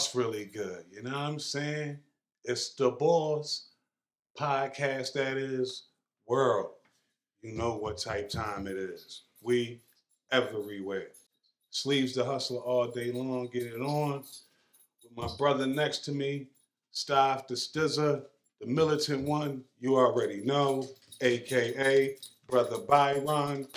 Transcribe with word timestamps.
what's 0.00 0.14
really 0.14 0.46
good. 0.46 0.82
You 0.90 1.02
know 1.02 1.10
what 1.10 1.18
I'm 1.18 1.38
saying? 1.38 1.98
It's 2.44 2.72
the 2.74 2.90
boss 2.90 3.66
podcast 4.34 5.12
that 5.12 5.36
is 5.36 5.88
world. 6.26 6.70
You 7.42 7.52
know 7.52 7.76
what 7.76 7.98
type 7.98 8.30
time 8.30 8.66
it 8.66 8.78
is. 8.78 9.24
We 9.42 9.82
everywhere. 10.32 11.08
Sleeves 11.68 12.14
the 12.14 12.24
hustler 12.24 12.60
all 12.60 12.86
day 12.86 13.12
long, 13.12 13.50
get 13.52 13.64
it 13.64 13.82
on. 13.82 14.24
With 15.02 15.14
my 15.14 15.28
brother 15.36 15.66
next 15.66 15.98
to 16.06 16.12
me, 16.12 16.46
Staff 16.92 17.46
the 17.46 17.54
Stizzer, 17.54 18.22
the 18.58 18.66
militant 18.66 19.28
one, 19.28 19.62
you 19.80 19.96
already 19.96 20.40
know, 20.42 20.88
aka 21.20 22.16
Brother 22.48 22.78
Byron. 22.78 23.68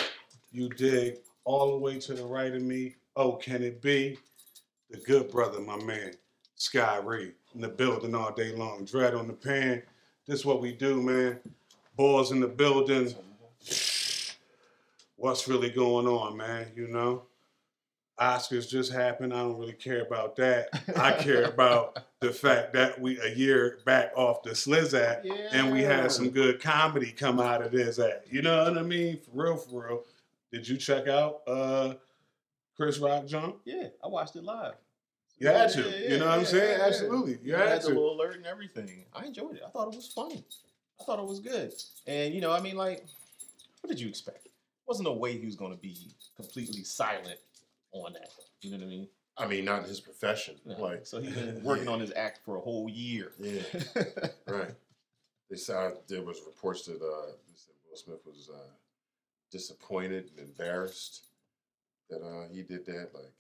You 0.54 0.70
dig 0.70 1.18
all 1.44 1.74
the 1.74 1.80
way 1.80 2.00
to 2.00 2.14
the 2.14 2.24
right 2.24 2.54
of 2.54 2.62
me. 2.62 2.96
Oh, 3.18 3.34
can 3.34 3.62
it 3.62 3.82
be? 3.82 4.18
The 4.94 5.00
good 5.00 5.32
brother, 5.32 5.60
my 5.60 5.84
man, 5.84 6.12
Sky 6.54 7.00
Ray, 7.00 7.32
in 7.56 7.62
the 7.62 7.68
building 7.68 8.14
all 8.14 8.32
day 8.32 8.56
long. 8.56 8.86
Dread 8.86 9.16
on 9.16 9.26
the 9.26 9.34
pan. 9.34 9.82
This 10.28 10.42
is 10.42 10.46
what 10.46 10.62
we 10.62 10.72
do, 10.72 11.02
man. 11.02 11.40
Balls 11.98 12.32
in 12.32 12.40
the 12.40 12.48
building. 12.48 13.12
What's 15.16 15.48
really 15.48 15.72
going 15.72 16.06
on, 16.06 16.38
man? 16.38 16.68
You 16.76 16.90
know? 16.90 17.24
Oscars 18.20 18.70
just 18.70 18.94
happened. 18.94 19.34
I 19.34 19.38
don't 19.38 19.58
really 19.58 19.74
care 19.74 20.04
about 20.04 20.36
that. 20.36 20.70
I 20.96 21.14
care 21.14 21.46
about 21.46 21.98
the 22.20 22.32
fact 22.32 22.74
that 22.74 23.02
we 23.02 23.20
a 23.20 23.34
year 23.34 23.80
back 23.86 24.12
off 24.16 24.44
the 24.44 24.52
Sliz 24.52 24.94
act 24.94 25.26
and 25.26 25.74
we 25.74 25.82
had 25.82 26.12
some 26.12 26.30
good 26.30 26.62
comedy 26.62 27.12
come 27.12 27.40
out 27.40 27.64
of 27.64 27.72
this 27.72 27.98
act. 27.98 28.28
You 28.30 28.44
know 28.44 28.64
what 28.64 28.78
I 28.78 28.84
mean? 28.84 29.18
For 29.18 29.44
real, 29.44 29.58
for 29.58 29.88
real. 29.88 30.04
Did 30.52 30.68
you 30.68 30.78
check 30.78 31.08
out 31.08 31.42
uh 31.48 31.96
Chris 32.78 33.00
Rock 33.00 33.26
jump? 33.26 33.58
Yeah, 33.66 33.88
I 34.04 34.08
watched 34.08 34.36
it 34.36 34.44
live. 34.44 34.76
You 35.44 35.50
had 35.50 35.70
to. 35.72 35.82
Yeah, 35.82 35.88
yeah, 35.98 36.10
you 36.10 36.18
know 36.20 36.28
what 36.28 36.40
I'm 36.40 36.46
saying? 36.46 36.82
Absolutely. 36.82 37.40
You 37.44 37.56
I 37.56 37.60
had 37.60 37.68
had 37.70 37.82
the 37.82 37.88
to. 37.90 37.94
little 37.96 38.16
alert 38.16 38.36
and 38.38 38.46
everything. 38.46 39.06
I 39.14 39.26
enjoyed 39.26 39.56
it. 39.56 39.62
I 39.66 39.70
thought 39.70 39.92
it 39.92 39.96
was 39.96 40.08
funny. 40.08 40.44
I 41.00 41.04
thought 41.04 41.20
it 41.20 41.26
was 41.26 41.40
good. 41.40 41.74
And 42.08 42.34
you 42.34 42.40
know, 42.42 42.52
I 42.52 42.60
mean, 42.62 42.76
like, 42.78 43.06
what 43.82 43.90
did 43.90 44.00
you 44.00 44.08
expect? 44.08 44.48
Wasn't 44.88 45.06
no 45.08 45.14
way 45.14 45.38
he 45.38 45.46
was 45.46 45.56
going 45.56 45.72
to 45.72 45.78
be 45.78 45.98
completely 46.36 46.84
silent 46.84 47.40
on 47.92 48.14
that. 48.14 48.30
You 48.62 48.72
know 48.72 48.78
what 48.78 48.86
I 48.86 48.90
mean? 48.90 49.08
I 49.38 49.48
mean, 49.48 49.66
not 49.66 49.82
in 49.84 49.90
his 49.90 50.00
profession. 50.00 50.56
No. 50.66 50.80
Like, 50.80 51.06
so 51.06 51.20
he's 51.22 51.34
been 51.36 51.64
working 51.64 51.88
on 51.88 52.00
his 52.00 52.14
act 52.16 52.40
for 52.46 52.56
a 52.58 52.62
whole 52.62 52.88
year. 52.90 53.32
yeah, 53.40 53.62
right. 54.48 54.72
They 55.50 55.58
said 55.58 55.94
there 56.08 56.22
was 56.22 56.40
reports 56.46 56.86
that 56.86 56.96
uh, 57.02 57.32
they 57.48 57.56
said 57.58 57.74
Will 57.90 57.98
Smith 57.98 58.26
was 58.26 58.50
uh, 58.54 58.58
disappointed 59.52 60.32
and 60.38 60.48
embarrassed 60.48 61.26
that 62.10 62.22
uh, 62.22 62.48
he 62.54 62.62
did 62.62 62.86
that. 62.86 63.10
Like, 63.14 63.34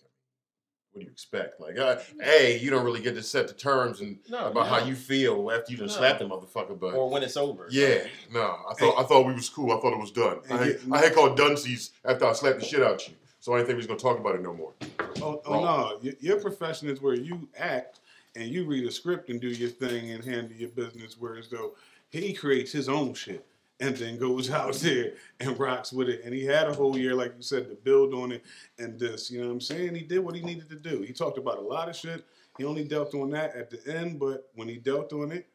what 0.93 0.99
do 0.99 1.05
you 1.05 1.11
expect? 1.11 1.59
Like, 1.59 1.77
uh, 1.77 1.99
hey, 2.21 2.59
you 2.59 2.69
don't 2.69 2.85
really 2.85 3.01
get 3.01 3.15
to 3.15 3.23
set 3.23 3.47
the 3.47 3.53
terms 3.55 3.99
and 4.01 4.19
no, 4.29 4.45
about 4.47 4.67
no. 4.67 4.79
how 4.79 4.85
you 4.85 4.95
feel 4.95 5.51
after 5.51 5.71
you 5.71 5.77
done 5.77 5.87
No. 5.87 5.93
slapped 5.93 6.19
the 6.19 6.25
motherfucker. 6.25 6.79
But 6.79 6.93
or 6.93 7.09
when 7.09 7.23
it's 7.23 7.35
over. 7.35 7.67
yeah, 7.71 8.03
no, 8.31 8.57
I 8.69 8.73
thought 8.75 8.99
I 8.99 9.03
thought 9.03 9.25
we 9.25 9.33
was 9.33 9.49
cool. 9.49 9.71
I 9.75 9.81
thought 9.81 9.93
it 9.93 9.99
was 9.99 10.11
done. 10.11 10.37
And 10.49 10.59
I, 10.59 10.65
you- 10.67 10.79
I 10.91 10.99
had 10.99 11.13
called 11.15 11.37
Dunsies 11.37 11.91
after 12.05 12.25
I 12.25 12.33
slapped 12.33 12.59
the 12.59 12.65
shit 12.65 12.83
out 12.83 13.07
you, 13.07 13.15
so 13.39 13.53
I 13.53 13.57
didn't 13.57 13.67
think 13.67 13.75
we 13.77 13.79
was 13.79 13.87
gonna 13.87 13.99
talk 13.99 14.19
about 14.19 14.35
it 14.35 14.41
no 14.43 14.53
more. 14.53 14.73
Oh, 15.21 15.41
oh 15.45 15.61
no, 15.61 15.99
Y- 16.03 16.13
your 16.19 16.39
profession 16.39 16.87
is 16.89 17.01
where 17.01 17.15
you 17.15 17.47
act 17.57 17.99
and 18.35 18.47
you 18.49 18.65
read 18.65 18.85
a 18.87 18.91
script 18.91 19.29
and 19.29 19.41
do 19.41 19.47
your 19.47 19.69
thing 19.69 20.11
and 20.11 20.23
handle 20.23 20.55
your 20.55 20.69
business. 20.69 21.15
Whereas 21.19 21.49
though 21.49 21.73
he 22.09 22.33
creates 22.33 22.71
his 22.71 22.87
own 22.87 23.13
shit 23.15 23.43
and 23.83 23.95
then 23.97 24.17
goes 24.17 24.49
out 24.59 24.73
there 24.75 25.13
and 25.39 25.59
rocks 25.59 25.91
with 25.91 26.09
it. 26.09 26.21
And 26.23 26.33
he 26.33 26.45
had 26.45 26.67
a 26.67 26.73
whole 26.73 26.97
year, 26.97 27.13
like 27.13 27.33
you 27.35 27.43
said, 27.43 27.69
to 27.69 27.75
build 27.75 28.13
on 28.13 28.31
it 28.31 28.43
and 28.79 28.97
this. 28.99 29.29
You 29.29 29.41
know 29.41 29.47
what 29.47 29.53
I'm 29.53 29.61
saying? 29.61 29.95
He 29.95 30.01
did 30.03 30.19
what 30.19 30.35
he 30.35 30.41
needed 30.41 30.69
to 30.69 30.75
do. 30.75 31.01
He 31.01 31.13
talked 31.13 31.37
about 31.37 31.57
a 31.57 31.61
lot 31.61 31.89
of 31.89 31.95
shit. 31.95 32.25
He 32.57 32.65
only 32.65 32.83
dealt 32.83 33.13
on 33.15 33.31
that 33.31 33.55
at 33.55 33.69
the 33.69 33.79
end, 33.97 34.19
but 34.19 34.49
when 34.55 34.67
he 34.67 34.77
dealt 34.77 35.11
on 35.13 35.31
it, 35.31 35.47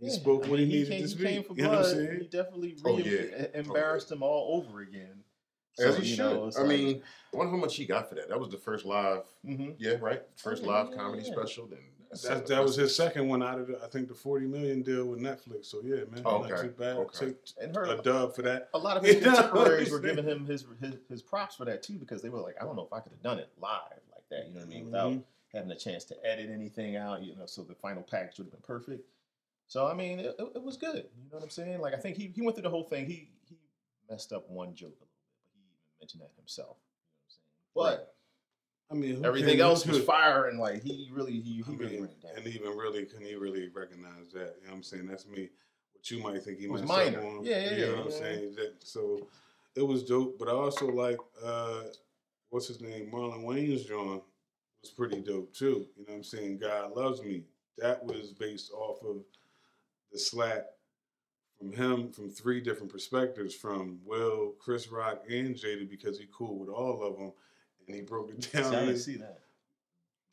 he 0.00 0.06
Yeah, 0.06 0.12
spoke 0.12 0.46
I 0.46 0.48
what 0.48 0.58
he 0.58 0.64
mean, 0.64 0.74
needed 0.74 0.88
came, 0.88 1.02
to 1.02 1.06
he 1.06 1.08
speak. 1.12 1.26
came 1.26 1.42
for 1.44 1.54
you 1.54 1.62
know 1.62 1.68
what 1.70 1.78
I'm 1.80 1.84
saying? 1.84 2.20
He 2.20 2.26
definitely 2.28 2.76
Oh, 2.84 2.96
re- 2.96 3.02
yeah. 3.04 3.42
e- 3.44 3.58
embarrassed 3.58 4.10
him 4.10 4.22
all 4.22 4.56
over 4.56 4.80
again. 4.80 5.22
As 5.78 5.94
So, 5.94 6.00
he 6.00 6.08
you 6.08 6.16
should. 6.16 6.24
know, 6.24 6.50
I 6.56 6.60
like- 6.60 6.66
mean, 6.68 7.02
I 7.32 7.36
wonder 7.36 7.50
how 7.52 7.58
much 7.58 7.76
he 7.76 7.84
got 7.84 8.08
for 8.08 8.14
that. 8.16 8.28
That 8.30 8.40
was 8.40 8.48
the 8.50 8.56
first 8.58 8.84
live, 8.86 9.24
Mhm. 9.46 9.74
yeah, 9.78 9.96
right? 10.00 10.22
First 10.36 10.62
live 10.64 10.88
yeah, 10.90 10.96
comedy 10.96 11.22
yeah. 11.24 11.32
special. 11.34 11.66
Then 11.66 11.78
That, 12.24 12.46
that 12.48 12.62
was 12.62 12.74
his 12.74 12.94
second 12.96 13.28
one 13.28 13.40
out 13.42 13.60
of 13.60 13.68
the, 13.68 13.80
I 13.84 13.86
think 13.86 14.08
the 14.08 14.14
40 14.14 14.46
million 14.46 14.82
deal 14.82 15.06
with 15.06 15.20
Netflix. 15.20 15.66
So 15.66 15.80
yeah, 15.84 15.98
man, 16.10 16.22
Oh, 16.24 16.42
not 16.42 16.60
too 16.60 16.74
bad. 16.76 16.96
Okay. 16.96 17.26
Take 17.26 17.36
And 17.62 17.74
her, 17.76 17.84
a 17.84 18.02
dub 18.02 18.34
for 18.34 18.42
that. 18.42 18.68
a 18.74 18.78
lot 18.78 18.96
of 18.96 19.04
his 19.06 19.16
You 19.16 19.20
know 19.22 19.30
what 19.30 19.38
I'm 19.38 19.50
contemporaries 19.50 19.90
were 19.92 20.00
giving 20.00 20.24
him 20.24 20.44
his, 20.46 20.64
his 20.80 20.94
his 21.08 21.22
props 21.22 21.54
for 21.54 21.64
that 21.66 21.82
too 21.84 21.94
because 21.98 22.20
they 22.20 22.28
were 22.28 22.40
like, 22.40 22.56
I 22.60 22.64
don't 22.64 22.74
know 22.74 22.82
if 22.84 22.92
I 22.92 22.98
could 23.00 23.12
have 23.12 23.22
done 23.22 23.38
it 23.38 23.50
live 23.60 24.00
like 24.12 24.24
that. 24.30 24.48
You 24.48 24.54
know 24.54 24.60
what 24.60 24.66
I 24.66 24.68
mean? 24.70 24.84
Without 24.86 25.12
Mhm. 25.12 25.22
having 25.54 25.70
a 25.70 25.76
chance 25.76 26.04
to 26.06 26.16
edit 26.26 26.50
anything 26.50 26.96
out. 26.96 27.22
You 27.22 27.36
know, 27.36 27.46
so 27.46 27.62
the 27.62 27.74
final 27.76 28.02
package 28.02 28.38
would 28.38 28.46
have 28.46 28.52
been 28.52 28.60
perfect. 28.62 29.04
So 29.68 29.86
I 29.86 29.94
mean, 29.94 30.18
it, 30.18 30.34
it, 30.36 30.48
it 30.56 30.62
was 30.62 30.76
good. 30.76 30.96
You 30.96 31.30
know 31.30 31.36
what 31.36 31.44
I'm 31.44 31.50
saying? 31.50 31.80
Like 31.80 31.94
I 31.94 31.98
think 31.98 32.16
he, 32.16 32.32
he 32.34 32.42
went 32.42 32.56
through 32.56 32.62
the 32.64 32.70
whole 32.70 32.82
thing. 32.84 33.06
He 33.06 33.28
he 33.48 33.56
messed 34.10 34.32
up 34.32 34.50
one 34.50 34.74
joke 34.74 34.88
a 35.00 35.04
little 35.04 35.06
bit, 35.06 35.30
but 35.44 35.50
he 35.54 35.60
even 35.60 36.00
mentioned 36.00 36.22
that 36.22 36.30
himself. 36.36 36.76
You 37.76 37.82
know 37.82 37.84
what 37.84 37.92
I'm 37.92 37.94
saying? 38.00 38.04
But 38.08 38.14
I 38.90 38.94
mean, 38.94 39.24
everything 39.24 39.58
can- 39.58 39.60
else 39.60 39.86
was 39.86 40.02
fire 40.02 40.46
and 40.46 40.58
like 40.58 40.82
he 40.82 41.08
really 41.12 41.40
he, 41.40 41.62
I 41.66 41.70
he 41.70 41.76
really 41.76 41.92
mean, 42.00 42.08
ran 42.24 42.36
and 42.36 42.46
even 42.46 42.76
really, 42.76 43.04
can 43.04 43.20
he 43.24 43.34
really 43.36 43.68
recognize 43.74 44.32
that? 44.34 44.56
You 44.60 44.66
know 44.66 44.70
what 44.70 44.76
I'm 44.76 44.82
saying? 44.82 45.06
That's 45.06 45.26
me. 45.26 45.48
What 45.92 46.10
you 46.10 46.22
might 46.22 46.42
think 46.42 46.58
he 46.58 46.66
was 46.66 46.82
messed 46.82 46.92
minor. 46.92 47.18
up 47.20 47.24
on. 47.24 47.44
Yeah, 47.44 47.58
yeah, 47.58 47.70
You 47.70 47.70
know 47.70 47.86
yeah, 47.86 47.96
what 47.98 48.06
I'm 48.06 48.12
saying? 48.12 48.54
That, 48.56 48.74
so 48.80 49.26
it 49.76 49.82
was 49.86 50.02
dope. 50.04 50.38
But 50.38 50.48
I 50.48 50.52
also 50.52 50.88
like, 50.88 51.18
uh, 51.44 51.82
what's 52.48 52.66
his 52.68 52.80
name? 52.80 53.10
Marlon 53.12 53.44
Wayans 53.44 53.86
drawing 53.86 54.22
was 54.82 54.90
pretty 54.90 55.20
dope 55.20 55.52
too. 55.54 55.86
You 55.96 56.04
know 56.06 56.12
what 56.12 56.14
I'm 56.16 56.24
saying? 56.24 56.58
God 56.58 56.96
Loves 56.96 57.22
Me. 57.22 57.44
That 57.78 58.04
was 58.04 58.32
based 58.32 58.72
off 58.72 59.02
of 59.04 59.22
the 60.12 60.18
slap 60.18 60.66
from 61.58 61.72
him 61.72 62.10
from 62.10 62.30
three 62.30 62.60
different 62.60 62.90
perspectives 62.90 63.54
from 63.54 64.00
Will, 64.04 64.54
Chris 64.58 64.88
Rock, 64.88 65.22
and 65.30 65.54
Jada 65.54 65.88
because 65.88 66.18
he 66.18 66.26
cool 66.36 66.58
with 66.58 66.68
all 66.70 67.02
of 67.02 67.16
them. 67.18 67.32
And 67.90 67.96
he 67.96 68.06
broke 68.06 68.30
it 68.30 68.44
See, 68.52 68.58
down. 68.58 68.74
I 68.74 68.80
didn't 68.86 68.98
see 68.98 69.16
that. 69.16 69.40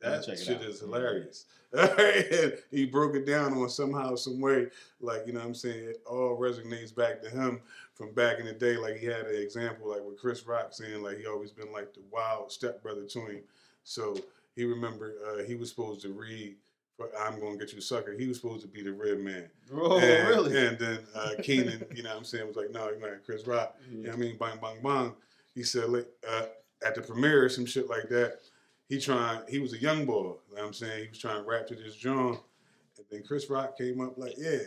that 0.01 0.37
shit 0.37 0.61
is 0.61 0.79
hilarious. 0.79 1.45
he 2.71 2.85
broke 2.85 3.15
it 3.15 3.25
down 3.25 3.53
on 3.53 3.69
somehow, 3.69 4.15
some 4.15 4.39
way, 4.39 4.67
like 5.01 5.27
you 5.27 5.33
know 5.33 5.39
what 5.39 5.47
I'm 5.47 5.53
saying, 5.55 5.89
it 5.89 6.01
all 6.05 6.37
resonates 6.37 6.95
back 6.95 7.21
to 7.23 7.29
him 7.29 7.59
from 7.93 8.13
back 8.13 8.39
in 8.39 8.45
the 8.45 8.53
day. 8.53 8.77
Like 8.77 8.97
he 8.97 9.07
had 9.07 9.25
an 9.25 9.41
example, 9.41 9.89
like 9.89 10.01
with 10.05 10.19
Chris 10.19 10.45
Rock 10.45 10.69
saying, 10.71 11.03
like 11.03 11.17
he 11.17 11.25
always 11.25 11.51
been 11.51 11.71
like 11.73 11.93
the 11.93 12.01
wild 12.11 12.51
stepbrother 12.51 13.03
to 13.03 13.19
him. 13.25 13.41
So 13.83 14.15
he 14.55 14.63
remembered 14.63 15.15
uh, 15.27 15.43
he 15.43 15.55
was 15.55 15.69
supposed 15.69 16.01
to 16.03 16.09
read 16.09 16.55
for 16.95 17.09
I'm 17.19 17.39
gonna 17.39 17.57
get 17.57 17.73
you 17.73 17.81
sucker. 17.81 18.13
He 18.17 18.27
was 18.27 18.37
supposed 18.37 18.61
to 18.61 18.67
be 18.67 18.81
the 18.81 18.93
red 18.93 19.19
man. 19.19 19.49
Oh, 19.73 19.99
and, 20.01 20.27
really? 20.29 20.67
And 20.67 20.79
then 20.79 20.99
uh 21.15 21.31
Keenen, 21.43 21.85
you 21.93 22.03
know 22.03 22.09
what 22.09 22.17
I'm 22.19 22.23
saying, 22.23 22.47
was 22.47 22.55
like, 22.55 22.71
no, 22.71 22.89
you're 22.89 22.99
not 22.99 23.25
Chris 23.25 23.45
Rock. 23.45 23.75
You 23.91 24.03
know 24.03 24.09
what 24.09 24.17
I 24.17 24.21
mean? 24.21 24.37
Bang, 24.37 24.57
bang, 24.61 24.77
bang. 24.81 25.13
He 25.53 25.63
said, 25.63 25.89
like, 25.89 26.07
uh, 26.27 26.45
at 26.85 26.95
the 26.95 27.01
premiere, 27.01 27.49
some 27.49 27.65
shit 27.65 27.89
like 27.89 28.09
that. 28.09 28.39
He 28.87 28.99
trying, 28.99 29.41
he 29.49 29.59
was 29.59 29.73
a 29.73 29.77
young 29.77 30.05
boy. 30.05 30.35
You 30.49 30.55
know 30.55 30.61
what 30.61 30.65
I'm 30.65 30.73
saying? 30.73 31.03
He 31.03 31.09
was 31.09 31.19
trying 31.19 31.43
to 31.43 31.49
rap 31.49 31.67
to 31.67 31.75
this 31.75 31.95
drum. 31.95 32.39
And 32.97 33.05
then 33.11 33.23
Chris 33.23 33.49
Rock 33.49 33.77
came 33.77 33.99
up 34.01 34.17
like, 34.17 34.35
yeah, 34.37 34.59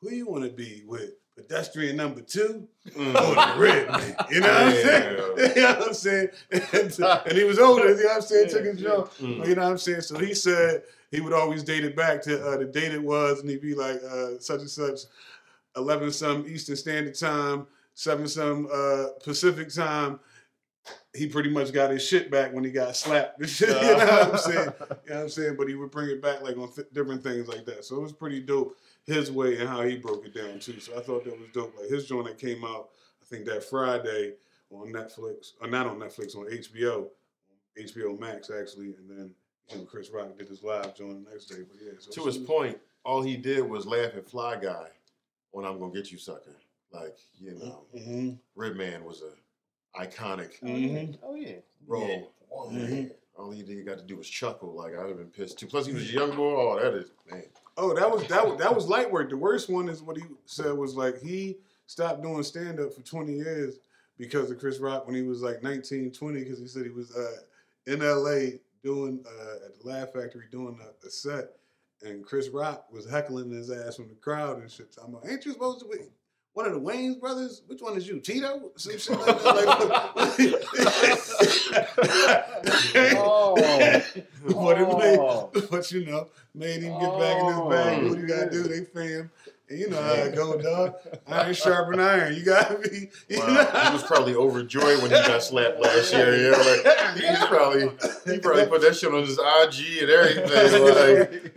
who 0.00 0.10
you 0.10 0.26
want 0.26 0.44
to 0.44 0.50
be 0.50 0.82
with? 0.86 1.12
Pedestrian 1.36 1.96
number 1.96 2.22
two 2.22 2.66
or 2.96 3.04
the 3.04 3.54
red 3.58 3.90
man? 3.90 4.16
You 4.30 4.40
know 4.40 4.48
what 4.48 4.62
I'm 4.62 4.72
saying? 4.72 5.18
you 5.54 5.62
know 5.62 5.78
what 5.78 5.88
I'm 5.88 5.94
saying? 5.94 6.28
And, 6.50 6.98
and 7.26 7.38
he 7.38 7.44
was 7.44 7.58
older, 7.58 7.90
you 7.90 7.96
know 7.96 8.04
what 8.04 8.16
I'm 8.16 8.22
saying? 8.22 8.48
Took 8.48 8.64
his 8.64 8.80
drum. 8.80 9.02
Mm. 9.20 9.46
You 9.46 9.54
know 9.54 9.62
what 9.62 9.70
I'm 9.72 9.78
saying? 9.78 10.00
So 10.00 10.18
he 10.18 10.32
said 10.32 10.82
he 11.10 11.20
would 11.20 11.34
always 11.34 11.62
date 11.62 11.84
it 11.84 11.94
back 11.94 12.22
to 12.22 12.42
uh, 12.42 12.56
the 12.56 12.64
date 12.64 12.92
it 12.92 13.02
was, 13.02 13.40
and 13.40 13.50
he'd 13.50 13.60
be 13.60 13.74
like, 13.74 14.02
uh, 14.02 14.38
such 14.38 14.60
and 14.60 14.70
such, 14.70 15.00
11 15.76 16.10
some 16.12 16.46
Eastern 16.48 16.76
Standard 16.76 17.14
Time, 17.14 17.66
7 17.94 18.26
some 18.26 18.68
uh, 18.72 19.06
Pacific 19.22 19.68
Time. 19.72 20.18
He 21.14 21.26
pretty 21.26 21.48
much 21.50 21.72
got 21.72 21.90
his 21.90 22.06
shit 22.06 22.30
back 22.30 22.52
when 22.52 22.62
he 22.64 22.70
got 22.70 22.94
slapped. 22.94 23.40
you 23.60 23.66
know 23.68 23.74
what 23.96 24.32
I'm 24.32 24.38
saying? 24.38 24.72
You 25.06 25.10
know 25.12 25.16
what 25.16 25.22
I'm 25.22 25.28
saying? 25.28 25.56
But 25.56 25.68
he 25.68 25.74
would 25.74 25.90
bring 25.90 26.10
it 26.10 26.20
back 26.20 26.42
like 26.42 26.56
on 26.58 26.72
th- 26.72 26.88
different 26.92 27.22
things 27.22 27.48
like 27.48 27.64
that. 27.66 27.84
So 27.84 27.96
it 27.96 28.02
was 28.02 28.12
pretty 28.12 28.40
dope 28.40 28.76
his 29.06 29.30
way 29.30 29.58
and 29.58 29.68
how 29.68 29.82
he 29.82 29.96
broke 29.96 30.26
it 30.26 30.34
down 30.34 30.58
too. 30.58 30.80
So 30.80 30.96
I 30.96 31.00
thought 31.00 31.24
that 31.24 31.38
was 31.38 31.48
dope. 31.52 31.74
Like 31.78 31.88
his 31.88 32.06
joint 32.06 32.26
that 32.26 32.38
came 32.38 32.64
out, 32.64 32.88
I 33.22 33.24
think 33.24 33.46
that 33.46 33.62
Friday 33.64 34.34
on 34.70 34.92
Netflix, 34.92 35.52
or 35.60 35.68
not 35.68 35.86
on 35.86 35.98
Netflix, 35.98 36.36
on 36.36 36.46
HBO, 36.46 37.06
HBO 37.80 38.18
Max 38.18 38.50
actually, 38.50 38.94
and 38.98 39.08
then 39.08 39.30
you 39.70 39.78
know 39.78 39.84
Chris 39.84 40.10
Rock 40.10 40.36
did 40.36 40.48
his 40.48 40.62
live 40.62 40.94
joint 40.96 41.24
the 41.24 41.30
next 41.30 41.46
day. 41.46 41.62
But 41.68 41.76
yeah, 41.84 41.92
so 41.98 42.10
To 42.10 42.26
his 42.26 42.38
point, 42.38 42.78
all 43.04 43.22
he 43.22 43.36
did 43.36 43.68
was 43.68 43.86
laugh 43.86 44.16
at 44.16 44.28
Fly 44.28 44.56
Guy 44.56 44.88
when 45.52 45.64
I'm 45.64 45.78
gonna 45.78 45.92
get 45.92 46.10
you, 46.10 46.18
sucker. 46.18 46.56
Like 46.92 47.16
you 47.40 47.54
know, 47.54 47.84
hmm 47.96 48.30
Redman 48.54 49.04
was 49.04 49.22
a 49.22 49.32
iconic 49.98 50.52
Oh, 50.62 50.66
yeah. 50.66 50.88
Mhm. 50.88 51.18
Oh 51.22 51.34
yeah. 51.34 51.56
role. 51.86 52.32
Yeah. 52.70 52.78
Mhm. 52.78 53.10
All 53.38 53.50
he 53.50 53.62
did 53.62 53.84
got 53.84 53.98
to 53.98 54.04
do 54.04 54.16
was 54.16 54.28
chuckle. 54.28 54.74
Like 54.74 54.94
I'd 54.96 55.08
have 55.08 55.18
been 55.18 55.26
pissed 55.30 55.58
too. 55.58 55.66
Plus, 55.66 55.86
he 55.86 55.92
was 55.92 56.08
a 56.08 56.12
young 56.12 56.34
boy. 56.34 56.54
Oh, 56.56 56.78
that 56.80 56.94
is 56.94 57.10
man. 57.30 57.44
Oh, 57.76 57.94
that 57.94 58.10
was 58.10 58.26
that 58.28 58.46
was 58.46 58.58
that 58.58 58.74
was 58.74 58.88
light 58.88 59.10
work. 59.10 59.28
The 59.30 59.36
worst 59.36 59.68
one 59.68 59.88
is 59.88 60.02
what 60.02 60.16
he 60.16 60.24
said 60.46 60.72
was 60.72 60.94
like 60.94 61.20
he 61.20 61.58
stopped 61.86 62.22
doing 62.22 62.42
stand 62.42 62.80
up 62.80 62.92
for 62.94 63.02
20 63.02 63.32
years 63.34 63.78
because 64.18 64.50
of 64.50 64.58
Chris 64.58 64.78
Rock 64.78 65.06
when 65.06 65.14
he 65.14 65.22
was 65.22 65.42
like 65.42 65.62
19, 65.62 66.10
20, 66.10 66.40
because 66.42 66.58
he 66.58 66.66
said 66.66 66.84
he 66.84 66.90
was 66.90 67.14
uh, 67.14 67.36
in 67.86 68.00
LA 68.00 68.56
doing 68.82 69.22
uh, 69.26 69.66
at 69.66 69.78
the 69.78 69.88
Laugh 69.88 70.12
Factory 70.12 70.46
doing 70.50 70.78
a, 70.82 71.06
a 71.06 71.10
set, 71.10 71.50
and 72.02 72.24
Chris 72.24 72.48
Rock 72.48 72.86
was 72.90 73.08
heckling 73.08 73.50
his 73.50 73.70
ass 73.70 73.96
from 73.96 74.08
the 74.08 74.14
crowd 74.14 74.58
and 74.60 74.70
shit. 74.70 74.96
I'm 75.04 75.12
like, 75.12 75.28
ain't 75.28 75.44
you 75.44 75.52
supposed 75.52 75.80
to 75.80 75.86
be 75.86 76.04
one 76.56 76.66
of 76.66 76.72
the 76.72 76.80
Wayans 76.80 77.20
brothers? 77.20 77.60
Which 77.66 77.82
one 77.82 77.98
is 77.98 78.08
you, 78.08 78.18
Tito? 78.18 78.70
Some 78.76 78.96
shit 78.96 79.18
like 79.18 79.26
that. 79.26 80.16
Like, 82.96 83.16
Oh. 83.18 83.54
but, 84.46 84.78
it 84.80 84.88
made, 84.98 85.18
Oh. 85.18 85.50
but 85.70 85.92
you 85.92 86.06
know, 86.06 86.28
made 86.54 86.82
him 86.82 86.98
get 86.98 87.18
back 87.18 87.40
in 87.40 87.46
his 87.46 87.56
oh. 87.56 87.68
bag. 87.68 88.02
Oh. 88.04 88.08
What 88.08 88.18
you 88.18 88.26
gotta 88.26 88.50
do? 88.50 88.62
They 88.62 88.84
fam. 88.84 89.30
And 89.68 89.78
you 89.78 89.90
know 89.90 90.00
how 90.00 90.12
it 90.12 90.34
go, 90.34 90.56
dog. 90.56 90.94
Iron 91.26 91.52
sharpen 91.52 92.00
iron. 92.00 92.34
You 92.34 92.42
gotta 92.44 92.78
be. 92.78 93.10
You 93.28 93.38
Wow, 93.40 93.46
know? 93.48 93.64
he 93.88 93.92
was 93.92 94.02
probably 94.04 94.34
overjoyed 94.34 95.02
when 95.02 95.10
he 95.10 95.16
got 95.26 95.42
slapped 95.42 95.78
last 95.78 96.12
year. 96.14 96.52
Yeah, 96.52 96.56
like 96.56 97.18
he 97.18 97.46
probably 97.48 97.90
he 98.32 98.38
probably 98.38 98.66
put 98.66 98.80
that 98.80 98.96
shit 98.96 99.12
on 99.12 99.24
his 99.26 99.38
IG 99.38 100.02
and 100.02 100.10
everything. 100.10 101.50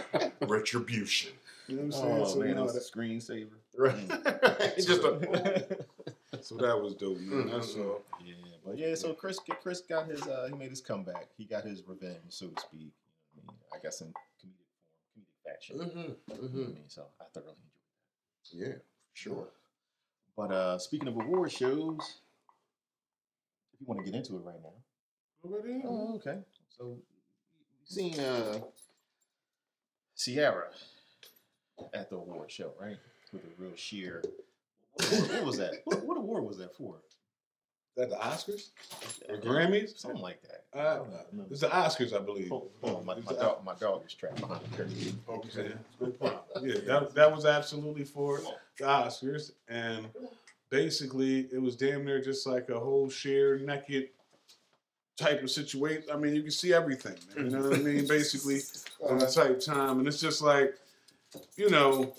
Like 0.20 0.32
retribution, 0.48 1.30
You 1.68 1.76
know 1.76 1.82
what 1.82 1.86
I'm 1.86 1.92
saying? 1.92 2.22
Oh 2.22 2.24
so, 2.26 2.38
man, 2.40 2.48
you 2.48 2.54
that 2.54 2.60
know, 2.60 2.64
was 2.64 2.76
a 2.76 2.80
screensaver. 2.80 3.59
right? 3.78 3.94
It's 4.76 4.86
just 4.86 5.02
a 5.04 5.76
so 6.42 6.56
that 6.56 6.80
was 6.80 6.94
dope, 6.94 7.18
man. 7.20 7.46
That's 7.50 7.74
Mm-mm. 7.74 7.86
all. 7.86 8.02
Yeah, 8.24 8.34
but 8.64 8.78
yeah, 8.78 8.94
so 8.94 9.14
Chris 9.14 9.38
Chris 9.62 9.80
got 9.80 10.06
his 10.06 10.26
uh 10.26 10.48
he 10.50 10.56
made 10.56 10.70
his 10.70 10.80
comeback. 10.80 11.28
He 11.36 11.44
got 11.44 11.64
his 11.64 11.82
revenge, 11.86 12.30
so 12.30 12.48
to 12.48 12.60
speak. 12.60 12.92
I, 13.36 13.46
mean, 13.46 13.56
I 13.74 13.78
guess 13.82 14.00
in 14.00 14.08
comedic 14.08 14.68
form, 14.76 14.96
comedic 15.16 15.38
fashion. 15.44 15.76
Mhm, 15.78 16.16
You 16.28 16.34
know 16.34 16.40
what 16.40 16.52
mhm. 16.52 16.64
I 16.70 16.74
mean, 16.74 16.88
so 16.88 17.06
I 17.20 17.24
thoroughly 17.32 17.54
enjoyed 18.52 18.68
that. 18.68 18.68
yeah, 18.76 18.78
sure. 19.14 19.48
But 20.36 20.52
uh 20.52 20.78
speaking 20.78 21.08
of 21.08 21.16
award 21.16 21.52
shows, 21.52 22.20
if 23.74 23.80
you 23.80 23.86
want 23.86 24.04
to 24.04 24.10
get 24.10 24.16
into 24.16 24.36
it 24.36 24.40
right 24.44 24.60
now. 24.62 24.74
What 25.42 25.58
about 25.60 25.68
him? 25.70 25.82
Oh, 25.86 26.14
okay. 26.16 26.38
So 26.68 26.98
you've 27.80 27.88
seen 27.88 28.18
uh 28.20 28.58
Ciara 30.16 30.70
at 31.94 32.10
the 32.10 32.16
award 32.16 32.50
show, 32.50 32.72
right? 32.80 32.98
With 33.32 33.42
a 33.44 33.62
real 33.62 33.72
sheer. 33.76 34.22
What, 34.94 35.12
award- 35.12 35.30
what 35.30 35.44
was 35.44 35.56
that? 35.58 35.72
What, 35.84 36.04
what 36.06 36.16
award 36.16 36.44
was 36.44 36.58
that 36.58 36.74
for? 36.76 36.96
That 37.96 38.10
the 38.10 38.16
Oscars? 38.16 38.70
Or 39.28 39.36
Grammys? 39.38 39.98
Something 39.98 40.22
like 40.22 40.40
that. 40.42 40.64
I 40.74 40.78
Uh, 40.78 40.96
don't 40.98 41.08
remember. 41.32 41.52
it's 41.52 41.60
the 41.60 41.68
Oscars, 41.68 42.14
I 42.14 42.20
believe. 42.20 42.48
Hold, 42.48 42.70
hold 42.82 42.98
on, 42.98 43.04
my, 43.06 43.16
my, 43.16 43.32
dog, 43.32 43.64
my 43.64 43.74
dog 43.74 44.04
is 44.06 44.14
trapped 44.14 44.40
behind 44.40 44.60
the 44.64 44.76
curtain. 44.76 45.20
Okay, 45.28 45.72
no 46.00 46.06
problem. 46.08 46.40
Yeah, 46.62 46.80
that, 46.86 47.14
that 47.14 47.34
was 47.34 47.44
absolutely 47.46 48.04
for 48.04 48.40
the 48.78 48.84
Oscars, 48.84 49.52
and 49.68 50.06
basically 50.70 51.48
it 51.52 51.60
was 51.60 51.74
damn 51.76 52.04
near 52.04 52.20
just 52.20 52.46
like 52.46 52.68
a 52.68 52.78
whole 52.78 53.08
sheer 53.08 53.58
naked 53.58 54.08
type 55.16 55.42
of 55.42 55.50
situation. 55.50 56.04
I 56.12 56.16
mean, 56.16 56.34
you 56.34 56.42
can 56.42 56.50
see 56.50 56.72
everything. 56.72 57.16
man, 57.36 57.46
You 57.46 57.50
know 57.56 57.68
what 57.68 57.78
I 57.78 57.82
mean? 57.82 58.06
Basically, 58.08 58.60
on 59.08 59.18
the 59.18 59.26
type 59.26 59.60
time, 59.60 59.98
and 59.98 60.06
it's 60.08 60.20
just 60.20 60.42
like, 60.42 60.74
you 61.56 61.70
know, 61.70 62.14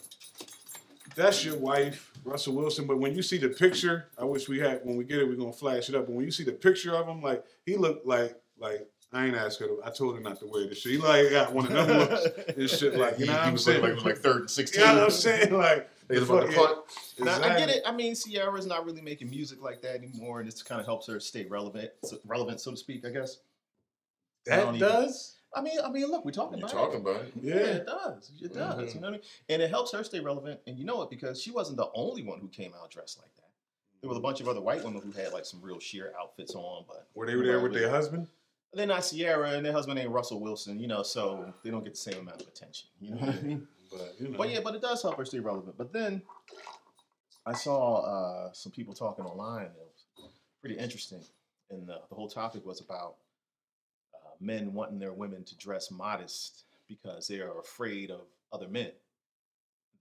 that's 1.15 1.43
your 1.45 1.57
wife, 1.57 2.11
Russell 2.23 2.55
Wilson. 2.55 2.87
But 2.87 2.99
when 2.99 3.15
you 3.15 3.21
see 3.21 3.37
the 3.37 3.49
picture, 3.49 4.07
I 4.17 4.23
wish 4.25 4.47
we 4.49 4.59
had 4.59 4.81
when 4.83 4.95
we 4.97 5.03
get 5.03 5.19
it, 5.19 5.27
we're 5.27 5.35
gonna 5.35 5.51
flash 5.53 5.89
it 5.89 5.95
up. 5.95 6.07
But 6.07 6.15
when 6.15 6.25
you 6.25 6.31
see 6.31 6.43
the 6.43 6.51
picture 6.53 6.95
of 6.95 7.07
him, 7.07 7.21
like 7.21 7.43
he 7.65 7.75
looked 7.77 8.05
like 8.05 8.35
like. 8.57 8.87
I 9.13 9.25
ain't 9.25 9.35
asked 9.35 9.59
her. 9.59 9.67
To, 9.67 9.81
I 9.83 9.89
told 9.89 10.15
her 10.15 10.21
not 10.21 10.39
to 10.39 10.45
wear 10.45 10.65
this 10.69 10.77
shit. 10.77 10.93
He 10.93 10.97
like 10.97 11.31
got 11.31 11.51
one 11.51 11.65
of 11.65 11.73
them 11.73 11.97
looks 12.09 12.27
and 12.57 12.69
shit. 12.69 12.95
Like 12.95 13.19
you 13.19 13.25
he, 13.25 13.29
know 13.29 13.33
what 13.33 13.41
he 13.41 13.47
I'm 13.47 13.51
was 13.53 13.65
saying? 13.65 13.81
looking 13.81 13.95
like, 13.97 14.05
like 14.05 14.17
third 14.19 14.43
and 14.57 14.73
you 14.73 14.79
know 14.79 14.93
what 14.93 15.03
I'm 15.03 15.11
saying? 15.11 15.53
Like 15.53 15.89
He 16.09 16.17
was 16.17 16.29
about 16.29 16.49
to 16.49 16.55
punt. 16.55 16.77
Now, 17.19 17.41
I 17.41 17.57
get 17.59 17.67
it. 17.67 17.83
I 17.85 17.91
mean, 17.91 18.15
Ciara's 18.15 18.65
not 18.65 18.85
really 18.85 19.01
making 19.01 19.29
music 19.29 19.61
like 19.61 19.81
that 19.81 19.95
anymore, 19.95 20.39
and 20.39 20.47
this 20.47 20.63
kind 20.63 20.79
of 20.79 20.87
helps 20.87 21.07
her 21.07 21.19
stay 21.19 21.43
relevant, 21.45 21.91
so, 22.05 22.19
relevant, 22.25 22.61
so 22.61 22.71
to 22.71 22.77
speak. 22.77 23.05
I 23.05 23.09
guess. 23.09 23.39
I 24.49 24.55
That 24.55 24.63
don't 24.63 24.75
even- 24.77 24.87
does. 24.87 25.35
I 25.53 25.61
mean, 25.61 25.77
I 25.83 25.89
mean, 25.89 26.05
look, 26.07 26.23
we're 26.23 26.31
talking 26.31 26.59
You're 26.59 26.67
about 26.67 26.77
talking 26.77 26.99
it. 26.99 27.09
about 27.09 27.21
it. 27.25 27.33
Yeah, 27.41 27.55
Yeah. 27.55 27.61
it 27.61 27.85
does. 27.85 28.31
It 28.41 28.53
does. 28.53 28.75
Mhm. 28.91 28.95
You 28.95 29.01
know 29.01 29.07
what 29.07 29.13
I 29.15 29.17
mean? 29.17 29.21
And 29.49 29.61
it 29.61 29.69
helps 29.69 29.91
her 29.91 30.03
stay 30.03 30.19
relevant. 30.21 30.61
And 30.65 30.77
you 30.79 30.85
know 30.85 31.01
it 31.01 31.09
because 31.09 31.41
she 31.41 31.51
wasn't 31.51 31.77
the 31.77 31.89
only 31.93 32.23
one 32.23 32.39
who 32.39 32.47
came 32.47 32.73
out 32.73 32.89
dressed 32.89 33.19
like 33.19 33.33
that. 33.35 33.49
There 34.01 34.07
was 34.09 34.17
a 34.17 34.21
bunch 34.21 34.39
of 34.41 34.47
other 34.47 34.61
white 34.61 34.83
women 34.83 35.01
who 35.01 35.11
had 35.11 35.33
like 35.33 35.45
some 35.45 35.61
real 35.61 35.79
sheer 35.79 36.13
outfits 36.19 36.55
on, 36.55 36.85
but 36.87 37.07
Were 37.13 37.25
they 37.27 37.35
there 37.35 37.59
with 37.59 37.73
their 37.73 37.89
husband? 37.89 38.27
they're 38.73 38.87
not 38.87 39.01
Ciara, 39.01 39.51
and 39.51 39.65
their 39.65 39.73
husband 39.73 39.99
ain't 39.99 40.09
Russell 40.09 40.39
Wilson. 40.39 40.79
You 40.79 40.87
know, 40.87 41.03
so 41.03 41.53
they 41.63 41.69
don't 41.69 41.83
get 41.83 41.93
the 41.93 41.99
same 41.99 42.19
amount 42.19 42.41
of 42.41 42.47
attention. 42.47 42.87
You 43.01 43.11
know 43.15 43.17
what 43.17 43.35
I 43.35 43.41
mean? 43.41 43.67
But 43.91 44.15
you 44.21 44.29
know. 44.29 44.37
But 44.37 44.49
yeah, 44.49 44.61
but 44.63 44.73
it 44.73 44.81
does 44.81 45.01
help 45.01 45.17
her 45.17 45.25
stay 45.25 45.39
relevant. 45.39 45.77
But 45.77 45.91
then 45.91 46.21
I 47.45 47.53
saw 47.53 47.97
uh, 47.97 48.53
some 48.53 48.71
people 48.71 48.93
talking 48.93 49.25
online. 49.25 49.65
It 49.65 49.73
was 50.17 50.29
pretty 50.61 50.77
interesting, 50.77 51.25
and 51.69 51.85
the, 51.89 51.99
the 52.07 52.15
whole 52.15 52.29
topic 52.29 52.65
was 52.65 52.79
about 52.79 53.15
uh, 53.19 53.30
men 54.41 54.73
wanting 54.73 54.99
their 54.99 55.13
women 55.13 55.43
to 55.45 55.55
dress 55.57 55.91
modest 55.91 56.63
because 56.87 57.27
they 57.27 57.39
are 57.39 57.59
afraid 57.59 58.11
of 58.11 58.21
other 58.51 58.67
men, 58.67 58.91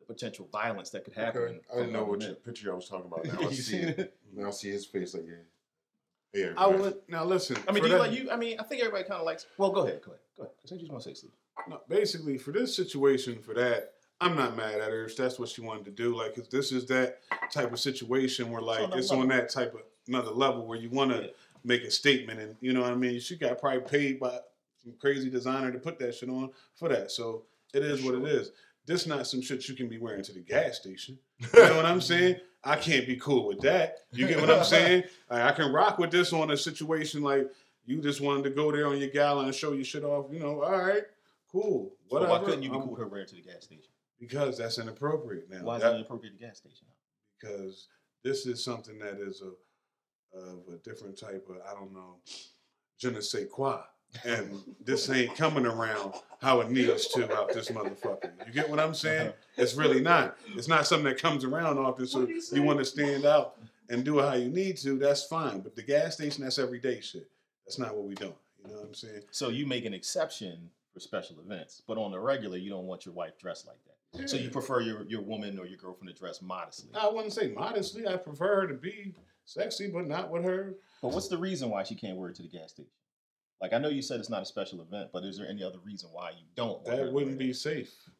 the 0.00 0.04
potential 0.06 0.48
violence 0.50 0.90
that 0.90 1.04
could 1.04 1.14
happen. 1.14 1.42
Okay. 1.42 1.60
I 1.72 1.76
didn't 1.76 1.92
know 1.92 2.04
what 2.04 2.18
men. 2.20 2.34
picture 2.36 2.72
I 2.72 2.74
was 2.74 2.88
talking 2.88 3.06
about. 3.06 3.24
Now 3.40 3.48
I 3.48 3.52
see 3.52 3.76
it. 3.76 4.16
Now 4.34 4.48
I 4.48 4.50
see 4.50 4.70
his 4.70 4.86
face. 4.86 5.14
Like 5.14 5.24
yeah, 5.28 6.40
yeah. 6.46 6.52
I 6.56 6.66
right. 6.70 6.80
would 6.80 6.94
now 7.08 7.24
listen. 7.24 7.56
I 7.68 7.72
mean, 7.72 7.82
do 7.84 7.88
you 7.90 7.94
that- 7.94 8.00
like 8.00 8.12
you? 8.18 8.30
I 8.30 8.36
mean, 8.36 8.58
I 8.58 8.64
think 8.64 8.80
everybody 8.80 9.04
kind 9.04 9.20
of 9.20 9.26
likes. 9.26 9.46
Well, 9.58 9.70
go 9.70 9.82
ahead, 9.82 10.00
go 10.04 10.12
ahead, 10.12 10.20
go 10.36 10.42
ahead. 10.44 10.54
Say 10.64 10.74
what 10.76 10.82
you 10.84 10.90
want 10.90 11.02
to 11.04 11.10
say, 11.10 11.14
Steve. 11.14 11.30
No, 11.68 11.80
basically, 11.88 12.38
for 12.38 12.52
this 12.52 12.74
situation, 12.74 13.38
for 13.40 13.52
that, 13.54 13.92
I'm 14.20 14.34
not 14.34 14.56
mad 14.56 14.80
at 14.80 14.90
her 14.90 15.04
if 15.04 15.16
that's 15.16 15.38
what 15.38 15.48
she 15.50 15.60
wanted 15.60 15.84
to 15.84 15.90
do. 15.90 16.16
Like, 16.16 16.34
'cause 16.34 16.48
this 16.48 16.72
is 16.72 16.86
that 16.86 17.20
type 17.52 17.72
of 17.72 17.78
situation 17.78 18.50
where, 18.50 18.62
like, 18.62 18.80
another 18.80 18.98
it's 18.98 19.10
on 19.10 19.28
that 19.28 19.50
type 19.50 19.74
of 19.74 19.82
another 20.08 20.30
level 20.30 20.66
where 20.66 20.78
you 20.78 20.88
want 20.90 21.10
to 21.12 21.22
Yeah. 21.24 21.30
Make 21.64 21.82
a 21.82 21.90
statement, 21.90 22.40
and 22.40 22.56
you 22.60 22.72
know 22.72 22.82
what 22.82 22.92
I 22.92 22.96
mean. 22.96 23.20
She 23.20 23.36
got 23.36 23.58
probably 23.58 23.80
paid 23.80 24.20
by 24.20 24.38
some 24.82 24.94
crazy 24.98 25.30
designer 25.30 25.70
to 25.72 25.78
put 25.78 25.98
that 25.98 26.14
shit 26.14 26.28
on 26.28 26.50
for 26.74 26.88
that. 26.88 27.10
So 27.10 27.44
it 27.74 27.82
is 27.82 28.02
what 28.02 28.14
it 28.14 28.24
is. 28.24 28.50
This 28.86 29.06
not 29.06 29.26
some 29.26 29.42
shit 29.42 29.68
you 29.68 29.74
can 29.74 29.88
be 29.88 29.98
wearing 29.98 30.22
to 30.24 30.32
the 30.32 30.40
gas 30.40 30.76
station. 30.78 31.18
You 31.54 31.60
know 31.68 31.76
what 31.76 31.86
I'm 31.86 32.00
saying? 32.00 32.36
I 32.64 32.76
can't 32.76 33.06
be 33.06 33.16
cool 33.16 33.46
with 33.46 33.60
that. 33.60 33.98
You 34.12 34.26
get 34.26 34.40
what 34.40 34.50
I'm 34.50 34.64
saying? 34.64 35.04
Like, 35.30 35.42
I 35.42 35.52
can 35.52 35.72
rock 35.72 35.98
with 35.98 36.10
this 36.10 36.32
on 36.32 36.50
a 36.50 36.56
situation 36.56 37.22
like 37.22 37.46
you 37.86 38.00
just 38.02 38.20
wanted 38.20 38.44
to 38.44 38.50
go 38.50 38.72
there 38.72 38.86
on 38.88 38.98
your 38.98 39.10
gala 39.10 39.44
and 39.44 39.54
show 39.54 39.72
your 39.72 39.84
shit 39.84 40.02
off. 40.04 40.26
You 40.32 40.40
know, 40.40 40.62
all 40.62 40.78
right, 40.78 41.04
cool, 41.52 41.92
whatever. 42.08 42.32
why 42.32 42.38
couldn't 42.40 42.62
you 42.62 42.70
be 42.70 42.76
cool 42.78 42.88
with 42.90 43.00
her 43.00 43.06
wearing 43.08 43.26
to 43.28 43.34
the 43.36 43.42
gas 43.42 43.64
station? 43.64 43.84
Because 44.18 44.58
that's 44.58 44.78
inappropriate 44.78 45.48
now. 45.50 45.62
Why 45.62 45.76
is 45.76 45.82
That- 45.82 45.90
that 45.90 45.96
inappropriate 45.96 46.34
at 46.34 46.40
the 46.40 46.46
gas 46.46 46.58
station? 46.58 46.86
because 47.40 47.86
this 48.22 48.44
is 48.44 48.62
something 48.62 48.98
that 48.98 49.18
is 49.18 49.40
a 49.40 49.52
of 50.34 50.62
a 50.72 50.78
different 50.78 51.18
type 51.18 51.46
of 51.48 51.56
I 51.68 51.74
don't 51.74 51.92
know, 51.92 52.16
je 52.98 53.10
ne 53.10 53.20
sais 53.20 53.46
quoi. 53.50 53.78
And 54.24 54.60
this 54.84 55.08
ain't 55.08 55.36
coming 55.36 55.66
around 55.66 56.14
how 56.42 56.60
it 56.62 56.70
needs 56.70 57.06
to 57.08 57.32
out 57.32 57.52
this 57.52 57.70
motherfucker. 57.70 58.32
You 58.44 58.52
get 58.52 58.68
what 58.68 58.80
I'm 58.80 58.94
saying? 58.94 59.28
Uh-huh. 59.28 59.62
It's 59.62 59.74
really 59.74 60.00
not. 60.00 60.36
It's 60.56 60.66
not 60.66 60.86
something 60.86 61.04
that 61.04 61.22
comes 61.22 61.44
around 61.44 61.78
often. 61.78 62.06
So 62.06 62.26
you 62.26 62.42
you 62.52 62.62
want 62.62 62.80
to 62.80 62.84
stand 62.84 63.24
out 63.24 63.56
and 63.88 64.04
do 64.04 64.18
it 64.18 64.22
how 64.22 64.34
you 64.34 64.48
need 64.48 64.76
to. 64.78 64.98
That's 64.98 65.24
fine. 65.24 65.60
But 65.60 65.76
the 65.76 65.82
gas 65.82 66.14
station, 66.14 66.42
that's 66.42 66.58
everyday 66.58 67.00
shit. 67.00 67.28
That's 67.64 67.78
not 67.78 67.94
what 67.94 68.04
we 68.04 68.14
doing. 68.14 68.34
You 68.64 68.70
know 68.70 68.78
what 68.78 68.86
I'm 68.88 68.94
saying? 68.94 69.22
So 69.30 69.48
you 69.48 69.66
make 69.66 69.84
an 69.84 69.94
exception 69.94 70.70
for 70.92 71.00
special 71.00 71.36
events, 71.44 71.82
but 71.86 71.98
on 71.98 72.10
the 72.10 72.18
regular, 72.18 72.56
you 72.56 72.68
don't 72.68 72.86
want 72.86 73.06
your 73.06 73.14
wife 73.14 73.38
dressed 73.38 73.66
like 73.66 73.78
that. 73.84 74.28
So 74.28 74.36
you 74.36 74.50
prefer 74.50 74.80
your, 74.80 75.04
your 75.04 75.22
woman 75.22 75.56
or 75.58 75.66
your 75.66 75.78
girlfriend 75.78 76.12
to 76.12 76.18
dress 76.18 76.42
modestly. 76.42 76.90
I 76.98 77.08
wouldn't 77.08 77.32
say 77.32 77.52
modestly. 77.52 78.08
I 78.08 78.16
prefer 78.16 78.62
her 78.62 78.66
to 78.66 78.74
be 78.74 79.14
sexy, 79.44 79.88
but 79.88 80.06
not 80.06 80.30
with 80.30 80.44
her 80.44 80.74
But 81.02 81.12
what's 81.12 81.28
the 81.28 81.38
reason 81.38 81.70
why 81.70 81.82
she 81.82 81.94
can't 81.94 82.16
wear 82.16 82.30
it 82.30 82.36
to 82.36 82.42
the 82.42 82.48
gas 82.48 82.70
station? 82.70 82.90
Like 83.60 83.72
I 83.72 83.78
know 83.78 83.88
you 83.88 84.02
said 84.02 84.20
it's 84.20 84.30
not 84.30 84.42
a 84.42 84.46
special 84.46 84.80
event, 84.80 85.10
but 85.12 85.24
is 85.24 85.38
there 85.38 85.48
any 85.48 85.62
other 85.62 85.78
reason 85.84 86.08
why 86.12 86.30
you 86.30 86.44
don't? 86.54 86.84
that 86.84 87.12
wouldn't 87.12 87.38
be 87.38 87.52
safe. 87.52 87.92
Ah. 88.08 88.12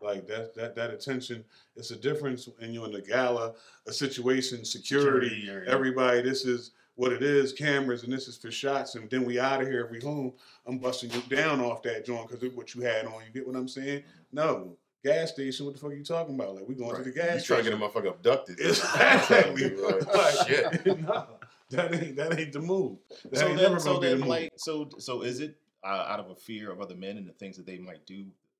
Like 0.00 0.26
that 0.28 0.54
that 0.54 0.74
that 0.76 0.90
attention, 0.90 1.44
it's 1.76 1.90
a 1.90 1.96
difference 1.96 2.48
when 2.58 2.72
you're 2.72 2.86
in 2.86 2.92
the 2.92 3.02
gala, 3.02 3.54
a 3.86 3.92
situation, 3.92 4.64
security, 4.64 5.28
Security 5.28 5.70
everybody, 5.70 6.22
this 6.22 6.44
is 6.44 6.72
what 6.94 7.12
it 7.12 7.22
is, 7.22 7.52
cameras, 7.52 8.02
and 8.02 8.12
this 8.12 8.26
is 8.26 8.36
for 8.36 8.50
shots, 8.50 8.96
and 8.96 9.08
then 9.08 9.24
we 9.24 9.38
out 9.38 9.62
of 9.62 9.68
here 9.68 9.84
If 9.84 9.90
we 9.92 10.00
home. 10.00 10.32
I'm 10.66 10.78
busting 10.78 11.12
you 11.12 11.20
down 11.34 11.60
off 11.60 11.80
that 11.84 12.04
joint 12.04 12.28
because 12.28 12.42
of 12.42 12.56
what 12.56 12.74
you 12.74 12.82
had 12.82 13.06
on. 13.06 13.22
You 13.24 13.32
get 13.32 13.46
what 13.46 13.56
I'm 13.56 13.68
saying? 13.68 14.00
Mm-hmm. 14.00 14.36
No. 14.36 14.76
Gas 15.04 15.30
station, 15.32 15.64
what 15.66 15.74
the 15.74 15.80
fuck 15.80 15.90
are 15.90 15.94
you 15.94 16.04
talking 16.04 16.34
about? 16.34 16.56
Like 16.56 16.68
we 16.68 16.74
going 16.74 16.96
to 16.96 17.02
the 17.02 17.10
gas 17.12 17.24
station. 17.24 17.38
You 17.38 17.44
trying 17.44 17.64
to 17.64 17.70
get 17.70 17.80
a 17.80 17.82
motherfucker 17.82 18.14
abducted? 18.14 18.58
Exactly. 18.60 19.76
Like, 19.76 20.14
Like, 20.14 20.48
shit. 20.48 21.00
no, 21.00 21.26
that 21.70 21.94
ain't 21.94 22.16
that 22.16 22.38
ain't 22.38 22.52
the 22.52 22.60
move. 22.60 22.98
That 23.30 23.38
so 23.38 23.46
ain't 23.48 23.56
then, 23.58 23.64
never 23.70 23.80
so 23.80 23.94
gonna 23.94 24.08
the 24.10 24.16
move. 24.16 24.26
like, 24.26 24.52
so 24.56 24.88
so 24.98 25.22
is 25.22 25.40
it 25.40 25.56
uh, 25.84 26.06
out 26.08 26.18
of 26.20 26.30
a 26.30 26.34
fear 26.34 26.70
of 26.72 26.80
other 26.80 26.96
men 26.96 27.16
and 27.16 27.28
the 27.28 27.32
things 27.32 27.56
that 27.56 27.66
they 27.66 27.78
might 27.78 28.04
do? 28.06 28.14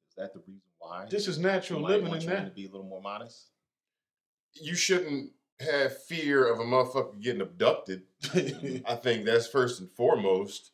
Is 0.09 0.14
that 0.16 0.33
the 0.33 0.40
reason 0.40 0.61
why? 0.78 1.07
this 1.11 1.26
is 1.26 1.38
natural 1.38 1.80
might 1.80 1.88
living 1.88 2.09
want 2.11 2.23
in 2.23 2.30
that. 2.30 2.45
to 2.45 2.50
be 2.52 2.66
a 2.66 2.71
little 2.71 2.87
more 2.87 3.02
modest. 3.02 3.49
You 4.54 4.75
shouldn't 4.76 5.33
have 5.61 6.02
fear 6.04 6.47
of 6.52 6.61
a 6.61 6.64
motherfucker 6.64 7.21
getting 7.21 7.40
abducted. 7.42 8.02
I 8.87 8.95
think 8.95 9.25
that's 9.25 9.49
first 9.49 9.80
and 9.80 9.90
foremost. 9.90 10.71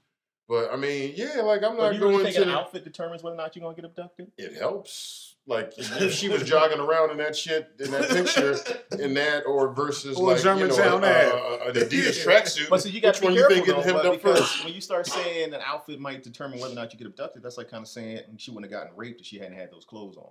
But 0.47 0.71
I 0.71 0.77
mean, 0.77 1.15
yeah, 1.17 1.41
like 1.41 1.63
I'm 1.63 1.77
But 1.77 1.83
not 1.85 1.95
you 1.95 2.01
really 2.01 2.13
going 2.13 2.25
think 2.25 2.37
to. 2.37 2.43
an 2.43 2.49
outfit 2.51 2.85
determines 2.85 3.23
whether 3.23 3.35
or 3.35 3.39
not 3.39 3.57
you're 3.57 3.63
gonna 3.63 3.75
get 3.75 3.87
abducted? 3.87 4.31
it 4.37 4.59
helps. 4.59 5.34
Like 5.47 5.75
if 5.79 6.13
she 6.13 6.29
was 6.31 6.43
jogging 6.43 6.79
around 6.81 7.11
in 7.11 7.19
that 7.19 7.37
shit 7.37 7.71
in 7.79 7.91
that 7.91 8.09
picture 8.09 8.57
in 8.99 9.13
that, 9.15 9.45
or 9.47 9.73
versus 9.75 10.17
Or 10.17 10.29
like 10.29 10.39
you 10.39 10.45
know, 10.45 10.57
Germantown 10.69 11.05
a, 11.05 11.07
Ave. 11.07 11.07
a, 11.07 11.35
a, 11.35 11.69
an 11.69 11.75
Adidas 11.75 12.25
tracksuit. 12.25 12.71
But 12.71 12.81
see, 12.83 12.89
you 12.91 13.01
got 13.03 13.15
to 13.17 13.21
be 13.21 13.27
one 13.27 13.37
careful 13.37 13.57
getting 13.57 13.75
though, 13.75 13.83
hemmed 13.83 13.95
but 14.03 14.07
up 14.07 14.13
because 14.15 14.39
first? 14.39 14.65
when 14.65 14.73
you 14.73 14.81
start 14.81 15.07
saying 15.07 15.53
an 15.53 15.61
outfit 15.65 16.01
might 16.01 16.23
determine 16.23 16.61
whether 16.61 16.73
or 16.73 16.77
not 16.77 16.93
you 16.95 16.99
get 16.99 17.07
abducted, 17.09 17.43
that's 17.43 17.59
like 17.59 17.69
kind 17.71 17.83
of 17.83 17.89
saying 17.89 18.21
she 18.39 18.51
wouldn't 18.53 18.73
have 18.73 18.81
gotten 18.83 18.97
raped 18.97 19.21
if 19.21 19.27
she 19.27 19.39
hadn't 19.39 19.57
had 19.59 19.71
those 19.71 19.85
clothes 19.85 20.17
on. 20.17 20.31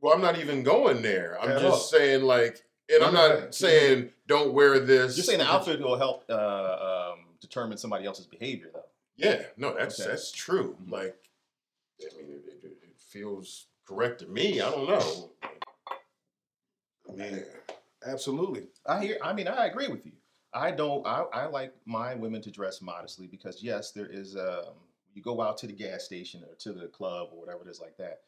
Well, 0.00 0.14
I'm 0.14 0.22
not 0.22 0.38
even 0.38 0.62
going 0.62 1.02
there. 1.02 1.36
I'm 1.40 1.50
At 1.50 1.60
just 1.60 1.64
all. 1.72 1.76
saying 1.78 2.22
like, 2.22 2.64
and 2.90 3.04
I'm 3.04 3.14
Right. 3.14 3.40
not 3.40 3.54
saying 3.54 4.10
don't 4.26 4.54
wear 4.54 4.78
this. 4.78 5.16
You're 5.18 5.24
saying 5.24 5.40
the 5.40 5.46
outfit 5.46 5.80
will 5.80 5.98
help 5.98 6.24
uh, 6.30 7.12
um, 7.12 7.24
determine 7.40 7.76
somebody 7.76 8.06
else's 8.06 8.26
behavior, 8.26 8.70
though. 8.72 8.84
Yeah, 9.16 9.42
no, 9.58 9.74
that's 9.76 10.00
Okay. 10.00 10.08
that's 10.08 10.30
true. 10.32 10.76
Mhm. 10.86 10.90
Like, 10.92 11.16
I 12.00 12.22
mean, 12.22 12.40
feels 13.08 13.66
correct 13.86 14.20
to 14.20 14.26
me. 14.26 14.60
I 14.60 14.70
don't 14.70 14.88
know. 14.88 15.30
I 17.08 17.12
mean, 17.14 17.42
absolutely. 18.06 18.66
I 18.86 19.00
hear. 19.04 19.16
I 19.22 19.32
mean, 19.32 19.48
I 19.48 19.66
agree 19.66 19.88
with 19.88 20.04
you. 20.04 20.12
I 20.52 20.70
don't. 20.70 21.06
I, 21.06 21.24
I 21.32 21.46
like 21.46 21.74
my 21.86 22.14
women 22.14 22.42
to 22.42 22.50
dress 22.50 22.80
modestly 22.82 23.26
because 23.26 23.62
yes, 23.62 23.92
there 23.92 24.08
is. 24.10 24.36
Um, 24.36 24.74
you 25.14 25.22
go 25.22 25.40
out 25.40 25.58
to 25.58 25.66
the 25.66 25.72
gas 25.72 26.04
station 26.04 26.44
or 26.48 26.54
to 26.56 26.72
the 26.72 26.86
club 26.86 27.30
or 27.32 27.40
whatever 27.40 27.66
it 27.66 27.70
is 27.70 27.80
like 27.80 27.96
that. 27.96 28.20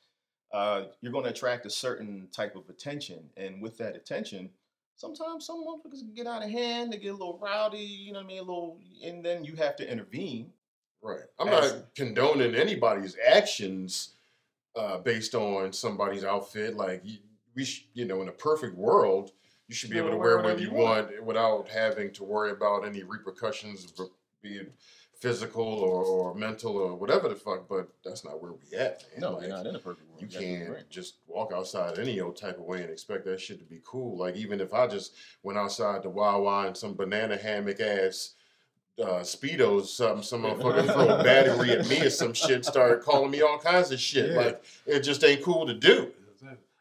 Uh, 0.52 0.84
you're 1.00 1.12
going 1.12 1.24
to 1.24 1.30
attract 1.30 1.64
a 1.66 1.70
certain 1.70 2.26
type 2.32 2.56
of 2.56 2.68
attention, 2.68 3.20
and 3.36 3.62
with 3.62 3.78
that 3.78 3.94
attention, 3.94 4.50
sometimes 4.96 5.46
some 5.46 5.64
motherfuckers 5.64 6.00
can 6.00 6.14
get 6.14 6.26
out 6.26 6.42
of 6.42 6.50
hand. 6.50 6.92
They 6.92 6.96
get 6.96 7.10
a 7.10 7.12
little 7.12 7.38
rowdy. 7.40 7.78
You 7.78 8.12
know 8.12 8.18
what 8.18 8.24
I 8.24 8.28
mean? 8.28 8.38
A 8.38 8.42
little, 8.42 8.78
and 9.04 9.24
then 9.24 9.44
you 9.44 9.54
have 9.56 9.76
to 9.76 9.90
intervene. 9.90 10.52
Right. 11.02 11.20
I'm 11.38 11.48
As- 11.48 11.72
not 11.72 11.94
condoning 11.94 12.54
anybody's 12.54 13.16
actions 13.26 14.14
uh, 14.76 14.98
based 14.98 15.34
on 15.34 15.72
somebody's 15.72 16.24
outfit. 16.24 16.76
Like, 16.76 17.02
you, 17.04 17.18
we, 17.54 17.64
sh- 17.64 17.86
you 17.94 18.04
know, 18.04 18.22
in 18.22 18.28
a 18.28 18.32
perfect 18.32 18.76
world, 18.76 19.32
you 19.68 19.74
should 19.74 19.90
be 19.90 19.98
able 19.98 20.10
to 20.10 20.16
wear 20.16 20.36
whatever 20.36 20.60
you 20.60 20.72
want 20.72 21.22
without 21.24 21.68
having 21.68 22.12
to 22.14 22.24
worry 22.24 22.50
about 22.50 22.84
any 22.84 23.02
repercussions, 23.02 23.92
be 24.42 24.56
it 24.56 24.72
physical 25.20 25.62
or, 25.62 26.02
or 26.04 26.34
mental 26.34 26.76
or 26.76 26.96
whatever 26.96 27.28
the 27.28 27.36
fuck. 27.36 27.68
But 27.68 27.88
that's 28.04 28.24
not 28.24 28.42
where 28.42 28.52
we 28.52 28.76
at, 28.76 29.04
man. 29.12 29.20
No, 29.20 29.32
Like, 29.32 29.46
you're 29.46 29.56
not 29.56 29.66
in 29.66 29.76
a 29.76 29.78
perfect 29.78 30.08
world. 30.08 30.22
You 30.22 30.28
can't 30.28 30.70
right. 30.70 30.90
just 30.90 31.18
walk 31.26 31.52
outside 31.54 31.98
any 31.98 32.20
old 32.20 32.36
type 32.36 32.58
of 32.58 32.64
way 32.64 32.82
and 32.82 32.90
expect 32.90 33.26
that 33.26 33.40
shit 33.40 33.58
to 33.58 33.64
be 33.64 33.80
cool. 33.84 34.18
Like 34.18 34.36
even 34.36 34.60
if 34.60 34.72
I 34.72 34.86
just 34.86 35.14
went 35.42 35.58
outside 35.58 36.02
to 36.02 36.10
Wawa 36.10 36.66
and 36.66 36.76
some 36.76 36.94
banana 36.94 37.36
hammock 37.36 37.80
ass 37.80 38.34
uh, 39.00 39.20
speedos, 39.20 39.86
something, 39.86 40.22
some 40.22 40.42
motherfucker 40.42 40.92
throw 40.92 41.08
a 41.08 41.24
battery 41.24 41.72
at 41.72 41.88
me 41.88 42.02
or 42.02 42.10
some 42.10 42.32
shit, 42.32 42.64
start 42.64 43.04
calling 43.04 43.30
me 43.30 43.42
all 43.42 43.58
kinds 43.58 43.90
of 43.90 44.00
shit. 44.00 44.32
Yeah. 44.32 44.40
Like 44.40 44.64
it 44.86 45.00
just 45.00 45.24
ain't 45.24 45.42
cool 45.42 45.66
to 45.66 45.74
do. 45.74 46.12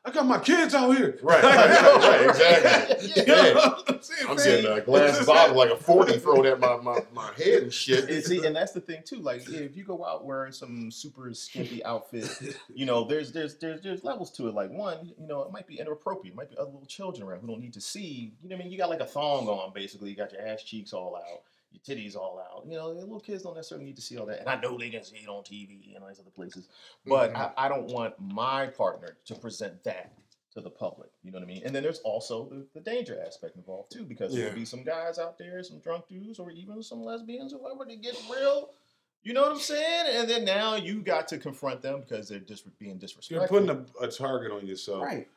I 0.06 0.12
got 0.12 0.26
my 0.26 0.40
kids 0.40 0.74
out 0.74 0.96
here. 0.98 1.20
Right, 1.22 1.44
right, 1.44 1.98
right, 1.98 2.30
exactly. 2.30 3.12
You 3.16 3.26
know 3.26 3.44
Yeah. 3.44 3.76
I'm 3.90 4.02
saying, 4.02 4.30
I'm 4.30 4.38
getting 4.38 4.66
a 4.66 4.82
glass 4.82 5.26
bottle 5.26 5.58
like 5.58 5.72
a 5.72 5.76
forty 5.84 6.18
thrown 6.18 6.46
at 6.46 6.60
my, 6.60 6.78
my, 6.78 7.00
my 7.14 7.32
head 7.34 7.64
and 7.64 7.74
shit. 7.74 8.10
And 8.10 8.24
see, 8.24 8.46
and 8.46 8.56
that's 8.56 8.72
the 8.72 8.80
thing 8.80 9.02
too. 9.04 9.18
Like, 9.18 9.48
if 9.50 9.76
you 9.76 9.84
go 9.84 10.06
out 10.06 10.26
wearing 10.26 10.54
some 10.54 10.90
super 10.90 11.34
skimpy 11.34 11.84
outfit, 11.84 12.30
you 12.74 12.86
know, 12.86 13.04
there's 13.04 13.34
there's 13.34 13.58
there's 13.58 13.82
there's 13.82 14.04
levels 14.06 14.32
to 14.32 14.48
it. 14.48 14.54
Like 14.54 14.72
one, 14.72 15.12
you 15.20 15.28
know, 15.28 15.44
it 15.44 15.52
might 15.52 15.68
be 15.68 15.80
inappropriate. 15.80 16.34
It 16.34 16.38
might 16.38 16.50
be 16.50 16.58
other 16.58 16.72
little 16.72 16.88
children 16.88 17.28
around 17.28 17.42
who 17.42 17.48
don't 17.48 17.62
need 17.62 17.74
to 17.74 17.82
see. 17.82 18.32
You 18.42 18.50
know, 18.50 18.56
what 18.56 18.62
I 18.62 18.64
mean, 18.64 18.72
you 18.72 18.78
got 18.78 18.90
like 18.90 19.02
a 19.02 19.06
thong 19.06 19.48
on, 19.48 19.74
basically. 19.74 20.10
You 20.10 20.16
got 20.16 20.32
your 20.32 20.42
ass 20.48 20.64
cheeks 20.64 20.94
all 20.94 21.18
out, 21.18 21.42
your 21.72 21.82
titties 21.82 22.16
all 22.16 22.40
out. 22.40 22.66
You 22.68 22.78
know, 22.78 22.90
little 22.90 23.20
kids 23.20 23.44
don't 23.44 23.56
necessarily 23.56 23.86
need 23.86 23.96
to 23.98 24.02
see 24.02 24.18
all 24.18 24.26
that. 24.28 24.40
And 24.40 24.50
I 24.50 24.60
know 24.60 24.78
they 24.78 24.90
can 24.90 25.04
see 25.04 25.18
it 25.18 25.28
on 25.28 25.44
TV 25.44 25.94
and 25.96 26.04
all 26.04 26.10
these 26.10 26.20
other 26.20 26.32
places, 26.32 26.68
but 27.06 27.34
Mhm. 27.34 27.54
I, 27.58 27.66
I 27.66 27.70
don't 27.70 27.88
want 27.92 28.20
my 28.20 28.68
partner 28.68 29.18
to 29.26 29.36
present 29.36 29.84
that 29.84 30.14
to 30.54 30.62
the 30.62 30.70
public. 30.70 31.12
You 31.24 31.32
know 31.32 31.38
what 31.38 31.44
I 31.44 31.48
mean? 31.48 31.62
And 31.64 31.76
then 31.76 31.84
there's 31.84 32.00
also 32.00 32.50
the, 32.50 32.66
the 32.74 32.80
danger 32.82 33.22
aspect 33.26 33.56
involved 33.56 33.92
too, 33.92 34.04
because 34.04 34.34
Yeah. 34.34 34.46
there'll 34.46 34.56
be 34.56 34.66
some 34.66 34.84
guys 34.84 35.20
out 35.20 35.38
there, 35.38 35.62
some 35.64 35.80
drunk 35.80 36.08
dudes, 36.08 36.40
or 36.40 36.50
even 36.50 36.82
some 36.82 37.04
lesbians 37.04 37.54
or 37.54 37.60
whatever, 37.60 37.86
that 37.86 38.02
get 38.02 38.20
real. 38.32 38.72
You 39.22 39.34
know 39.34 39.42
what 39.44 39.52
I'm 39.52 39.60
saying? 39.60 40.06
And 40.16 40.30
then 40.30 40.46
now 40.46 40.76
you 40.76 41.02
got 41.02 41.28
to 41.28 41.38
confront 41.38 41.82
them 41.82 42.02
because 42.02 42.30
they're 42.30 42.40
just 42.40 42.66
being 42.80 42.98
disrespectful. 42.98 43.60
You're 43.60 43.68
putting 43.76 43.86
a, 44.02 44.06
a 44.06 44.10
target 44.10 44.52
on 44.52 44.66
yourself 44.66 45.04
right. 45.04 45.28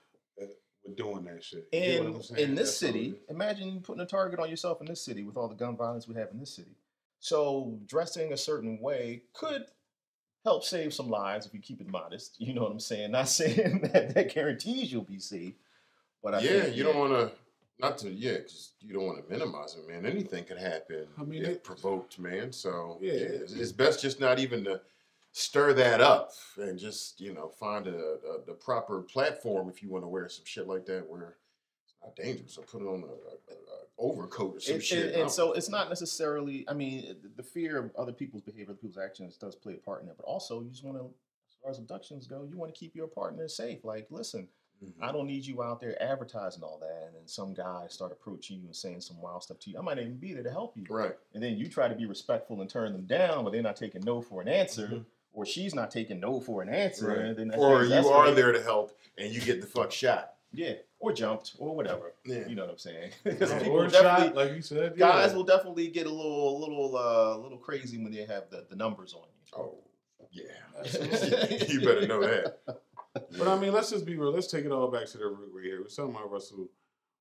With 0.84 0.96
doing 0.96 1.24
that 1.24 1.42
shit. 1.44 1.68
You 1.72 1.80
get 1.80 2.00
in 2.00 2.06
in 2.38 2.54
this 2.54 2.68
That's 2.68 2.76
city, 2.76 3.08
is. 3.10 3.14
imagine 3.28 3.80
putting 3.80 4.02
a 4.02 4.06
target 4.06 4.40
on 4.40 4.50
yourself 4.50 4.80
in 4.80 4.86
this 4.86 5.00
city 5.02 5.22
with 5.24 5.36
all 5.36 5.48
the 5.48 5.54
gun 5.54 5.76
violence 5.76 6.08
we 6.08 6.14
have 6.16 6.28
in 6.32 6.38
this 6.38 6.54
city. 6.54 6.76
So 7.20 7.78
dressing 7.86 8.32
a 8.32 8.36
certain 8.36 8.80
way 8.80 9.22
could 9.32 9.66
help 10.44 10.64
save 10.64 10.92
some 10.92 11.08
lives 11.08 11.46
if 11.46 11.54
you 11.54 11.60
keep 11.60 11.80
it 11.80 11.88
modest. 11.88 12.36
You 12.40 12.52
know 12.54 12.62
what 12.62 12.72
I'm 12.72 12.80
saying? 12.80 13.12
Not 13.12 13.28
saying 13.28 13.90
that 13.92 14.14
that 14.14 14.34
guarantees 14.34 14.92
you'll 14.92 15.02
be 15.02 15.20
safe, 15.20 15.54
but 16.22 16.34
I 16.34 16.40
yeah, 16.40 16.62
think, 16.62 16.76
you 16.76 16.82
don't 16.82 16.98
want 16.98 17.12
to, 17.12 17.30
not 17.78 17.98
to, 17.98 18.10
yeah, 18.10 18.38
because 18.38 18.72
you 18.80 18.92
don't 18.92 19.06
want 19.06 19.24
to 19.24 19.30
minimize 19.32 19.76
it, 19.76 19.88
man. 19.88 20.04
Anything 20.04 20.44
could 20.44 20.58
happen 20.58 21.06
I 21.18 21.22
mean, 21.22 21.42
if 21.42 21.48
it- 21.48 21.64
provoked, 21.64 22.18
man. 22.18 22.50
So 22.52 22.98
Yeah. 23.00 23.12
yeah, 23.12 23.18
it's, 23.20 23.52
it's 23.52 23.72
best 23.72 24.02
just 24.02 24.18
not 24.18 24.38
even 24.40 24.64
to 24.64 24.80
stir 25.32 25.72
that 25.72 26.00
up 26.00 26.30
and 26.58 26.78
just 26.78 27.20
you 27.20 27.32
know 27.32 27.48
find 27.48 27.86
a, 27.86 27.96
a 27.96 28.44
the 28.46 28.52
proper 28.52 29.00
platform 29.00 29.68
if 29.68 29.82
you 29.82 29.88
want 29.88 30.04
to 30.04 30.08
wear 30.08 30.28
some 30.28 30.44
shit 30.44 30.68
like 30.68 30.84
that 30.86 31.08
where 31.08 31.36
it's 31.84 31.94
not 32.02 32.14
dangerous. 32.16 32.58
Or 32.58 32.64
put 32.64 32.82
it 32.82 32.86
on 32.86 33.02
a, 33.02 33.06
a, 33.06 33.54
a 33.54 33.56
overcoat 33.98 34.56
or 34.56 34.60
some 34.60 34.74
And, 34.74 34.82
shit. 34.84 35.12
and, 35.12 35.22
and 35.22 35.30
so 35.30 35.52
it's 35.52 35.68
not 35.70 35.88
necessarily. 35.88 36.64
I 36.68 36.74
mean, 36.74 37.16
the 37.36 37.42
fear 37.42 37.78
of 37.78 37.90
other 37.96 38.12
people's 38.12 38.42
behavior, 38.42 38.66
other 38.70 38.74
people's 38.74 38.98
actions, 38.98 39.36
does 39.36 39.54
play 39.54 39.74
a 39.74 39.78
part 39.78 40.02
in 40.02 40.08
it. 40.08 40.14
But 40.16 40.26
also, 40.26 40.60
you 40.62 40.68
just 40.70 40.84
want 40.84 40.98
to, 40.98 41.04
as 41.04 41.56
far 41.62 41.70
as 41.70 41.78
abductions 41.78 42.26
go, 42.26 42.46
you 42.50 42.56
want 42.58 42.74
to 42.74 42.78
keep 42.78 42.94
your 42.94 43.06
partner 43.06 43.48
safe. 43.48 43.84
Like, 43.84 44.06
listen, 44.10 44.48
Mhm. 44.84 44.92
I 45.00 45.12
don't 45.12 45.28
need 45.28 45.46
you 45.46 45.62
out 45.62 45.80
there 45.80 46.00
advertising 46.02 46.64
all 46.64 46.76
that, 46.80 47.04
and 47.06 47.14
then 47.14 47.28
some 47.28 47.54
guy 47.54 47.86
start 47.88 48.10
approaching 48.10 48.58
you 48.58 48.64
and 48.66 48.74
saying 48.74 49.00
some 49.02 49.20
wild 49.22 49.44
stuff 49.44 49.60
to 49.60 49.70
you. 49.70 49.78
I 49.78 49.80
might 49.80 49.96
even 50.00 50.16
be 50.16 50.32
there 50.34 50.42
to 50.42 50.50
help 50.50 50.76
you. 50.76 50.82
right. 50.90 51.16
And 51.34 51.40
then 51.42 51.56
you 51.56 51.68
try 51.68 51.86
to 51.86 51.94
be 51.94 52.04
respectful 52.06 52.60
and 52.60 52.68
turn 52.68 52.92
them 52.92 53.06
down, 53.06 53.44
but 53.44 53.52
they're 53.52 53.62
not 53.62 53.76
taking 53.76 54.00
no 54.02 54.20
for 54.20 54.42
an 54.42 54.48
answer, 54.48 54.88
Mhm. 54.88 55.04
Or 55.32 55.46
she's 55.46 55.74
not 55.74 55.90
taking 55.90 56.20
no 56.20 56.40
for 56.40 56.60
an 56.62 56.68
answer. 56.68 57.08
Right. 57.08 57.18
And 57.18 57.36
then 57.36 57.58
Or 57.58 57.80
things 57.86 57.90
you 58.04 58.10
are 58.10 58.26
escalate. 58.26 58.34
there 58.36 58.52
to 58.52 58.62
help 58.62 58.92
and 59.16 59.32
you 59.32 59.40
get 59.40 59.60
the 59.60 59.66
fuck 59.66 59.90
shot. 59.90 60.34
yeah, 60.52 60.74
or 60.98 61.12
jumped, 61.12 61.54
or 61.58 61.74
whatever. 61.74 62.12
Yeah. 62.24 62.46
You 62.46 62.54
know 62.54 62.62
what 62.64 62.72
I'm 62.72 62.78
saying? 62.78 63.12
Because 63.24 63.52
people 63.54 63.80
or 63.80 63.88
shot, 63.90 64.34
like 64.34 64.52
you 64.52 64.60
said. 64.62 64.96
guys 64.96 65.30
yeah. 65.30 65.36
will 65.36 65.44
definitely 65.44 65.88
get 65.88 66.06
a 66.06 66.10
little, 66.10 66.60
little, 66.60 66.96
uh, 66.96 67.36
little 67.38 67.56
crazy 67.58 67.96
when 68.02 68.12
they 68.12 68.24
have 68.24 68.50
the, 68.50 68.66
the 68.68 68.76
numbers 68.76 69.14
on 69.14 69.22
you. 69.22 69.58
Oh, 69.58 69.78
yeah. 70.30 70.42
You 71.68 71.80
better 71.80 72.06
know 72.06 72.20
that. 72.20 72.58
But 73.14 73.48
I 73.48 73.58
mean, 73.58 73.72
let's 73.72 73.90
just 73.90 74.04
be 74.06 74.16
real. 74.16 74.32
Let's 74.32 74.46
take 74.46 74.64
it 74.64 74.72
all 74.72 74.90
back 74.90 75.06
to 75.08 75.18
the 75.18 75.26
root 75.26 75.50
right 75.54 75.64
here. 75.64 75.80
We're 75.80 75.88
talking 75.88 76.14
about 76.14 76.30
Russell 76.30 76.68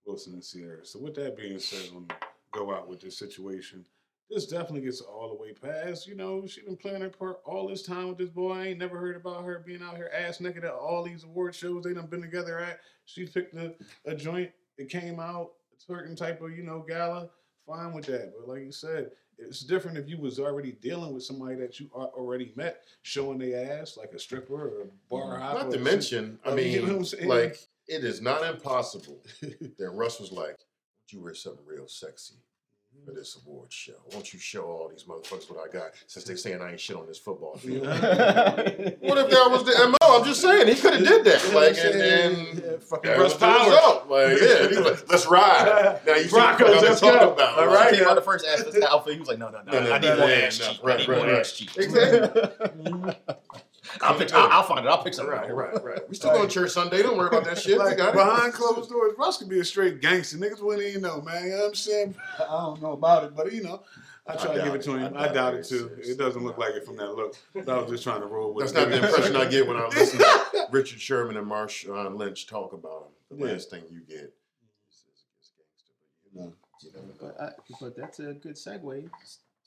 Wilson 0.05 0.33
and 0.33 0.43
Ciara. 0.43 0.85
So 0.85 0.99
with 0.99 1.15
that 1.15 1.35
being 1.37 1.59
said, 1.59 1.89
let 1.93 2.01
me 2.01 2.07
go 2.51 2.73
out 2.73 2.87
with 2.89 3.01
this 3.01 3.17
situation. 3.17 3.85
This 4.31 4.45
definitely 4.45 4.81
gets 4.81 5.01
all 5.01 5.27
the 5.27 5.35
way 5.35 5.51
past. 5.51 6.07
You 6.07 6.15
know, 6.15 6.47
she 6.47 6.61
been 6.61 6.77
playing 6.77 7.01
her 7.01 7.09
part 7.09 7.41
all 7.45 7.67
this 7.67 7.83
time 7.83 8.07
with 8.07 8.17
this 8.17 8.29
boy. 8.29 8.53
I 8.53 8.67
ain't 8.67 8.79
never 8.79 8.97
heard 8.97 9.17
about 9.17 9.43
her 9.43 9.61
being 9.65 9.81
out 9.83 9.97
here 9.97 10.09
ass 10.17 10.39
naked 10.39 10.63
at 10.63 10.71
all 10.71 11.03
these 11.03 11.25
award 11.25 11.53
shows 11.53 11.83
they 11.83 11.93
done 11.93 12.07
been 12.07 12.21
together 12.21 12.59
at. 12.59 12.79
She 13.03 13.25
picked 13.25 13.53
a, 13.55 13.73
a 14.05 14.15
joint. 14.15 14.51
It 14.77 14.89
came 14.89 15.19
out 15.19 15.51
a 15.77 15.83
certain 15.85 16.15
type 16.15 16.41
of 16.41 16.55
you 16.55 16.63
know 16.63 16.85
gala. 16.87 17.29
Fine 17.67 17.93
with 17.93 18.05
that. 18.05 18.33
But 18.39 18.47
like 18.47 18.63
you 18.63 18.71
said, 18.71 19.11
it's 19.37 19.61
different 19.61 19.97
if 19.97 20.07
you 20.07 20.17
was 20.17 20.39
already 20.39 20.71
dealing 20.73 21.13
with 21.13 21.23
somebody 21.23 21.55
that 21.55 21.79
you 21.81 21.89
already 21.93 22.53
met, 22.55 22.83
showing 23.01 23.37
their 23.37 23.81
ass 23.81 23.97
like 23.97 24.13
a 24.13 24.19
stripper 24.19 24.53
or 24.53 24.81
a 24.83 24.85
bar 25.09 25.33
mm-hmm. 25.33 25.41
hopper. 25.41 25.63
Not 25.63 25.71
to 25.71 25.79
mention, 25.79 26.39
I 26.45 26.51
Oh, 26.51 26.55
you 26.55 26.77
know 26.77 26.81
what 26.83 26.89
I'm 26.89 26.95
mean, 26.95 27.05
saying? 27.05 27.27
like, 27.27 27.57
it 27.87 28.05
is 28.05 28.21
not 28.21 28.45
impossible 28.45 29.21
that 29.41 29.91
Russ 29.91 30.21
was 30.21 30.31
like, 30.31 30.57
you 31.09 31.19
wear 31.19 31.33
something 31.35 31.65
real 31.65 31.89
sexy 31.89 32.35
for 33.05 33.11
this 33.11 33.37
award 33.45 33.71
show? 33.73 33.93
Won't 34.13 34.31
you 34.33 34.39
show 34.39 34.63
all 34.63 34.87
these 34.89 35.03
motherfuckers 35.05 35.49
what 35.49 35.67
I 35.67 35.71
got 35.71 35.91
since 36.07 36.25
they 36.25 36.35
saying 36.35 36.61
I 36.61 36.71
ain't 36.71 36.79
shit 36.79 36.95
on 36.95 37.07
this 37.07 37.17
football 37.17 37.55
field? 37.57 37.85
What 37.87 39.17
if 39.17 39.29
that 39.31 39.47
was 39.49 39.63
the 39.65 39.87
MO? 39.89 39.97
I'm 40.19 40.23
just 40.23 40.41
saying, 40.41 40.67
he 40.67 40.75
could 40.79 40.93
have 40.93 41.03
did 41.03 41.23
that. 41.25 41.43
You 41.43 41.49
know 41.49 41.55
what 41.55 41.75
Like, 41.75 41.85
I'm 41.85 42.01
and 42.01 42.63
Yeah, 42.63 42.77
fucking 42.79 43.11
that 43.11 43.17
Russ 43.17 43.31
was 43.31 43.33
the 43.33 43.39
Powers. 43.39 43.67
result. 43.67 44.09
Like, 44.09 44.37
yeah, 44.39 44.67
he 44.69 44.77
was 44.77 44.79
like, 45.01 45.09
let's 45.11 45.25
ride. 45.27 45.99
Now 46.05 46.15
you 46.15 46.23
see 46.23 46.29
Broncos, 46.29 46.67
what 46.67 46.77
I'm 46.77 46.83
let's 46.83 46.99
talking 47.01 47.19
go. 47.19 47.33
about. 47.33 47.57
All 47.59 47.65
like, 47.67 47.75
right. 47.75 47.93
came 47.95 48.07
out 48.07 48.15
the 48.15 48.21
first 48.21 48.45
ass 48.45 48.63
outfit. 48.89 49.13
He 49.13 49.19
was 49.19 49.27
like, 49.29 49.39
no, 49.39 49.49
no, 49.49 49.61
no, 49.63 49.71
No, 49.71 49.83
no, 49.83 49.91
I 49.91 49.99
need 49.99 50.07
no, 50.09 50.17
more 50.17 50.27
no, 50.27 50.33
ass 50.33 50.59
no, 50.59 50.65
cheek. 50.67 50.79
I 50.83 50.97
need 50.97 51.07
right, 51.09 51.17
more 51.17 51.27
right. 51.27 51.39
ass 51.39 51.51
cheek. 51.53 51.69
Exactly. 51.77 53.13
I'll, 54.01 54.17
pick, 54.17 54.33
I'll, 54.33 54.49
I'll 54.51 54.63
find 54.63 54.85
it. 54.85 54.89
I'll 54.89 55.03
pick 55.03 55.13
something. 55.13 55.33
Right, 55.33 55.53
right, 55.53 55.83
right. 55.83 56.09
We 56.09 56.15
still 56.15 56.31
going 56.31 56.47
to 56.47 56.53
church 56.53 56.71
Sunday. 56.71 57.01
Don't 57.01 57.17
worry 57.17 57.27
about 57.27 57.43
that 57.45 57.57
shit. 57.57 57.77
Like 57.77 57.97
got 57.97 58.13
behind 58.13 58.53
it. 58.53 58.55
closed 58.55 58.89
doors, 58.89 59.13
Russ 59.17 59.37
could 59.37 59.49
be 59.49 59.59
a 59.59 59.65
straight 59.65 60.01
gangster. 60.01 60.37
Niggas 60.37 60.61
wouldn't 60.61 60.87
even 60.87 61.01
know, 61.01 61.21
man. 61.21 61.43
You 61.45 61.49
know 61.51 61.57
what 61.57 61.67
I'm 61.69 61.75
saying? 61.75 62.15
I 62.39 62.43
don't 62.45 62.81
know 62.81 62.93
about 62.93 63.25
it, 63.25 63.35
but 63.35 63.51
you 63.51 63.63
know, 63.63 63.83
I 64.27 64.33
I 64.33 64.35
try 64.37 64.55
to 64.55 64.63
give 64.63 64.75
it 64.75 64.81
to 64.83 64.95
him. 64.95 65.13
I 65.17 65.23
I 65.23 65.25
doubt 65.27 65.33
doubt 65.33 65.53
it. 65.55 65.59
it 65.59 65.65
too. 65.67 65.91
It 66.01 66.17
doesn't 66.17 66.43
look 66.43 66.57
like 66.57 66.73
it 66.75 66.85
from 66.85 66.95
that 66.97 67.15
look. 67.15 67.35
But 67.53 67.67
I 67.69 67.81
was 67.81 67.89
just 67.91 68.03
trying 68.03 68.21
to 68.21 68.27
roll 68.27 68.53
with 68.53 68.71
That's 68.73 68.85
it. 68.85 68.89
not 68.89 69.01
the 69.01 69.07
impression 69.07 69.35
I 69.35 69.45
get 69.49 69.67
when 69.67 69.77
I 69.77 69.87
listen 69.95 70.19
to 70.19 70.67
Richard 70.71 71.01
Sherman 71.01 71.37
and 71.37 71.47
Marshawn 71.47 72.05
uh, 72.05 72.09
Lynch 72.15 72.47
talk 72.47 72.73
about 72.73 73.07
him. 73.31 73.37
The 73.39 73.45
Yeah. 73.45 73.51
last 73.53 73.69
thing 73.69 73.83
you 73.89 74.01
get 74.01 74.15
is, 74.89 74.97
is, 74.97 75.25
is 75.41 75.51
gangster. 75.57 75.93
But 76.23 76.39
you 76.39 76.41
know, 76.41 76.53
you 76.81 76.91
never 76.93 77.07
know. 77.07 77.13
But, 77.19 77.41
I, 77.41 77.51
but 77.81 77.97
that's 77.97 78.19
a 78.19 78.33
good 78.33 78.55
segue 78.55 79.09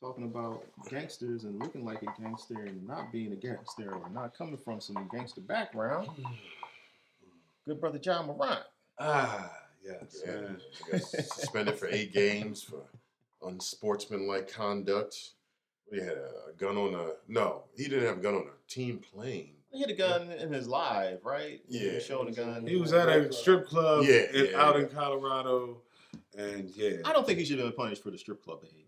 talking 0.01 0.25
about 0.25 0.65
gangsters 0.91 1.45
and 1.45 1.59
looking 1.61 1.85
like 1.85 2.03
a 2.03 2.21
gangster 2.21 2.65
and 2.67 2.87
not 2.87 3.13
being 3.13 3.33
a 3.33 3.37
gangster 3.37 3.93
or 3.95 4.09
not 4.11 4.37
coming 4.37 4.57
from 4.57 4.81
some 4.81 5.09
gangster 5.13 5.41
background. 5.41 6.09
Good 7.67 7.81
brother 7.81 7.99
Ja 8.03 8.23
Morant. 8.23 8.61
Ah, 8.99 9.51
yes. 9.85 10.21
Yeah, 10.27 10.33
man. 10.41 10.61
he 10.87 10.93
got 10.93 11.01
suspended 11.03 11.79
for 11.79 11.89
eight 11.89 12.13
games 12.13 12.63
for 12.63 12.83
unsportsmanlike 13.47 14.53
conduct. 14.53 15.17
He 15.91 15.99
had 16.01 16.17
a 16.17 16.53
gun 16.59 16.77
on 16.77 16.95
a 16.95 17.13
no. 17.29 17.65
He 17.77 17.85
didn't 17.85 18.07
have 18.07 18.19
a 18.19 18.21
gun 18.21 18.35
on 18.35 18.43
a 18.43 18.71
team 18.71 18.99
plane. 18.99 19.55
He 19.73 19.81
had 19.81 19.91
a 19.91 19.95
gun 19.95 20.31
in 20.31 20.53
his 20.53 20.69
live, 20.69 21.25
right? 21.25 21.61
He 21.69 21.93
Yeah. 21.93 21.99
showed 21.99 22.29
a 22.29 22.33
gun. 22.33 22.67
He 22.67 22.77
was 22.77 22.93
at 22.93 23.09
a 23.09 23.33
strip 23.33 23.67
club 23.67 24.05
Yeah, 24.05 24.23
in, 24.33 24.47
yeah, 24.53 24.61
out 24.61 24.77
yeah. 24.77 24.83
in 24.83 24.89
Colorado, 24.89 25.83
and 26.39 26.71
yeah, 26.77 26.99
I 27.05 27.13
don't 27.13 27.27
think 27.27 27.39
he 27.39 27.45
should 27.45 27.59
have 27.59 27.69
been 27.69 27.77
punished 27.77 28.03
for 28.03 28.11
the 28.11 28.19
strip 28.19 28.43
club 28.43 28.61
behavior. 28.61 28.81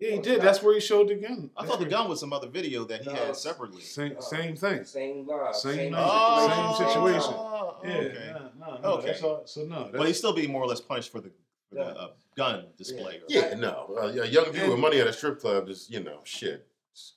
Yeah, 0.00 0.10
he 0.16 0.18
did. 0.20 0.40
That's 0.40 0.62
where 0.62 0.74
he 0.74 0.80
showed 0.80 1.08
the 1.08 1.14
gun. 1.14 1.50
I 1.56 1.66
thought 1.66 1.78
the 1.78 1.84
gun 1.86 2.08
was 2.08 2.20
some 2.20 2.32
other 2.32 2.48
video 2.48 2.84
that 2.84 3.02
he 3.02 3.10
No. 3.10 3.14
had 3.16 3.36
separately. 3.36 3.82
Same, 3.82 4.20
same 4.20 4.56
thing. 4.56 4.84
Same 4.84 5.26
live. 5.26 5.54
Same- 5.54 5.94
Oh, 5.96 6.76
same 6.78 6.88
situation. 6.88 7.32
Yeah. 7.32 7.90
Yeah, 7.90 8.08
Okay. 8.08 8.32
no, 8.32 8.66
no, 8.66 8.78
no, 8.82 8.88
Okay. 8.98 9.20
All, 9.22 9.42
so 9.46 9.62
no, 9.64 9.84
But 9.84 9.92
that's, 9.92 10.06
he's 10.06 10.18
still 10.18 10.32
being 10.32 10.50
more 10.50 10.62
or 10.62 10.66
less 10.66 10.80
punished 10.80 11.12
for 11.12 11.20
the, 11.20 11.30
for 11.68 11.74
the 11.76 11.80
Yeah. 11.82 11.86
uh, 11.90 12.08
gun 12.36 12.66
display. 12.76 13.20
Yeah, 13.28 13.54
no. 13.54 13.94
Uh, 13.96 14.22
a 14.22 14.26
young 14.26 14.50
dude 14.52 14.68
with 14.70 14.78
money 14.78 14.98
at 15.00 15.06
a 15.06 15.12
strip 15.12 15.40
club 15.40 15.68
is, 15.68 15.88
you 15.90 16.00
know, 16.00 16.20
shit. 16.24 16.66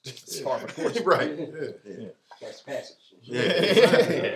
It's 0.05 0.41
hard 0.41 0.61
for 0.71 0.81
course. 0.81 0.99
right. 1.05 1.37
yeah. 1.37 1.67
Yeah. 1.85 2.07
That's 2.41 2.61
passage. 2.61 2.97
Yeah. 3.23 3.41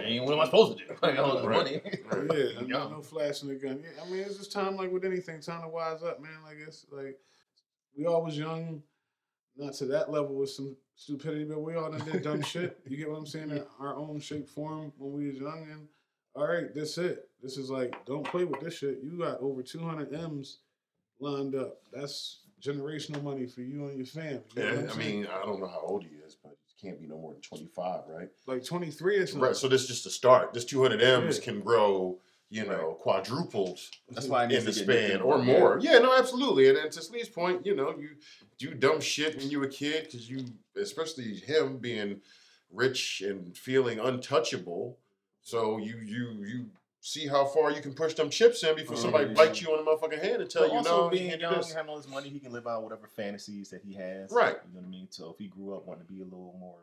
yeah. 0.07 0.21
What 0.23 0.33
am 0.33 0.39
I 0.39 0.45
supposed 0.45 0.77
to 0.77 0.85
do? 0.85 0.93
I 1.03 1.11
got 1.11 1.19
all 1.25 1.35
this 1.37 1.45
Right. 1.45 1.57
money. 1.57 1.81
Yeah, 1.83 2.61
no, 2.61 2.67
Young. 2.67 2.91
no 2.91 3.01
flashing 3.01 3.49
the 3.49 3.55
gun. 3.55 3.83
Yeah, 3.83 4.01
I 4.03 4.09
mean, 4.09 4.21
it's 4.21 4.37
just 4.37 4.51
time 4.51 4.75
like 4.77 4.91
with 4.91 5.03
anything, 5.05 5.39
time 5.41 5.61
to 5.61 5.67
wise 5.67 6.01
up, 6.03 6.21
man. 6.21 6.31
Like 6.45 6.57
it's 6.65 6.85
like 6.91 7.19
we 7.97 8.05
all 8.05 8.23
was 8.23 8.37
young, 8.37 8.81
not 9.57 9.73
to 9.75 9.85
that 9.85 10.11
level 10.11 10.35
with 10.35 10.49
some 10.51 10.75
stupidity, 10.95 11.45
but 11.45 11.59
we 11.61 11.75
all 11.75 11.91
done 11.91 12.05
did 12.05 12.23
dumb 12.23 12.41
shit. 12.53 12.77
You 12.87 12.97
get 12.97 13.09
what 13.09 13.17
I'm 13.17 13.25
saying? 13.25 13.49
In 13.51 13.63
our 13.79 13.95
own 13.95 14.19
shape, 14.19 14.47
form 14.47 14.91
when 14.97 15.13
we 15.13 15.27
was 15.27 15.37
young, 15.37 15.67
and 15.71 15.87
all 16.35 16.47
right, 16.47 16.73
that's 16.73 16.97
it. 16.97 17.29
This 17.41 17.57
is 17.57 17.69
like, 17.69 18.05
don't 18.05 18.25
play 18.25 18.43
with 18.45 18.61
this 18.61 18.75
shit. 18.77 18.99
You 19.03 19.17
got 19.19 19.39
over 19.41 19.63
200 19.63 20.13
M's 20.13 20.59
lined 21.19 21.55
up. 21.55 21.77
That's 21.91 22.41
generational 22.61 23.23
money 23.23 23.45
for 23.47 23.61
you 23.61 23.87
and 23.87 23.97
your 23.97 24.05
family. 24.05 24.41
You 24.55 24.63
Yeah, 24.63 24.69
I 24.89 24.93
saying? 24.93 24.97
mean, 24.97 25.27
I 25.27 25.45
don't 25.45 25.59
know 25.59 25.67
how 25.67 25.81
old 25.81 26.03
he 26.03 26.09
is, 26.15 26.35
but 26.43 26.55
he 26.65 26.87
can't 26.87 26.99
be 26.99 27.07
no 27.07 27.17
more 27.17 27.33
than 27.33 27.41
25, 27.41 28.01
right? 28.07 28.29
like 28.47 28.63
23 28.63 29.17
or 29.17 29.27
something. 29.27 29.41
Right. 29.41 29.55
So 29.55 29.67
this 29.67 29.81
is 29.83 29.87
just 29.87 30.05
a 30.07 30.09
start. 30.09 30.53
This 30.53 30.65
200 30.65 31.01
M's 31.01 31.37
Yeah. 31.37 31.43
can 31.43 31.61
grow, 31.61 32.19
you 32.49 32.65
know, 32.65 32.97
quadrupled 33.01 33.79
That's 34.09 34.27
why 34.27 34.43
I 34.43 34.47
in 34.47 34.63
the 34.65 34.71
span 34.73 35.21
or 35.21 35.37
more. 35.37 35.79
Yeah, 35.81 35.99
no, 35.99 36.17
absolutely. 36.17 36.69
And, 36.69 36.77
and 36.77 36.91
to 36.93 37.01
Slee's 37.01 37.27
point, 37.29 37.65
you 37.65 37.75
know, 37.75 37.93
you 37.99 38.11
do 38.57 38.73
dumb 38.73 39.01
shit 39.01 39.37
when 39.37 39.49
you 39.49 39.59
were 39.59 39.65
a 39.65 39.69
kid 39.69 40.05
because 40.05 40.29
you, 40.29 40.45
especially 40.75 41.35
him 41.35 41.77
being 41.77 42.21
rich 42.71 43.21
and 43.25 43.55
feeling 43.57 43.99
untouchable. 43.99 44.97
So 45.41 45.77
you 45.77 45.97
you 46.03 46.43
you 46.45 46.65
see 47.01 47.27
how 47.27 47.45
far 47.45 47.71
you 47.71 47.81
can 47.81 47.93
push 47.93 48.13
them 48.15 48.29
chips 48.29 48.63
in 48.63 48.75
before 48.75 48.97
somebody 48.97 49.25
Mhm. 49.25 49.35
bites 49.35 49.61
you 49.61 49.69
on 49.73 49.83
the 49.85 49.89
motherfucking 49.89 50.21
hand 50.21 50.41
and 50.41 50.49
tell 50.49 50.63
But 50.63 50.71
you 50.71 50.77
also 50.79 51.03
no, 51.05 51.09
being 51.09 51.29
can't 51.29 51.41
young, 51.41 51.55
this. 51.55 51.73
having 51.73 51.89
all 51.89 51.95
this 51.97 52.07
money, 52.09 52.27
he 52.29 52.39
can 52.39 52.51
live 52.51 52.67
out 52.67 52.83
whatever 52.83 53.07
fantasies 53.07 53.69
that 53.69 53.81
he 53.81 53.93
has. 53.93 54.29
Right. 54.31 54.55
You 54.67 54.73
know 54.73 54.81
what 54.81 54.87
I 54.87 54.89
mean? 54.89 55.07
So 55.09 55.29
if 55.31 55.37
he 55.37 55.47
grew 55.47 55.73
up 55.75 55.85
wanting 55.85 56.05
to 56.05 56.11
be 56.11 56.19
a 56.21 56.25
little 56.25 56.55
more 56.59 56.79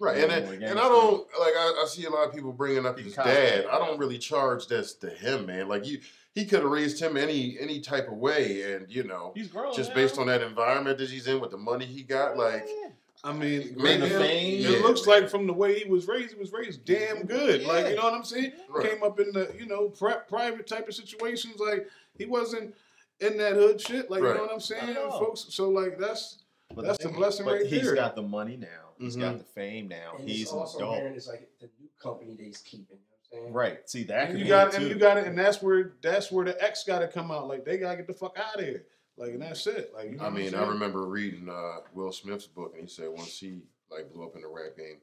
Right, 0.00 0.18
and 0.18 0.30
then, 0.30 0.62
and 0.62 0.78
I 0.78 0.82
don't 0.88 1.26
like 1.40 1.54
I, 1.56 1.82
I 1.82 1.86
see 1.88 2.04
a 2.04 2.10
lot 2.10 2.28
of 2.28 2.32
people 2.34 2.52
bringing 2.52 2.86
up 2.86 2.98
his 2.98 3.14
dad. 3.16 3.66
I 3.70 3.78
don't 3.78 3.98
really 3.98 4.18
charge 4.18 4.68
this 4.68 4.94
to 4.94 5.10
him, 5.10 5.46
man. 5.46 5.66
Like 5.68 5.86
you, 5.86 5.98
he 6.34 6.44
could 6.44 6.60
have 6.62 6.70
raised 6.70 7.00
him 7.02 7.16
any 7.16 7.56
any 7.58 7.80
type 7.80 8.06
of 8.06 8.14
way, 8.18 8.74
and 8.74 8.86
you 8.88 9.02
know, 9.02 9.32
he's 9.34 9.48
grown. 9.48 9.74
just 9.74 9.90
now. 9.90 9.94
based 9.96 10.16
on 10.18 10.28
that 10.28 10.40
environment 10.40 10.98
that 10.98 11.10
he's 11.10 11.26
in 11.26 11.40
with 11.40 11.50
the 11.50 11.56
money 11.58 11.84
he 11.84 12.02
got, 12.04 12.36
like 12.36 12.64
Yeah. 12.68 12.90
I 13.24 13.32
mean, 13.32 13.74
Maybe 13.76 14.04
it, 14.04 14.10
fame. 14.12 14.60
it 14.64 14.70
Yeah, 14.70 14.78
looks 14.86 15.04
man. 15.04 15.22
like 15.22 15.30
from 15.30 15.48
the 15.48 15.52
way 15.52 15.80
he 15.80 15.90
was 15.90 16.06
raised, 16.06 16.32
he 16.34 16.38
was 16.38 16.52
raised 16.52 16.84
damn 16.84 17.24
good. 17.26 17.64
Like, 17.64 17.88
you 17.88 17.96
know 17.96 18.04
what 18.04 18.14
I'm 18.14 18.22
saying? 18.22 18.52
Right. 18.70 18.88
Came 18.90 19.02
up 19.02 19.18
in 19.18 19.32
the, 19.32 19.52
you 19.58 19.66
know, 19.66 19.88
prep, 19.88 20.28
private 20.28 20.68
type 20.68 20.86
of 20.86 20.94
situations. 20.94 21.56
Like, 21.58 21.88
he 22.16 22.26
wasn't 22.26 22.76
in 23.18 23.36
that 23.38 23.54
hood 23.54 23.80
shit. 23.80 24.08
Like, 24.08 24.20
you 24.22 24.32
know 24.32 24.42
what 24.42 24.52
I'm 24.52 24.60
saying, 24.60 24.86
Not 24.86 24.96
at 24.96 25.02
all. 25.10 25.18
folks? 25.18 25.46
So, 25.50 25.68
like, 25.68 25.98
that's 25.98 26.38
But 26.72 26.84
That's 26.84 26.98
the 26.98 27.08
thing- 27.08 27.16
blessing 27.16 27.44
but 27.46 27.54
right 27.54 27.62
he's 27.62 27.70
there. 27.82 27.90
He's 27.90 27.92
got 27.94 28.14
the 28.14 28.22
money 28.22 28.56
now. 28.56 28.87
He's 28.98 29.16
Mhm. 29.16 29.20
got 29.20 29.38
the 29.38 29.44
fame 29.44 29.88
now. 29.88 30.16
And 30.18 30.28
he's 30.28 30.42
it's 30.42 30.52
an 30.52 30.58
also 30.58 30.78
adult. 30.78 30.96
hearing 30.98 31.14
it's 31.14 31.28
like 31.28 31.48
the 31.60 31.68
new 31.80 31.88
company 32.00 32.34
that 32.34 32.42
he's 32.42 32.58
keeping. 32.58 32.96
You 32.96 32.96
know 32.96 33.02
what 33.20 33.38
I'm 33.38 33.42
saying? 33.44 33.52
Right. 33.54 33.90
See 33.90 34.02
that 34.04 34.20
and 34.22 34.30
could 34.32 34.38
you 34.40 34.44
be 34.44 34.48
got 34.48 34.68
it 34.68 34.74
and 34.74 34.88
you 34.88 34.94
got 34.96 35.16
it, 35.18 35.26
and 35.26 35.38
that's 35.38 35.62
where 35.62 35.92
that's 36.02 36.30
where 36.32 36.44
the 36.44 36.62
X 36.62 36.84
got 36.84 37.00
to 37.00 37.08
come 37.08 37.30
out. 37.30 37.46
Like, 37.48 37.64
they 37.64 37.78
gotta 37.78 37.96
get 37.96 38.06
the 38.06 38.14
fuck 38.14 38.36
out 38.38 38.58
of 38.58 38.64
here. 38.64 38.86
Like, 39.16 39.30
and 39.32 39.42
that's 39.42 39.66
it. 39.66 39.92
Like, 39.94 40.10
you 40.12 40.16
know 40.16 40.24
I 40.24 40.30
mean, 40.30 40.54
I 40.54 40.66
remember 40.68 41.04
reading 41.06 41.48
uh, 41.48 41.78
Will 41.92 42.12
Smith's 42.12 42.46
book, 42.46 42.72
and 42.74 42.82
he 42.82 42.88
said 42.88 43.08
once 43.08 43.38
he 43.38 43.62
like 43.90 44.12
blew 44.12 44.24
up 44.24 44.36
in 44.36 44.42
the 44.42 44.48
rap 44.48 44.76
game, 44.76 44.98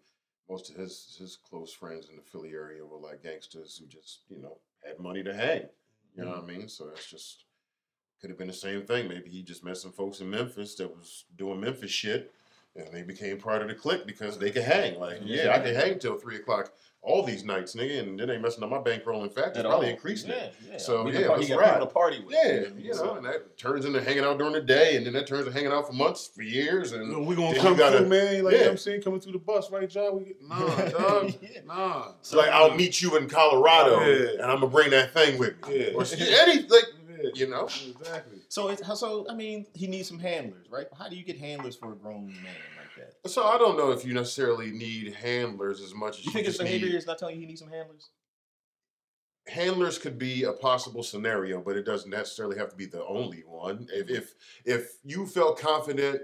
most 0.50 0.70
of 0.70 0.76
his 0.78 1.16
his 1.20 1.38
close 1.38 1.74
friends 1.74 2.08
in 2.10 2.16
the 2.16 2.22
Philly 2.22 2.52
area 2.54 2.86
were 2.86 2.98
like 2.98 3.24
gangsters 3.24 3.78
who 3.78 3.86
just 3.88 4.22
you 4.30 4.38
know 4.38 4.58
had 4.86 5.00
money 5.00 5.24
to 5.24 5.34
hang. 5.34 5.68
You 6.16 6.24
know 6.24 6.32
what 6.32 6.44
I 6.44 6.46
mean? 6.48 6.70
So 6.70 6.86
that's 6.88 7.10
just 7.10 7.44
could 8.22 8.30
have 8.30 8.40
been 8.40 8.48
the 8.48 8.54
same 8.54 8.86
thing. 8.86 9.10
Maybe 9.10 9.30
he 9.30 9.44
just 9.44 9.66
met 9.66 9.76
some 9.78 9.92
folks 9.92 10.22
in 10.22 10.30
Memphis 10.30 10.76
that 10.76 10.90
was 10.90 11.26
doing 11.36 11.60
Memphis 11.60 11.92
shit, 11.92 12.32
and 12.76 12.88
they 12.92 13.02
became 13.04 13.38
part 13.38 13.62
of 13.62 13.68
the 13.68 13.74
clique 13.76 14.06
because 14.06 14.38
they 14.38 14.52
could 14.52 14.64
hang. 14.64 15.00
Like, 15.00 15.20
yeah, 15.24 15.54
I 15.56 15.60
can 15.60 15.76
hang 15.76 16.00
till 16.00 16.18
three 16.18 16.38
o'clock 16.38 16.72
all 17.08 17.22
these 17.22 17.44
nights, 17.44 17.76
nigga, 17.76 18.00
and 18.00 18.20
then 18.20 18.28
they 18.28 18.38
messing 18.40 18.64
up 18.64 18.72
my 18.72 18.80
bankroll. 18.80 19.24
In 19.24 19.30
fact, 19.30 19.50
it's 19.50 19.60
At 19.60 19.66
probably 19.66 19.90
all. 19.90 19.94
increasing 19.94 20.32
yeah, 20.32 20.36
it. 20.38 20.56
Yeah. 20.72 20.78
So, 20.78 21.06
He 21.06 21.14
yeah, 21.14 21.20
can 21.28 21.30
let's 21.38 21.50
got 21.50 21.60
ride. 21.60 21.80
To 21.80 21.86
party 21.86 22.24
with. 22.26 22.34
Yeah, 22.34 22.62
what 22.62 22.80
you 22.80 22.90
know, 22.90 22.96
So- 22.98 23.16
and 23.18 23.26
that 23.28 23.58
turns 23.60 23.86
into 23.86 24.02
hanging 24.02 24.24
out 24.24 24.40
during 24.40 24.54
the 24.54 24.62
day, 24.62 24.96
and 24.98 25.06
then 25.06 25.14
that 25.14 25.28
turns 25.28 25.46
to 25.46 25.52
hanging 25.52 25.72
out 25.72 25.86
for 25.86 25.94
months, 25.94 26.28
for 26.36 26.42
years, 26.42 26.94
and 26.94 27.28
We're 27.28 27.36
gonna 27.36 27.60
come 27.60 27.78
gotta- 27.78 28.00
through, 28.00 28.08
man. 28.08 28.44
Like, 28.44 28.54
you 28.54 28.58
know 28.60 28.64
yeah. 28.66 28.72
I'm 28.72 28.78
saying? 28.78 29.04
Coming 29.04 29.20
through 29.20 29.34
the 29.34 29.38
bus, 29.38 29.70
right, 29.70 29.88
John? 29.88 30.18
We 30.18 30.26
get, 30.26 30.42
nah, 30.42 30.76
dog. 30.90 31.34
Yeah. 31.44 31.60
Nah. 31.68 32.12
it's 32.20 32.34
like 32.34 32.50
I'll 32.50 32.74
meet 32.76 33.00
you 33.04 33.16
in 33.18 33.30
Colorado, 33.30 34.00
Yeah. 34.00 34.30
and 34.42 34.52
I'm 34.52 34.60
gonna 34.62 34.68
bring 34.68 34.90
that 34.90 35.14
thing 35.14 35.38
with 35.38 35.64
me. 35.68 35.82
Yeah. 35.90 35.94
Or 35.94 36.04
any 36.18 36.64
like 36.64 36.86
Yeah. 37.36 37.46
you 37.46 37.52
know. 37.52 37.66
Exactly. 37.66 38.40
So 38.50 38.70
it's 38.70 38.82
so 39.00 39.26
I 39.30 39.34
mean 39.36 39.66
he 39.74 39.88
needs 39.88 40.08
some 40.08 40.20
handlers, 40.20 40.68
right? 40.70 40.88
How 40.98 41.10
do 41.10 41.16
you 41.16 41.24
get 41.24 41.38
handlers 41.38 41.76
for 41.76 41.94
a 41.94 41.96
grown 41.96 42.28
man 42.28 42.36
like 42.78 43.08
that? 43.24 43.30
So 43.30 43.44
I 43.46 43.58
don't 43.58 43.78
know 43.78 43.92
if 43.92 44.06
you 44.06 44.14
necessarily 44.14 44.72
need 44.72 45.14
handlers 45.14 45.82
as 45.82 45.94
much 45.94 46.20
as 46.20 46.26
You 46.26 46.30
you, 46.30 46.34
think 46.34 46.46
his 46.48 46.58
behavior 46.58 46.90
need. 46.90 46.96
is 46.96 47.06
not 47.08 47.18
telling 47.18 47.36
you 47.36 47.42
he 47.42 47.48
needs 47.48 47.62
some 47.62 47.70
handlers? 47.72 48.10
Handlers 49.48 50.00
could 50.00 50.18
be 50.18 50.44
a 50.44 50.54
possible 50.54 51.04
scenario, 51.04 51.62
but 51.62 51.76
it 51.76 51.84
doesn't 51.86 52.10
necessarily 52.10 52.58
have 52.58 52.70
to 52.70 52.76
be 52.76 52.88
the 52.88 53.06
only 53.06 53.44
one. 53.46 53.88
If 53.94 54.10
if 54.10 54.34
if 54.66 54.98
you 55.04 55.28
felt 55.28 55.60
confident 55.60 56.22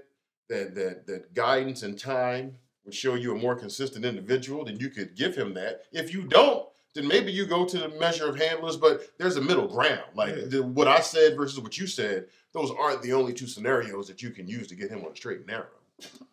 that 0.50 0.74
that 0.74 1.06
that 1.06 1.34
guidance 1.36 1.84
and 1.84 2.00
time 2.00 2.58
would 2.84 2.96
show 2.96 3.14
you 3.14 3.36
a 3.36 3.38
more 3.40 3.56
consistent 3.56 4.06
individual, 4.06 4.66
then 4.66 4.80
you 4.80 4.90
could 4.90 5.16
give 5.16 5.36
him 5.36 5.54
that. 5.54 5.84
If 5.92 6.12
you 6.14 6.24
don't, 6.24 6.68
then 6.94 7.08
maybe 7.08 7.32
you 7.32 7.46
go 7.46 7.66
to 7.66 7.78
the 7.78 7.90
measure 8.00 8.28
of 8.28 8.36
handlers, 8.38 8.76
but 8.78 9.10
there's 9.18 9.38
a 9.38 9.42
middle 9.42 9.68
ground. 9.68 10.04
Like 10.16 10.36
Yeah. 10.36 10.46
the, 10.46 10.64
what 10.64 10.88
I 10.88 11.00
said 11.00 11.38
versus 11.38 11.60
what 11.60 11.78
you 11.78 11.88
said, 11.88 12.26
those 12.54 12.72
aren't 12.72 13.02
the 13.02 13.14
only 13.14 13.34
two 13.34 13.48
scenarios 13.48 14.08
that 14.08 14.22
you 14.22 14.32
can 14.32 14.48
use 14.48 14.68
to 14.68 14.76
get 14.76 14.90
him 14.90 15.04
on 15.06 15.12
the 15.12 15.16
straight 15.16 15.38
and 15.40 15.48
narrow. 15.48 15.68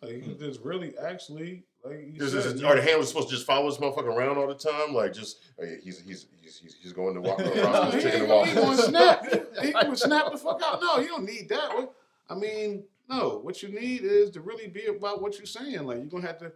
Like, 0.01 0.37
there's 0.39 0.59
really 0.59 0.97
actually 0.97 1.63
like 1.85 2.09
you 2.13 2.21
Is, 2.25 2.31
said, 2.33 2.55
is, 2.55 2.63
are 2.63 2.75
the 2.75 2.81
handlers 2.81 3.07
supposed 3.07 3.29
to 3.29 3.35
just 3.35 3.45
follow 3.47 3.69
this 3.69 3.79
motherfucker 3.79 4.07
around 4.13 4.37
all 4.37 4.47
the 4.47 4.55
time? 4.55 4.93
Like 4.93 5.13
just 5.13 5.37
oh 5.61 5.63
yeah, 5.63 5.75
he's 5.81 6.01
he's 6.01 6.25
he's 6.41 6.57
he's, 6.59 6.75
he's 6.81 6.91
going 6.93 7.13
to 7.15 7.21
walk 7.21 7.39
No, 7.39 7.53
around 7.53 7.93
he 7.93 8.01
chicken 8.01 8.21
ain't 8.21 8.21
and 8.23 8.27
gonna- 8.27 8.45
he 8.47 8.53
gonna 8.55 8.77
snap. 8.77 9.25
He 9.61 9.95
snap 9.95 10.31
the 10.31 10.37
fuck 10.37 10.61
out. 10.63 10.81
No, 10.81 10.97
you 10.99 11.07
don't 11.07 11.23
need 11.25 11.47
that. 11.49 11.89
I 12.29 12.35
mean, 12.35 12.83
no. 13.09 13.39
What 13.43 13.61
you 13.63 13.69
need 13.69 14.01
is 14.03 14.29
to 14.31 14.41
really 14.41 14.67
be 14.67 14.87
about 14.87 15.21
what 15.21 15.37
you're 15.37 15.45
saying. 15.45 15.83
Like 15.85 15.97
you're 15.99 16.07
gonna 16.07 16.27
have 16.27 16.39
to. 16.39 16.51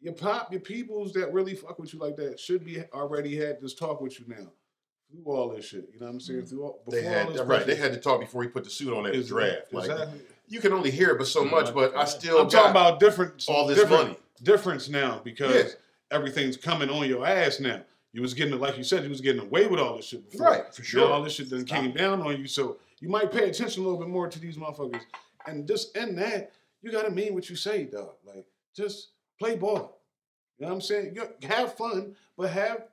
Your 0.00 0.14
pop, 0.14 0.50
your 0.50 0.60
peoples 0.60 1.12
that 1.12 1.32
really 1.32 1.54
fuck 1.54 1.78
with 1.78 1.92
you 1.92 1.98
like 1.98 2.16
that 2.16 2.40
should 2.40 2.64
be 2.64 2.82
already 2.94 3.36
had 3.36 3.60
this 3.60 3.74
talk 3.74 4.00
with 4.00 4.18
you 4.18 4.26
now 4.28 4.50
through 5.10 5.24
all 5.32 5.48
this 5.50 5.66
shit. 5.66 5.90
You 5.92 6.00
know 6.00 6.06
what 6.06 6.12
I'm 6.12 6.20
saying? 6.20 6.42
Mm. 6.42 6.48
Through 6.48 6.62
all, 6.62 6.82
They 6.90 6.98
before 7.00 7.12
had 7.12 7.26
all 7.26 7.32
this 7.32 7.42
right. 7.42 7.66
They 7.66 7.76
had 7.76 7.92
to 7.92 8.00
talk 8.00 8.20
before 8.20 8.42
he 8.42 8.48
put 8.48 8.64
the 8.64 8.70
suit 8.70 8.92
on 8.96 9.06
at 9.06 9.12
the 9.12 9.22
draft. 9.22 9.72
Like 9.72 9.90
Exactly. 9.90 10.20
you 10.48 10.60
can 10.60 10.72
only 10.72 10.90
hear 10.90 11.10
it 11.10 11.18
but 11.18 11.26
so 11.26 11.44
much. 11.44 11.74
But 11.74 11.94
I 11.96 12.04
still. 12.06 12.38
I'm 12.40 12.48
talking 12.48 12.70
about 12.70 12.98
different 13.00 13.44
all 13.48 13.66
this 13.66 13.78
different 13.78 14.02
money. 14.04 14.16
difference 14.42 14.88
now 14.88 15.20
because 15.22 15.76
everything's 16.10 16.56
coming 16.56 16.88
on 16.88 17.06
your 17.08 17.26
ass 17.26 17.60
now. 17.60 17.82
You 18.12 18.22
was 18.22 18.34
getting 18.34 18.54
it, 18.54 18.60
like 18.60 18.76
you 18.76 18.82
said, 18.84 19.04
you 19.04 19.08
was 19.10 19.20
getting 19.20 19.42
away 19.42 19.66
with 19.66 19.78
all 19.78 19.96
this 19.96 20.06
shit 20.06 20.28
before. 20.30 20.46
Right, 20.48 20.74
for 20.74 20.82
Now 20.82 20.86
sure. 20.86 21.12
all 21.12 21.22
this 21.22 21.34
shit 21.34 21.48
then 21.50 21.64
came 21.64 21.92
down 21.92 22.20
on 22.22 22.36
you, 22.40 22.46
so 22.48 22.78
you 23.00 23.08
might 23.08 23.30
pay 23.30 23.48
attention 23.48 23.82
a 23.82 23.86
little 23.86 24.00
bit 24.00 24.08
more 24.08 24.28
to 24.28 24.38
these 24.40 24.56
motherfuckers. 24.56 25.02
And 25.46 25.68
just 25.68 25.96
in 25.96 26.16
that, 26.16 26.50
you 26.82 26.90
gotta 26.90 27.10
mean 27.10 27.34
what 27.34 27.48
you 27.50 27.54
say, 27.54 27.84
dog. 27.84 28.14
Like 28.24 28.46
just 28.74 29.10
play 29.40 29.56
ball. 29.56 30.00
You 30.58 30.66
know 30.66 30.68
what 30.68 30.74
I'm 30.74 30.80
saying? 30.82 31.18
Have 31.48 31.74
fun, 31.76 32.14
but 32.36 32.50
have 32.50 32.84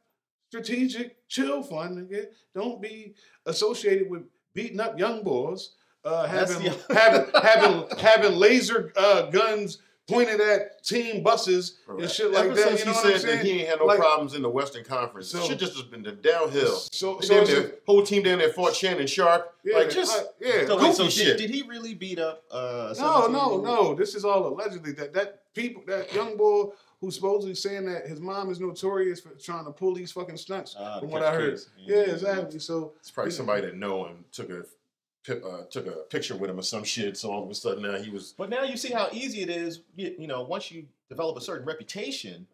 strategic, 0.49 1.27
chill 1.27 1.62
fun. 1.62 1.95
Nigga. 2.10 2.27
Don't 2.55 2.81
be 2.81 3.13
associated 3.45 4.10
with 4.10 4.23
beating 4.53 4.79
up 4.79 4.97
young 4.97 5.21
boys, 5.21 5.71
uh, 6.03 6.25
having 6.25 6.71
having 6.89 7.25
having 7.43 7.83
having 7.99 8.31
laser 8.33 8.93
uh, 8.95 9.29
guns 9.29 9.79
pointed 10.07 10.39
at 10.39 10.83
team 10.83 11.21
buses 11.21 11.79
and 11.87 12.09
shit 12.09 12.31
like 12.31 12.45
Ever 12.45 12.55
that. 12.55 12.67
Since 12.69 12.79
You 12.79 12.85
know 12.85 12.91
he 12.93 12.97
what 12.97 13.05
I'm 13.05 13.11
said 13.19 13.29
that 13.29 13.33
saying? 13.41 13.45
he 13.45 13.51
ain't 13.59 13.69
had 13.69 13.79
no 13.79 13.85
Like- 13.85 13.99
problems 13.99 14.33
in 14.35 14.41
the 14.41 14.49
Western 14.49 14.83
Conference, 14.85 15.29
So- 15.29 15.41
shit 15.41 15.59
just 15.59 15.73
has 15.73 15.83
been 15.83 16.01
the 16.03 16.13
downhill. 16.13 16.75
So, 16.77 17.15
Damn 17.15 17.21
so 17.23 17.41
it's 17.41 17.51
near- 17.51 17.61
a- 17.67 17.71
whole 17.85 18.03
team 18.03 18.23
down 18.23 18.39
there 18.39 18.51
fought 18.53 18.75
Shannon 18.75 19.07
Sharpe. 19.07 19.53
yeah, 19.63 19.77
like 19.77 19.89
just 19.89 20.17
I- 20.17 20.23
yeah. 20.39 20.51
So, 20.65 20.75
goofy 20.75 20.85
wait, 20.87 20.95
so 20.95 21.03
did, 21.03 21.13
shit. 21.13 21.37
did 21.37 21.49
he 21.49 21.63
really 21.63 21.93
beat 21.93 22.19
up? 22.19 22.43
Uh, 22.49 22.93
No, 22.97 23.21
17 23.21 23.31
no, 23.33 23.57
no. 23.61 23.93
This 23.95 24.15
is 24.15 24.23
all 24.23 24.47
allegedly. 24.47 24.93
That 24.93 25.13
that 25.13 25.53
people, 25.53 25.83
that 25.87 26.13
young 26.13 26.37
boy 26.37 26.71
who's 27.01 27.13
supposedly 27.15 27.53
saying 27.53 27.85
that 27.85 28.07
his 28.07 28.19
mom 28.19 28.49
is 28.49 28.59
notorious 28.59 29.19
for 29.19 29.29
trying 29.35 29.65
to 29.65 29.71
pull 29.71 29.93
these 29.93 30.11
fucking 30.11 30.37
stunts. 30.37 30.75
Ah, 30.79 30.99
from 30.99 31.11
what 31.11 31.21
I 31.21 31.33
heard. 31.33 31.51
case. 31.55 31.69
Yeah, 31.77 31.97
exactly. 31.97 32.57
So 32.59 32.93
It's 32.99 33.11
probably 33.11 33.31
Yeah. 33.33 33.37
somebody 33.37 33.61
that 33.63 33.75
know 33.75 34.05
him 34.05 34.25
took 34.31 34.49
a 34.49 34.63
pi- 34.63 34.63
uh, 35.29 35.63
took 35.69 35.87
a 35.87 35.91
picture 36.09 36.35
with 36.35 36.49
him 36.49 36.59
or 36.59 36.63
some 36.63 36.83
shit. 36.83 37.17
So 37.17 37.31
all 37.31 37.43
of 37.43 37.49
a 37.49 37.55
sudden 37.55 37.83
now 37.83 37.97
he 37.97 38.09
was 38.09 38.33
But 38.37 38.49
now 38.49 38.63
you 38.63 38.77
see 38.77 38.93
how 38.93 39.09
easy 39.11 39.41
it 39.41 39.49
is. 39.49 39.81
You, 39.95 40.15
you 40.19 40.27
know, 40.27 40.41
once 40.43 40.71
you 40.71 40.85
develop 41.09 41.37
a 41.37 41.41
certain 41.41 41.65
reputation, 41.67 42.47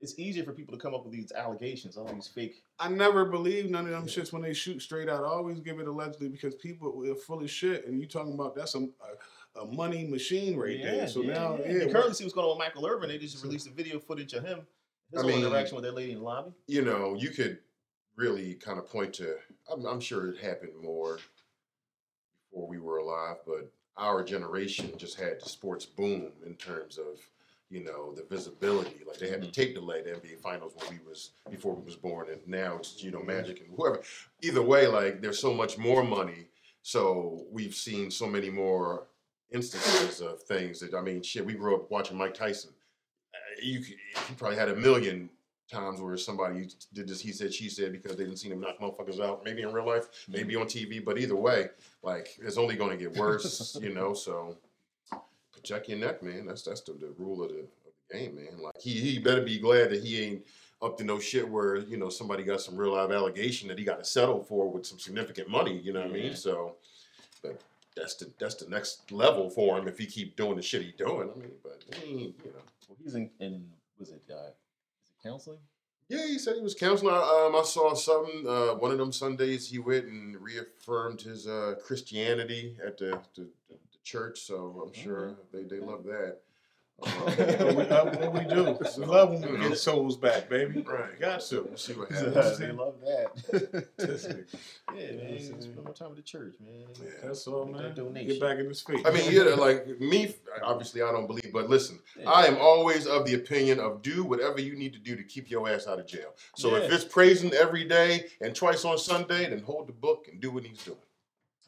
it's 0.00 0.16
easier 0.18 0.44
for 0.44 0.52
people 0.52 0.76
to 0.76 0.80
come 0.80 0.94
up 0.94 1.02
with 1.04 1.12
these 1.12 1.32
allegations, 1.32 1.96
all 1.96 2.06
these 2.12 2.28
fake. 2.28 2.62
I 2.78 2.88
never 2.88 3.24
believe 3.24 3.68
none 3.68 3.84
of 3.86 3.90
them 3.90 4.06
shits 4.06 4.32
when 4.32 4.42
they 4.42 4.54
shoot 4.54 4.80
straight 4.80 5.08
out. 5.08 5.24
I 5.24 5.26
always 5.28 5.58
give 5.60 5.80
it 5.80 5.88
allegedly 5.88 6.28
because 6.28 6.54
people 6.54 7.04
are 7.10 7.14
full 7.16 7.42
of 7.42 7.50
shit, 7.50 7.86
and 7.86 8.00
you 8.00 8.06
talking 8.06 8.34
about 8.34 8.54
that's 8.54 8.76
a, 8.76 8.78
a, 9.56 9.60
a 9.62 9.66
money 9.66 10.04
machine 10.06 10.56
right 10.56 10.80
there. 10.80 11.08
So 11.08 11.22
now, 11.22 11.58
yeah, 11.58 11.72
You 11.72 11.78
what- 11.86 11.90
currently 11.92 12.14
see 12.14 12.24
what's 12.24 12.34
going 12.34 12.46
on 12.46 12.56
with 12.56 12.66
Michael 12.66 12.86
Irvin. 12.86 13.08
They 13.08 13.18
just 13.18 13.42
released 13.42 13.66
a 13.66 13.70
video 13.70 13.98
footage 13.98 14.34
of 14.34 14.44
him, 14.44 14.60
his 15.10 15.18
I 15.18 15.22
whole 15.22 15.30
mean- 15.32 15.44
interaction 15.44 15.74
with 15.74 15.84
that 15.84 15.94
lady 15.94 16.12
in 16.12 16.18
the 16.18 16.24
lobby. 16.24 16.52
you 16.68 16.82
know, 16.82 17.16
you 17.18 17.30
could 17.30 17.58
really 18.14 18.54
kind 18.54 18.78
of 18.78 18.88
point 18.88 19.14
to. 19.14 19.34
I'm, 19.72 19.84
I'm 19.84 20.00
sure 20.00 20.28
it 20.30 20.38
happened 20.38 20.72
more 20.80 21.18
before 22.50 22.68
we 22.68 22.78
were 22.78 22.98
alive, 22.98 23.36
but 23.46 23.70
our 23.96 24.22
generation 24.22 24.92
just 24.96 25.18
had 25.18 25.40
the 25.40 25.48
sports 25.48 25.84
boom 25.84 26.30
in 26.46 26.54
terms 26.54 26.98
of 26.98 27.18
you 27.70 27.84
know 27.84 28.14
the 28.14 28.24
visibility. 28.30 29.02
Like 29.06 29.18
they 29.18 29.28
had 29.28 29.42
the 29.42 29.48
tape 29.48 29.74
delay 29.74 30.02
the 30.02 30.10
NBA 30.10 30.40
Finals 30.40 30.74
when 30.76 30.98
we 30.98 31.08
was 31.08 31.30
before 31.50 31.74
we 31.74 31.84
was 31.84 31.96
born, 31.96 32.28
and 32.30 32.40
now 32.46 32.76
it's 32.76 33.02
you 33.02 33.10
know 33.10 33.22
Magic 33.22 33.60
and 33.60 33.68
whoever. 33.76 34.00
Either 34.42 34.62
way, 34.62 34.86
like 34.86 35.20
there's 35.20 35.38
so 35.38 35.52
much 35.52 35.76
more 35.78 36.02
money, 36.02 36.46
so 36.82 37.44
we've 37.50 37.74
seen 37.74 38.10
so 38.10 38.26
many 38.26 38.50
more 38.50 39.04
instances 39.50 40.20
of 40.20 40.42
things 40.42 40.80
that 40.80 40.94
I 40.94 41.00
mean, 41.00 41.22
shit. 41.22 41.44
We 41.44 41.54
grew 41.54 41.74
up 41.74 41.90
watching 41.90 42.16
Mike 42.16 42.34
Tyson. 42.34 42.70
Uh, 43.34 43.60
You 43.62 43.80
he 43.80 44.34
probably 44.36 44.56
had 44.56 44.68
a 44.68 44.76
million 44.76 45.28
times 45.70 46.00
where 46.00 46.16
somebody 46.16 46.68
did 46.94 47.08
this 47.08 47.20
he 47.20 47.32
said 47.32 47.52
she 47.52 47.68
said 47.68 47.92
because 47.92 48.16
they 48.16 48.24
didn't 48.24 48.38
see 48.38 48.48
him 48.48 48.60
knock 48.60 48.78
motherfuckers 48.80 49.20
out 49.20 49.44
maybe 49.44 49.62
in 49.62 49.72
real 49.72 49.86
life 49.86 50.08
maybe 50.28 50.56
on 50.56 50.66
tv 50.66 51.04
but 51.04 51.18
either 51.18 51.36
way 51.36 51.68
like 52.02 52.38
it's 52.40 52.56
only 52.56 52.74
going 52.74 52.90
to 52.90 52.96
get 52.96 53.16
worse 53.16 53.76
you 53.82 53.92
know 53.92 54.14
so 54.14 54.56
protect 55.52 55.88
your 55.88 55.98
neck 55.98 56.22
man 56.22 56.46
that's 56.46 56.62
that's 56.62 56.80
the, 56.82 56.92
the 56.92 57.12
rule 57.18 57.42
of 57.42 57.50
the, 57.50 57.58
of 57.60 57.92
the 58.10 58.18
game 58.18 58.36
man 58.36 58.62
like 58.62 58.74
he, 58.80 58.92
he 58.92 59.18
better 59.18 59.42
be 59.42 59.58
glad 59.58 59.90
that 59.90 60.02
he 60.02 60.22
ain't 60.22 60.46
up 60.80 60.96
to 60.96 61.04
no 61.04 61.18
shit 61.18 61.48
where 61.48 61.76
you 61.76 61.96
know 61.96 62.08
somebody 62.08 62.42
got 62.42 62.60
some 62.60 62.76
real 62.76 62.92
live 62.92 63.12
allegation 63.12 63.68
that 63.68 63.78
he 63.78 63.84
got 63.84 63.98
to 63.98 64.04
settle 64.04 64.42
for 64.42 64.70
with 64.70 64.86
some 64.86 64.98
significant 64.98 65.48
money 65.50 65.78
you 65.78 65.92
know 65.92 66.00
what 66.00 66.10
i 66.10 66.12
mean 66.12 66.34
so 66.34 66.76
but 67.42 67.60
that's 67.94 68.14
the 68.14 68.30
that's 68.38 68.54
the 68.54 68.70
next 68.70 69.10
level 69.12 69.50
for 69.50 69.78
him 69.78 69.88
if 69.88 69.98
he 69.98 70.06
keep 70.06 70.36
doing 70.36 70.56
the 70.56 70.62
shit 70.62 70.82
he 70.82 70.92
doing 70.92 71.28
i 71.34 71.38
mean 71.38 71.50
but 71.62 71.82
he 71.94 72.10
ain't, 72.10 72.20
you 72.44 72.52
know. 72.52 72.62
Well, 72.88 72.96
he's 73.02 73.14
in, 73.14 73.28
in 73.40 73.66
was 73.98 74.10
it, 74.10 74.22
uh, 74.30 74.46
it 74.46 74.56
counseling? 75.22 75.58
Yeah, 76.08 76.26
he 76.26 76.38
said 76.38 76.56
he 76.56 76.62
was 76.62 76.74
counseling. 76.74 77.14
I- 77.14 77.46
Um, 77.46 77.54
I 77.56 77.62
saw 77.62 77.94
something. 77.94 78.46
Uh, 78.48 78.74
one 78.76 78.90
of 78.92 78.98
them 78.98 79.12
Sundays, 79.12 79.68
he 79.68 79.78
went 79.78 80.06
and 80.06 80.36
reaffirmed 80.40 81.20
his 81.20 81.46
uh, 81.46 81.74
Christianity 81.84 82.76
at 82.84 82.96
the, 82.98 83.20
the, 83.34 83.42
the 83.68 83.76
church. 84.04 84.40
So 84.40 84.84
I'm 84.86 84.92
sure 84.94 85.36
they, 85.52 85.64
they 85.64 85.80
love 85.80 86.04
that. 86.04 86.38
What 87.00 87.76
we, 87.76 87.82
uh, 87.84 88.04
what 88.06 88.32
we 88.34 88.40
do? 88.52 88.76
We 88.98 89.04
love 89.06 89.30
when 89.30 89.52
we 89.52 89.68
get 89.68 89.78
souls 89.78 90.16
back, 90.16 90.48
baby. 90.48 90.80
Right. 90.82 91.18
Got 91.20 91.40
to. 91.42 91.62
We'll 91.62 91.76
see 91.76 91.92
what 91.92 92.10
Yeah. 92.10 92.24
happens. 92.32 92.58
they 92.58 92.72
love 92.72 92.94
that. 93.02 93.86
Yeah, 94.94 95.00
You 95.00 95.12
know 95.12 95.18
what 95.18 95.22
I'm 95.22 95.30
man. 95.30 95.40
saying? 95.40 95.60
Spend 95.62 95.84
more 95.84 95.94
time 95.94 96.08
with 96.08 96.16
the 96.16 96.22
church, 96.22 96.54
man. 96.60 96.86
That's 97.22 97.46
all, 97.46 97.66
Make 97.66 97.74
man. 97.74 97.82
that 97.84 97.94
donation. 97.94 98.28
Get 98.30 98.40
back 98.40 98.58
in 98.58 98.66
his 98.66 98.80
feet. 98.82 99.06
I 99.06 99.10
mean, 99.12 99.30
yeah, 99.30 99.42
like 99.54 100.00
me, 100.00 100.34
obviously, 100.62 101.02
I 101.02 101.12
don't 101.12 101.26
believe, 101.28 101.52
but 101.52 101.68
listen, 101.70 102.00
Yeah. 102.18 102.30
I 102.30 102.46
am 102.46 102.56
always 102.58 103.06
of 103.06 103.26
the 103.26 103.34
opinion 103.34 103.78
of 103.78 104.02
do 104.02 104.24
whatever 104.24 104.60
you 104.60 104.74
need 104.74 104.92
to 104.94 104.98
do 104.98 105.14
to 105.14 105.22
keep 105.22 105.50
your 105.50 105.68
ass 105.68 105.86
out 105.86 106.00
of 106.00 106.06
jail. 106.06 106.34
So 106.56 106.74
if 106.76 106.90
it's 106.92 107.04
praising 107.04 107.52
every 107.52 107.84
day 107.84 108.26
and 108.40 108.54
twice 108.56 108.84
on 108.84 108.98
Sunday, 108.98 109.48
then 109.48 109.60
hold 109.60 109.86
the 109.86 109.92
book 109.92 110.26
and 110.32 110.40
do 110.40 110.50
what 110.50 110.64
he's 110.64 110.82
doing. 110.82 110.98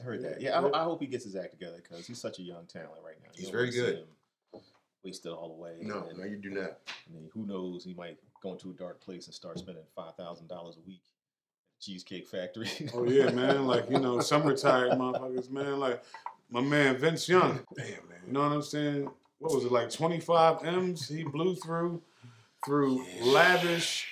I 0.00 0.02
heard 0.02 0.22
that. 0.24 0.40
Yeah, 0.40 0.58
I, 0.58 0.80
I 0.80 0.84
hope 0.84 1.00
he 1.02 1.06
gets 1.06 1.24
his 1.24 1.36
act 1.36 1.52
together 1.52 1.76
because 1.82 2.06
he's 2.06 2.18
such 2.20 2.38
a 2.38 2.42
young 2.42 2.64
talent 2.66 2.90
right 3.04 3.16
now. 3.22 3.28
You 3.34 3.42
He's 3.42 3.44
don't 3.44 3.52
very 3.52 3.66
wanna 3.66 3.72
see 3.72 3.80
good. 3.96 4.06
Him 5.04 5.08
Wasted 5.08 5.32
all 5.32 5.48
the 5.48 5.54
way. 5.62 5.76
No, 5.80 6.06
and, 6.08 6.18
no, 6.18 6.24
you 6.24 6.36
do 6.36 6.50
not. 6.50 6.78
I 6.88 7.12
mean, 7.14 7.28
who 7.32 7.46
knows? 7.46 7.84
He 7.84 7.94
might 7.94 8.18
go 8.42 8.52
into 8.52 8.70
a 8.70 8.74
dark 8.74 9.00
place 9.00 9.26
and 9.26 9.34
start 9.34 9.58
spending 9.58 9.84
five 9.94 10.14
thousand 10.16 10.48
dollars 10.48 10.76
a 10.76 10.86
week 10.86 11.02
at 11.04 11.80
Cheesecake 11.84 12.28
Factory. 12.28 12.68
Oh 12.94 13.04
yeah, 13.04 13.30
man. 13.30 13.66
Like 13.66 13.90
you 13.90 13.98
know, 13.98 14.20
some 14.20 14.42
retired 14.44 14.92
motherfuckers, 14.92 15.50
man. 15.50 15.78
Like 15.80 16.02
my 16.50 16.60
man 16.60 16.96
Vince 16.96 17.28
Young. 17.28 17.60
Damn, 17.76 17.86
man. 17.86 18.20
You 18.26 18.32
know 18.32 18.40
what 18.42 18.52
I'm 18.52 18.62
saying? 18.62 19.10
What 19.38 19.54
was 19.54 19.64
it 19.64 19.72
like? 19.72 19.90
25 19.90 20.64
m's 20.64 21.08
he 21.08 21.22
blew 21.24 21.54
through 21.56 22.02
through 22.66 23.02
Yeah. 23.16 23.24
lavish, 23.24 24.06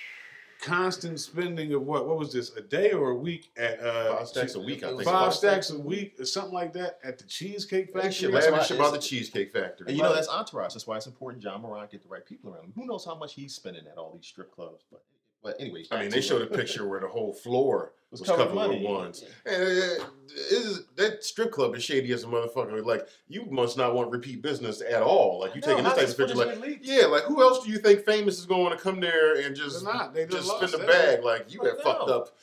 constant 0.59 1.19
spending 1.19 1.73
of 1.73 1.81
what? 1.83 2.07
What 2.07 2.17
was 2.17 2.33
this? 2.33 2.55
A 2.55 2.61
day 2.61 2.91
or 2.91 3.11
a 3.11 3.15
week 3.15 3.51
at 3.57 3.79
uh 3.79 4.17
Five 4.17 4.27
stacks 4.27 4.55
a 4.55 4.59
week, 4.59 4.83
I 4.83 4.89
think. 4.89 5.03
Five 5.03 5.33
stacks 5.33 5.69
a 5.69 5.79
week 5.79 6.15
or 6.19 6.25
something 6.25 6.53
like 6.53 6.73
that 6.73 6.99
at 7.03 7.17
the 7.17 7.23
Cheesecake 7.25 7.93
Factory. 7.93 8.11
shit 8.11 8.31
That's 8.31 8.47
lavish 8.47 8.69
why 8.71 8.75
about 8.75 8.93
the 8.93 8.99
Cheesecake 8.99 9.53
Factory. 9.53 9.87
And 9.87 9.97
you 9.97 10.03
know 10.03 10.13
that's 10.13 10.27
entourage. 10.27 10.73
That's 10.73 10.85
why 10.85 10.97
it's 10.97 11.07
important 11.07 11.43
Ja 11.43 11.57
Morant 11.57 11.91
get 11.91 12.03
the 12.03 12.09
right 12.09 12.25
people 12.25 12.53
around 12.53 12.65
him. 12.65 12.73
Who 12.75 12.85
knows 12.85 13.05
how 13.05 13.15
much 13.15 13.33
he's 13.33 13.55
spending 13.55 13.87
at 13.87 13.97
all 13.97 14.11
these 14.13 14.25
strip 14.27 14.53
clubs? 14.53 14.83
But 14.91 15.03
but 15.43 15.55
anyway, 15.59 15.85
I 15.91 16.01
mean, 16.01 16.09
they 16.09 16.17
to 16.17 16.21
showed 16.21 16.41
a 16.41 16.45
picture 16.47 16.87
where 16.87 16.99
the 16.99 17.07
whole 17.07 17.33
floor 17.43 17.93
was 18.11 18.21
was 18.21 18.29
covered 18.29 18.43
covered 18.49 18.55
money. 18.55 18.75
with 18.79 18.89
ones. 18.91 19.23
Yeah. 19.45 19.53
And 19.53 19.63
uh, 19.63 20.05
is 20.51 20.85
that 20.95 21.23
strip 21.23 21.51
club 21.51 21.75
is 21.75 21.83
shady 21.83 22.11
as 22.11 22.23
a 22.23 22.27
motherfucker. 22.27 22.83
Like 22.83 23.07
you 23.27 23.45
must 23.51 23.77
not 23.77 23.93
want 23.93 24.11
repeat 24.11 24.41
business 24.41 24.81
at 24.81 25.01
all. 25.03 25.39
Like 25.39 25.53
you 25.55 25.61
No, 25.61 25.67
taking 25.67 25.83
this 25.83 25.93
type 25.93 26.07
of 26.09 26.17
picture, 26.17 26.35
like 26.35 26.59
leaked? 26.59 26.85
yeah, 26.85 27.05
like 27.05 27.23
who 27.23 27.41
else 27.41 27.63
do 27.63 27.71
you 27.71 27.77
think 27.77 28.03
famous 28.05 28.39
is 28.39 28.45
going 28.47 28.75
to 28.75 28.81
come 28.81 28.99
there 28.99 29.35
and 29.45 29.55
just 29.55 29.83
They're 29.83 29.93
not. 29.93 30.13
They 30.13 30.21
done 30.25 30.31
just 30.31 30.47
lost 30.47 30.67
spin 30.69 30.81
the 30.81 30.87
bag? 30.87 31.23
Like 31.23 31.53
you 31.53 31.61
Right 31.61 31.71
have 31.71 31.81
fucked 31.81 32.09
up 32.09 32.35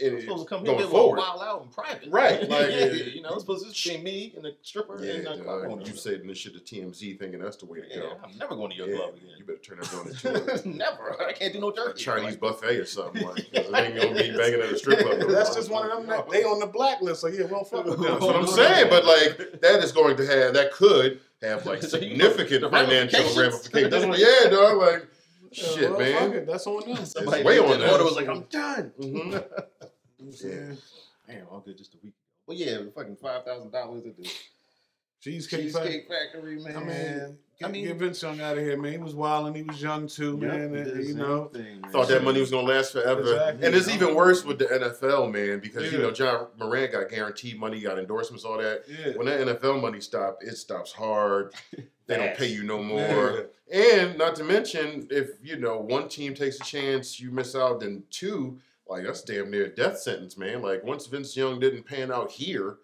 We're 0.00 0.20
supposed 0.20 0.42
to 0.44 0.48
come 0.48 0.60
here 0.64 0.72
going 0.72 0.82
and 0.82 0.90
forward. 0.90 1.16
wild 1.18 1.42
out 1.42 1.62
in 1.62 1.68
private. 1.68 2.08
Right, 2.10 2.40
like- 2.50 2.70
yeah, 2.70 2.84
you 2.86 3.22
know, 3.22 3.30
it's 3.34 3.42
supposed 3.42 3.64
to 3.66 3.72
just 3.72 3.84
be 3.86 4.02
me 4.02 4.32
and 4.36 4.44
the 4.44 4.54
stripper 4.62 5.02
Yeah, 5.04 5.12
and 5.14 5.26
the 5.26 5.44
club 5.44 5.78
dog, 5.78 5.86
you 5.86 5.94
said 5.94 6.22
this 6.26 6.38
shit 6.38 6.54
to 6.54 6.60
TMZ 6.60 7.18
thinking 7.18 7.40
that's 7.40 7.56
the 7.58 7.66
way 7.66 7.80
to 7.80 7.86
yeah, 7.88 7.96
go. 8.00 8.16
I'm 8.24 8.36
never 8.38 8.56
going 8.56 8.70
to 8.70 8.76
your 8.76 8.88
Yeah, 8.88 8.96
club 8.96 9.14
again. 9.16 9.28
you 9.38 9.44
better 9.44 9.58
turn 9.58 9.78
that 9.78 9.90
down 9.90 10.64
a, 10.64 10.68
never. 10.68 11.22
I 11.26 11.32
can't 11.32 11.52
do 11.52 11.60
no 11.60 11.70
a. 11.70 11.94
Chinese 11.94 12.32
Like, 12.32 12.40
buffet 12.40 12.76
or 12.78 12.84
something. 12.86 13.22
Like 13.22 13.38
it 13.52 13.54
ain't 13.74 13.96
gonna 13.96 14.14
be 14.14 14.36
banging 14.36 14.60
at 14.60 14.72
a 14.72 14.78
strip 14.78 15.00
club. 15.00 15.18
no 15.20 15.26
That's 15.32 15.54
just 15.54 15.70
one 15.70 15.90
of 15.90 15.98
them. 15.98 16.06
That, 16.08 16.28
they 16.30 16.42
on 16.44 16.60
the 16.60 16.66
blacklist. 16.66 17.20
So 17.20 17.28
yeah, 17.28 17.44
well, 17.46 17.64
fuck 17.64 17.84
with 17.84 17.94
them. 18.00 18.04
That's 18.04 18.20
what 18.20 18.36
I'm 18.36 18.46
saying. 18.46 18.86
But 18.90 19.04
like 19.04 19.60
that 19.60 19.82
is 19.84 19.92
going 19.92 20.16
to 20.16 20.26
have 20.26 20.54
that 20.54 20.72
could 20.72 21.20
have 21.42 21.64
like 21.66 21.82
So 21.82 21.98
you 21.98 22.16
know 22.16 22.28
significant 22.30 22.70
financial 22.70 23.20
ramifications? 23.36 23.92
ramifications. 23.92 24.18
Yeah, 24.44 24.50
dog. 24.50 24.78
Like 24.78 25.06
shit, 25.54 25.90
well, 25.90 25.98
man. 25.98 26.18
fuck 26.18 26.34
it. 26.34 26.46
That's 26.46 26.66
on 26.66 26.94
them. 26.94 27.04
Somebody 27.06 27.42
way 27.44 27.54
did 27.56 27.64
on 27.64 27.70
that 27.72 27.78
that. 27.80 27.92
order 27.92 28.04
was 28.04 28.16
like, 28.16 28.28
I'm 28.28 28.42
done. 28.42 28.92
Mhm. 29.00 29.44
Yeah. 30.42 30.74
Damn, 31.26 31.46
all 31.48 31.60
good 31.60 31.76
just 31.76 31.94
a 31.94 31.98
week. 32.02 32.14
But 32.46 32.56
yeah, 32.56 32.78
fucking 32.94 33.16
five 33.16 33.44
thousand 33.44 33.70
dollars 33.72 34.06
at 34.06 34.16
the 34.16 34.30
Cheesecake, 35.24 35.72
Factory. 35.72 35.90
Cheesecake 35.90 36.08
Factory, 36.08 36.56
man. 36.60 36.76
I 36.76 36.80
mean, 36.80 37.38
get, 37.58 37.68
I 37.68 37.72
mean- 37.72 37.86
get 37.86 37.96
Vince 37.96 38.22
Young 38.22 38.40
out 38.40 38.58
of 38.58 38.62
here, 38.62 38.76
man. 38.76 38.92
He 38.92 38.98
was 38.98 39.14
wild 39.14 39.46
and 39.46 39.56
he 39.56 39.62
was 39.62 39.80
young 39.80 40.06
too, 40.06 40.36
man. 40.36 40.74
And, 40.74 41.04
you 41.04 41.14
know, 41.14 41.50
Thought 41.90 42.08
that 42.08 42.22
money 42.22 42.40
was 42.40 42.50
gonna 42.50 42.66
last 42.68 42.92
forever. 42.92 43.20
Exactly. 43.22 43.66
And 43.66 43.74
it's 43.74 43.88
even 43.88 44.14
worse 44.14 44.44
with 44.44 44.58
the 44.58 44.66
NFL, 44.66 45.32
man, 45.32 45.60
because 45.60 45.90
you 45.90 45.98
know 45.98 46.10
Ja 46.10 46.46
Morant 46.58 46.92
got 46.92 47.08
guaranteed 47.08 47.58
money, 47.58 47.80
got 47.80 47.98
endorsements, 47.98 48.44
all 48.44 48.58
that. 48.58 48.82
yeah. 48.88 49.12
When 49.16 49.26
that 49.26 49.40
NFL 49.40 49.80
money 49.80 50.00
stop, 50.00 50.38
it 50.42 50.56
stops 50.56 50.92
hard. 50.92 51.54
They 52.06 52.18
don't 52.18 52.36
pay 52.36 52.48
you 52.48 52.64
no 52.64 52.80
Yeah. 52.82 53.14
more. 53.14 53.46
And 53.72 54.18
not 54.18 54.34
to 54.36 54.44
mention, 54.44 55.08
if 55.10 55.30
you 55.42 55.56
know 55.56 55.78
one 55.78 56.06
team 56.10 56.34
takes 56.34 56.56
a 56.60 56.64
chance, 56.64 57.18
you 57.18 57.30
miss 57.30 57.56
out. 57.56 57.80
Then 57.80 58.02
two, 58.10 58.58
like 58.86 59.04
that's 59.04 59.22
damn 59.22 59.50
near 59.50 59.64
a 59.64 59.68
death 59.70 59.98
sentence, 60.00 60.36
man. 60.36 60.60
Like 60.60 60.84
once 60.84 61.06
Vince 61.06 61.34
Young 61.34 61.60
didn't 61.60 61.84
pan 61.84 62.12
out 62.12 62.30
here, 62.30 62.76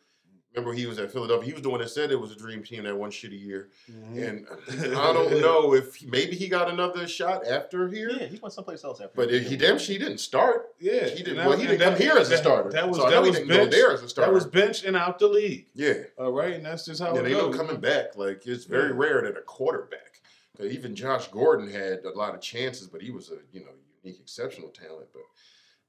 remember 0.54 0.72
he 0.76 0.86
was 0.86 0.98
at 0.98 1.12
Philadelphia. 1.12 1.46
He 1.46 1.52
was 1.52 1.62
the 1.62 1.70
one 1.70 1.80
that 1.80 1.90
said 1.90 2.10
it 2.10 2.20
was 2.20 2.32
a 2.32 2.36
dream 2.36 2.62
team 2.62 2.84
that 2.84 2.96
one 2.96 3.10
shitty 3.10 3.40
year. 3.40 3.68
Mhm. 3.90 4.28
And 4.28 4.46
I 4.96 5.12
don't 5.12 5.40
know 5.40 5.74
if 5.74 5.94
he, 5.96 6.06
maybe 6.06 6.34
he 6.36 6.48
got 6.48 6.68
another 6.70 7.06
shot 7.06 7.46
after 7.46 7.88
here. 7.88 8.10
Yeah, 8.10 8.26
he 8.26 8.38
went 8.38 8.52
someplace 8.52 8.82
else 8.84 9.00
after. 9.00 9.12
But 9.14 9.30
if 9.30 9.48
he 9.48 9.56
damn 9.56 9.78
she 9.78 9.98
didn't 9.98 10.18
start. 10.18 10.68
Yeah, 10.80 11.06
He 11.08 11.22
didn't. 11.22 11.38
And 11.40 11.48
Well, 11.48 11.58
he 11.58 11.66
didn't 11.66 11.80
come 11.80 11.96
here 12.00 12.16
as 12.16 12.30
a 12.30 12.36
starter. 12.36 12.70
That 12.70 12.88
was 12.88 12.98
so 12.98 13.08
that 13.10 13.20
was 13.22 13.30
he 13.36 13.44
didn't 13.44 13.48
go 13.48 13.56
bench. 13.58 13.70
there 13.72 13.92
as 13.92 14.02
a 14.02 14.08
starter. 14.08 14.30
That 14.30 14.34
was 14.34 14.46
bench 14.46 14.84
and 14.84 14.96
out 14.96 15.18
the 15.18 15.28
league. 15.28 15.66
yeah. 15.74 15.94
All 16.18 16.32
right, 16.32 16.54
and 16.54 16.64
that's 16.64 16.84
just 16.84 17.00
how 17.00 17.14
Yeah, 17.14 17.20
it 17.20 17.24
they 17.24 17.32
know 17.32 17.48
goes. 17.50 17.56
coming 17.56 17.80
back. 17.80 18.16
Like 18.16 18.46
it's 18.46 18.64
very 18.64 18.88
Yeah. 18.90 18.94
rare 18.96 19.22
that 19.22 19.36
a 19.36 19.42
quarterback. 19.42 20.20
even 20.62 20.94
Josh 20.94 21.28
Gordon 21.28 21.70
had 21.70 22.04
a 22.04 22.10
lot 22.10 22.34
of 22.34 22.42
chances, 22.42 22.86
but 22.88 23.00
he 23.00 23.10
was 23.10 23.30
a 23.30 23.38
you 23.52 23.60
know 23.60 23.70
unique, 24.02 24.20
exceptional 24.20 24.68
talent. 24.70 25.06
But 25.12 25.22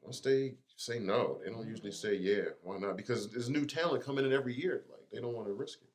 once 0.02 0.20
they 0.22 0.54
say 0.82 1.00
no, 1.00 1.40
they 1.44 1.52
don't 1.52 1.68
usually 1.68 1.92
say 1.92 2.16
yeah. 2.16 2.50
Why 2.64 2.78
not? 2.78 2.98
Because 2.98 3.30
there's 3.30 3.50
new 3.50 3.66
talent 3.66 4.04
coming 4.04 4.26
in 4.26 4.34
every 4.34 4.54
year. 4.54 4.84
Like 4.90 5.02
they 5.12 5.20
don't 5.20 5.36
want 5.36 5.48
to 5.48 5.54
risk 5.54 5.80
it. 5.82 5.88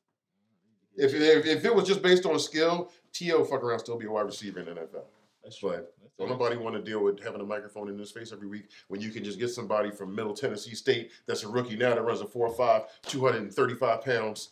If, 1.03 1.13
if 1.13 1.45
if 1.45 1.65
it 1.65 1.75
was 1.75 1.87
just 1.87 2.01
based 2.01 2.25
on 2.25 2.39
skill, 2.39 2.91
T.O. 3.13 3.43
fuck 3.43 3.63
around 3.63 3.79
still 3.79 3.97
be 3.97 4.05
a 4.05 4.11
wide 4.11 4.25
receiver 4.25 4.59
in 4.59 4.65
the 4.65 4.71
NFL. 4.71 5.05
That's 5.43 5.59
But 5.61 5.93
That's 6.01 6.15
Don't 6.17 6.29
nobody 6.29 6.57
want 6.57 6.75
to 6.75 6.81
deal 6.81 7.03
with 7.03 7.23
having 7.23 7.41
a 7.41 7.45
microphone 7.45 7.89
in 7.89 7.97
his 7.97 8.11
face 8.11 8.33
every 8.33 8.47
week 8.47 8.69
when 8.87 8.99
you 8.99 9.11
can 9.11 9.23
just 9.23 9.39
get 9.39 9.49
somebody 9.49 9.91
from 9.91 10.13
Middle 10.13 10.33
Tennessee 10.33 10.75
State 10.75 11.11
that's 11.25 11.43
a 11.43 11.47
rookie 11.47 11.77
now 11.77 11.95
that 11.95 12.01
runs 12.01 12.21
a 12.21 12.25
4'5, 12.25 12.85
235 13.03 14.03
pounds. 14.03 14.49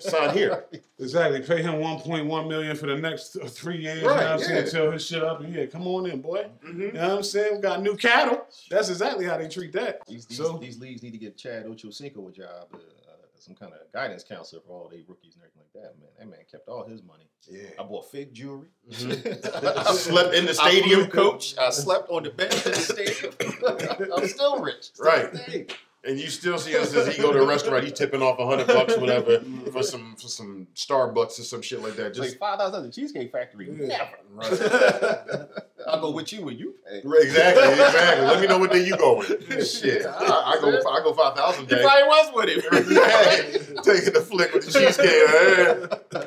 Sign 0.00 0.36
here. 0.36 0.64
Exactly. 1.02 1.40
Pay 1.42 1.62
him 1.62 1.74
1.1 1.80 2.48
million 2.48 2.76
for 2.76 2.86
the 2.86 2.94
next 2.96 3.36
three 3.48 3.78
years. 3.78 4.04
Right, 4.04 4.14
you 4.14 4.20
know 4.20 4.22
what 4.22 4.26
I'm 4.34 4.38
saying? 4.38 4.64
yeah. 4.66 4.70
Tell 4.70 4.90
his 4.92 5.04
shit 5.04 5.24
up. 5.24 5.42
Yeah, 5.48 5.66
come 5.66 5.84
on 5.88 6.06
in, 6.06 6.20
boy. 6.20 6.46
Mm-hmm. 6.64 6.80
You 6.80 6.92
know 6.92 7.08
what 7.08 7.16
I'm 7.18 7.22
saying? 7.24 7.56
We 7.56 7.60
got 7.60 7.82
new 7.82 7.96
cattle. 7.96 8.46
That's 8.70 8.88
exactly 8.88 9.24
how 9.24 9.36
they 9.36 9.48
treat 9.48 9.72
that. 9.72 10.06
These, 10.06 10.26
these, 10.26 10.38
So- 10.38 10.58
these 10.58 10.78
leagues 10.78 11.02
need 11.02 11.10
to 11.10 11.18
get 11.18 11.36
Chad 11.36 11.66
Ochocinco 11.66 12.28
a 12.28 12.30
job, 12.32 12.68
uh, 12.72 12.76
uh, 12.76 13.12
some 13.36 13.56
kind 13.56 13.72
of 13.72 13.80
guidance 13.92 14.22
counselor 14.22 14.62
for 14.64 14.74
all 14.82 14.88
they 14.88 15.02
rookies 15.08 15.34
and 15.34 15.42
everything 15.42 15.62
like 15.74 15.82
that. 15.82 15.98
Man, 15.98 16.08
that 16.20 16.28
man 16.30 16.40
kept 16.48 16.68
all 16.68 16.86
his 16.86 17.02
money. 17.02 17.28
Yeah. 17.50 17.70
I 17.80 17.82
bought 17.82 18.08
fake 18.12 18.32
jewelry. 18.32 18.68
Mhm. 18.92 19.86
Slept 19.94 20.34
in 20.34 20.46
the 20.46 20.54
stadium, 20.54 21.10
flew- 21.10 21.30
coach. 21.32 21.58
I 21.58 21.70
slept 21.84 22.10
on 22.10 22.22
the 22.22 22.30
bench 22.30 22.64
in 22.64 22.72
the 22.72 22.78
stadium. 22.78 24.12
I'm 24.16 24.28
still 24.28 24.60
rich. 24.60 24.90
Right. 25.00 25.74
And 26.04 26.18
you 26.18 26.28
still 26.30 26.58
see 26.58 26.76
us 26.76 26.92
as 26.94 27.14
he 27.14 27.22
go 27.22 27.32
to 27.32 27.40
a 27.42 27.46
restaurant, 27.46 27.84
he's 27.84 27.92
tipping 27.92 28.22
off 28.22 28.36
a 28.40 28.44
hundred 28.46 28.66
bucks, 28.66 28.96
whatever, 28.96 29.40
for 29.70 29.84
some 29.84 30.16
for 30.16 30.26
some 30.26 30.66
Starbucks 30.74 31.38
or 31.38 31.44
some 31.44 31.62
shit 31.62 31.80
like 31.80 31.94
that. 31.94 32.06
It's 32.08 32.18
like 32.18 32.28
Just 32.30 32.38
five 32.40 32.58
dollars 32.58 32.74
at 32.74 32.82
the 32.82 32.90
Cheesecake 32.90 33.30
Factory. 33.30 33.70
Yeah. 33.80 34.08
Never. 34.36 35.48
I'll 35.86 36.00
go 36.00 36.10
with 36.10 36.32
you 36.32 36.44
when 36.44 36.58
you 36.58 36.74
pay. 36.88 37.02
Right, 37.04 37.22
exactly, 37.24 37.68
exactly. 37.68 38.26
Let 38.26 38.40
me 38.40 38.46
know 38.48 38.58
what 38.58 38.70
day 38.72 38.84
you 38.84 38.96
going. 38.96 39.26
Shit, 39.64 40.04
I, 40.06 40.10
I 40.56 40.58
go 40.60 40.68
I 40.90 41.00
go 41.02 41.12
five 41.12 41.36
thousand 41.36 41.70
You 41.70 41.76
probably 41.76 42.02
was 42.04 42.32
with 42.34 42.48
him. 42.50 42.62
Taking 43.82 44.12
the 44.12 44.20
flick 44.20 44.52
with 44.54 44.66
the 44.66 44.72
cheesecake. 44.72 46.18
eh? 46.20 46.26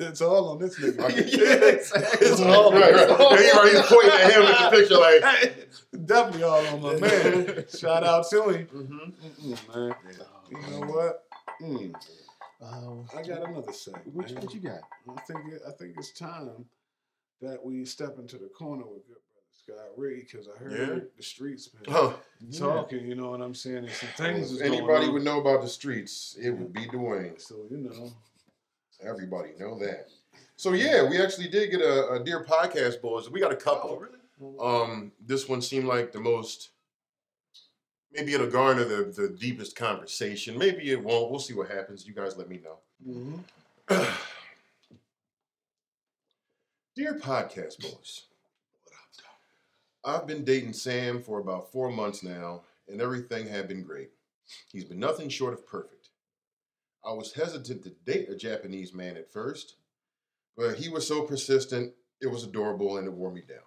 It's 0.00 0.20
all 0.20 0.50
on 0.50 0.58
this 0.58 0.78
nigga. 0.78 0.98
Yeah, 1.38 1.68
exactly. 1.68 2.26
It's 2.28 2.40
all 2.40 2.72
right, 2.72 2.94
right. 2.94 3.08
And 3.08 3.40
he 3.40 3.50
already 3.52 3.78
pointing 3.88 4.10
at 4.10 4.32
him 4.32 4.42
with 4.42 4.58
the 4.58 4.70
picture 4.70 4.98
like. 4.98 5.64
Definitely 6.06 6.42
all 6.44 6.66
on 6.66 6.82
my 6.82 6.94
man. 6.96 7.64
Shout 7.78 8.04
out 8.04 8.28
to 8.30 8.48
him. 8.50 8.66
Mm-hmm. 8.66 9.50
Mm-mm, 9.52 9.74
man. 9.74 9.94
You 10.50 10.70
know 10.80 10.86
what? 10.86 11.24
Mm. 11.62 11.94
Um, 12.62 13.06
I 13.16 13.22
got 13.22 13.48
another 13.48 13.72
segment. 13.72 14.06
what, 14.14 14.28
you- 14.28 14.34
man. 14.34 14.44
what 14.44 14.54
you 14.54 14.60
got? 14.60 14.80
I 15.16 15.20
think 15.22 15.40
it, 15.52 15.62
I 15.66 15.70
think 15.72 15.94
it's 15.96 16.12
time 16.12 16.64
that 17.40 17.64
we 17.64 17.84
step 17.84 18.18
into 18.18 18.36
the 18.36 18.48
corner 18.48 18.84
with 18.84 19.06
good 19.06 19.14
brother 19.14 19.84
Scott 19.84 19.90
Ray 19.96 20.20
because 20.20 20.48
I 20.48 20.58
heard 20.58 20.72
Yeah? 20.72 21.00
the 21.16 21.22
streets 21.22 21.68
been 21.68 21.92
Huh. 21.92 22.12
talking. 22.58 23.06
You 23.06 23.14
know 23.14 23.30
what 23.30 23.40
I'm 23.42 23.54
saying? 23.54 23.78
And 23.78 23.90
some 23.90 24.08
things. 24.16 24.50
is 24.50 24.60
If 24.60 24.66
going 24.68 24.78
anybody 24.80 25.06
on. 25.06 25.12
would 25.14 25.24
know 25.24 25.40
about 25.40 25.62
the 25.62 25.68
streets, 25.68 26.36
it 26.40 26.50
would 26.50 26.72
be 26.72 26.86
Dwayne. 26.86 27.40
So 27.40 27.54
you 27.70 27.76
know. 27.78 28.12
Everybody 29.00 29.50
know 29.58 29.78
that. 29.78 30.08
So 30.56 30.72
yeah, 30.72 31.08
we 31.08 31.20
actually 31.20 31.48
did 31.48 31.70
get 31.70 31.80
a, 31.80 32.14
a 32.14 32.24
dear 32.24 32.44
podcast 32.44 33.00
boys. 33.00 33.30
We 33.30 33.40
got 33.40 33.52
a 33.52 33.56
couple. 33.56 33.90
Oh, 33.90 33.96
really? 33.96 34.18
Um, 34.60 35.12
this 35.24 35.48
one 35.48 35.62
seemed 35.62 35.86
like 35.86 36.12
the 36.12 36.20
most. 36.20 36.70
Maybe 38.12 38.32
it'll 38.32 38.50
garner 38.50 38.84
the, 38.84 39.04
the 39.04 39.28
deepest 39.28 39.76
conversation. 39.76 40.58
Maybe 40.58 40.90
it 40.90 41.02
won't. 41.02 41.30
We'll 41.30 41.40
see 41.40 41.54
what 41.54 41.70
happens. 41.70 42.06
You 42.06 42.14
guys 42.14 42.36
let 42.36 42.48
me 42.48 42.60
know. 42.64 42.78
Mm-hmm. 43.06 44.04
Dear 46.96 47.14
podcast 47.14 47.78
boys, 47.80 48.22
I've 50.04 50.26
been 50.26 50.42
dating 50.44 50.72
Sam 50.72 51.22
for 51.22 51.38
about 51.38 51.70
four 51.70 51.90
months 51.90 52.24
now, 52.24 52.62
and 52.88 53.00
everything 53.00 53.46
had 53.46 53.68
been 53.68 53.84
great. 53.84 54.10
He's 54.72 54.84
been 54.84 54.98
nothing 54.98 55.28
short 55.28 55.52
of 55.52 55.64
perfect. 55.66 55.97
I 57.04 57.12
was 57.12 57.32
hesitant 57.32 57.84
to 57.84 57.90
date 57.90 58.28
a 58.28 58.36
Japanese 58.36 58.92
man 58.92 59.16
at 59.16 59.32
first, 59.32 59.76
but 60.56 60.76
he 60.76 60.88
was 60.88 61.06
so 61.06 61.22
persistent, 61.22 61.92
it 62.20 62.26
was 62.26 62.44
adorable 62.44 62.98
and 62.98 63.06
it 63.06 63.12
wore 63.12 63.32
me 63.32 63.42
down. 63.46 63.58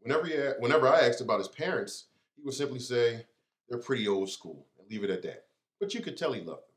Whenever, 0.00 0.26
he, 0.26 0.34
whenever 0.58 0.86
I 0.86 1.00
asked 1.00 1.20
about 1.20 1.38
his 1.38 1.48
parents, 1.48 2.06
he 2.36 2.42
would 2.42 2.54
simply 2.54 2.78
say, 2.78 3.26
they're 3.68 3.78
pretty 3.78 4.06
old 4.06 4.30
school, 4.30 4.66
and 4.78 4.88
leave 4.90 5.04
it 5.04 5.10
at 5.10 5.22
that. 5.22 5.46
But 5.80 5.94
you 5.94 6.00
could 6.00 6.16
tell 6.16 6.32
he 6.32 6.40
loved 6.40 6.62
them. 6.62 6.68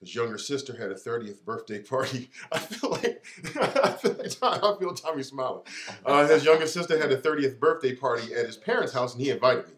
His 0.00 0.14
younger 0.16 0.36
sister 0.36 0.76
had 0.76 0.90
a 0.90 0.96
30th 0.96 1.44
birthday 1.44 1.80
party. 1.80 2.28
I 2.52 2.58
feel 2.58 2.90
like 2.90 3.24
I 3.56 3.92
feel 3.92 4.16
like 4.18 4.38
Tom- 4.38 4.60
I 4.62 4.76
feel 4.78 4.94
Tommy 4.94 5.22
smiling. 5.22 5.62
Uh, 6.04 6.26
his 6.26 6.44
younger 6.44 6.66
sister 6.66 6.98
had 6.98 7.12
a 7.12 7.16
30th 7.16 7.60
birthday 7.60 7.94
party 7.94 8.34
at 8.34 8.46
his 8.46 8.56
parents' 8.56 8.92
house, 8.92 9.14
and 9.14 9.22
he 9.22 9.30
invited 9.30 9.68
me. 9.68 9.74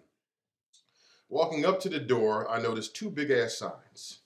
Walking 1.29 1.65
up 1.65 1.81
to 1.81 1.89
the 1.89 1.99
door, 2.01 2.49
I 2.49 2.61
noticed 2.61 2.95
two 2.95 3.11
big 3.11 3.31
ass 3.31 3.57
signs. 3.57 4.21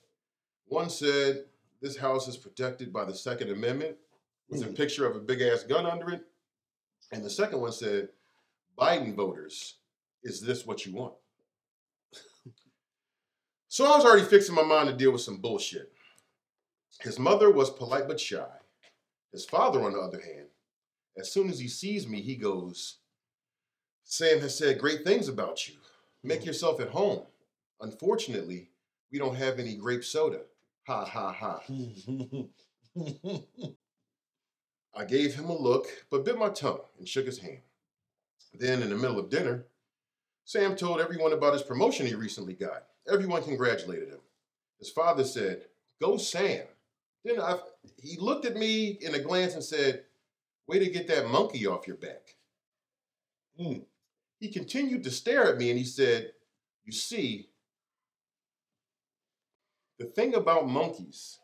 One 0.65 0.89
said, 0.89 1.49
"This 1.81 1.97
house 1.97 2.27
is 2.27 2.37
protected 2.37 2.93
by 2.93 3.05
the 3.05 3.15
Second 3.15 3.49
Amendment," 3.49 3.97
with 4.47 4.61
a 4.61 4.67
Mm. 4.67 4.75
picture 4.75 5.05
of 5.07 5.15
a 5.15 5.19
big 5.19 5.41
ass 5.41 5.63
gun 5.63 5.85
under 5.85 6.09
it, 6.11 6.27
and 7.11 7.23
the 7.23 7.29
second 7.29 7.61
one 7.61 7.71
said, 7.71 8.13
"Biden 8.77 9.15
voters, 9.15 9.75
is 10.23 10.41
this 10.41 10.65
what 10.65 10.85
you 10.85 10.93
want?" 10.93 11.17
So 13.67 13.85
I 13.85 13.95
was 13.95 14.05
already 14.05 14.25
fixing 14.27 14.55
my 14.55 14.63
mind 14.63 14.89
to 14.89 14.95
deal 14.95 15.11
with 15.11 15.21
some 15.21 15.39
bullshit. 15.41 15.93
His 17.01 17.17
mother 17.19 17.49
was 17.51 17.69
polite 17.69 18.07
but 18.07 18.19
shy. 18.19 18.59
His 19.31 19.45
father, 19.45 19.83
on 19.83 19.93
the 19.93 19.99
other 19.99 20.19
hand, 20.19 20.49
as 21.15 21.31
soon 21.31 21.49
as 21.49 21.59
he 21.59 21.67
sees 21.67 22.07
me, 22.07 22.21
he 22.21 22.35
goes, 22.35 22.97
Sam 24.03 24.39
has 24.39 24.57
said 24.57 24.79
great 24.79 25.03
things 25.03 25.27
about 25.27 25.67
you. 25.67 25.78
Make 26.23 26.45
yourself 26.45 26.79
at 26.81 26.89
home. 26.89 27.23
Unfortunately, 27.81 28.69
we 29.11 29.19
don't 29.19 29.35
have 29.35 29.59
any 29.59 29.75
grape 29.75 30.03
soda. 30.03 30.41
Ha 30.87 31.05
ha 31.05 31.31
ha. 31.31 31.61
I 34.95 35.05
gave 35.05 35.35
him 35.35 35.45
a 35.45 35.57
look, 35.57 35.87
but 36.09 36.25
bit 36.25 36.37
my 36.37 36.49
tongue 36.49 36.81
and 36.97 37.07
shook 37.07 37.25
his 37.25 37.39
hand. 37.39 37.61
Then, 38.53 38.81
in 38.81 38.89
the 38.89 38.95
middle 38.95 39.19
of 39.19 39.29
dinner, 39.29 39.65
Sam 40.45 40.75
told 40.75 40.99
everyone 40.99 41.31
about 41.31 41.53
his 41.53 41.61
promotion 41.61 42.07
he 42.07 42.15
recently 42.15 42.53
got. 42.53 42.85
Everyone 43.11 43.43
congratulated 43.43 44.09
him. 44.09 44.19
His 44.79 44.89
father 44.89 45.23
said, 45.23 45.65
Go, 46.01 46.17
Sam. 46.17 46.65
Then 47.23 47.39
I, 47.39 47.59
he 48.01 48.17
looked 48.17 48.45
at 48.45 48.55
me 48.55 48.97
in 49.01 49.13
a 49.13 49.19
glance 49.19 49.53
and 49.53 49.63
said, 49.63 50.03
Way 50.67 50.79
to 50.79 50.89
get 50.89 51.07
that 51.07 51.29
monkey 51.29 51.65
off 51.67 51.87
your 51.87 51.97
back. 51.97 52.35
Mm. 53.59 53.83
He 54.39 54.49
continued 54.49 55.03
to 55.03 55.11
stare 55.11 55.51
at 55.51 55.57
me 55.57 55.69
and 55.69 55.77
he 55.77 55.85
said, 55.85 56.31
You 56.85 56.91
see, 56.91 57.49
the 59.97 60.05
thing 60.05 60.33
about 60.35 60.69
monkeys, 60.69 61.39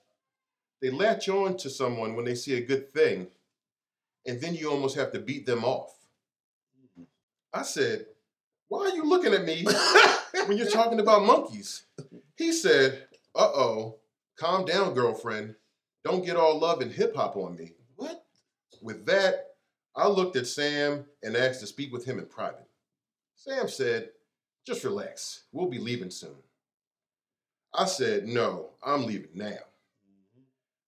they 0.82 0.90
latch 0.90 1.28
on 1.28 1.58
to 1.58 1.70
someone 1.70 2.16
when 2.16 2.26
they 2.26 2.36
see 2.36 2.56
a 2.56 2.66
good 2.66 2.94
thing, 2.94 3.28
and 4.26 4.40
then 4.40 4.56
you 4.56 4.70
almost 4.70 4.96
have 4.96 5.12
to 5.12 5.20
beat 5.20 5.46
them 5.46 5.66
off. 5.66 5.94
I 7.54 7.64
said, 7.64 8.06
Why 8.70 8.86
are 8.86 8.96
you 8.96 9.04
looking 9.04 9.34
at 9.34 9.46
me 9.46 9.66
when 10.46 10.58
you're 10.58 10.70
talking 10.70 11.00
about 11.00 11.26
monkeys? 11.26 11.84
He 12.38 12.54
said, 12.54 13.08
Uh 13.36 13.52
oh, 13.54 13.98
calm 14.38 14.66
down, 14.66 14.94
girlfriend. 14.94 15.56
Don't 16.04 16.26
get 16.26 16.38
all 16.38 16.60
love 16.60 16.82
and 16.82 16.92
hip 16.92 17.16
hop 17.16 17.36
on 17.36 17.58
me. 17.58 17.74
What? 17.96 18.24
With 18.82 19.06
that, 19.08 19.48
I 19.96 20.08
looked 20.08 20.36
at 20.36 20.48
Sam 20.48 21.06
and 21.24 21.36
asked 21.36 21.62
to 21.62 21.68
speak 21.68 21.92
with 21.92 22.06
him 22.06 22.20
in 22.20 22.26
private. 22.26 22.65
Sam 23.36 23.68
said, 23.68 24.10
Just 24.66 24.84
relax. 24.84 25.44
We'll 25.52 25.70
be 25.70 25.80
leaving 25.80 26.10
soon. 26.10 26.38
I 27.74 27.86
said, 27.86 28.26
No, 28.26 28.72
I'm 28.84 29.06
leaving 29.06 29.32
now. 29.36 29.60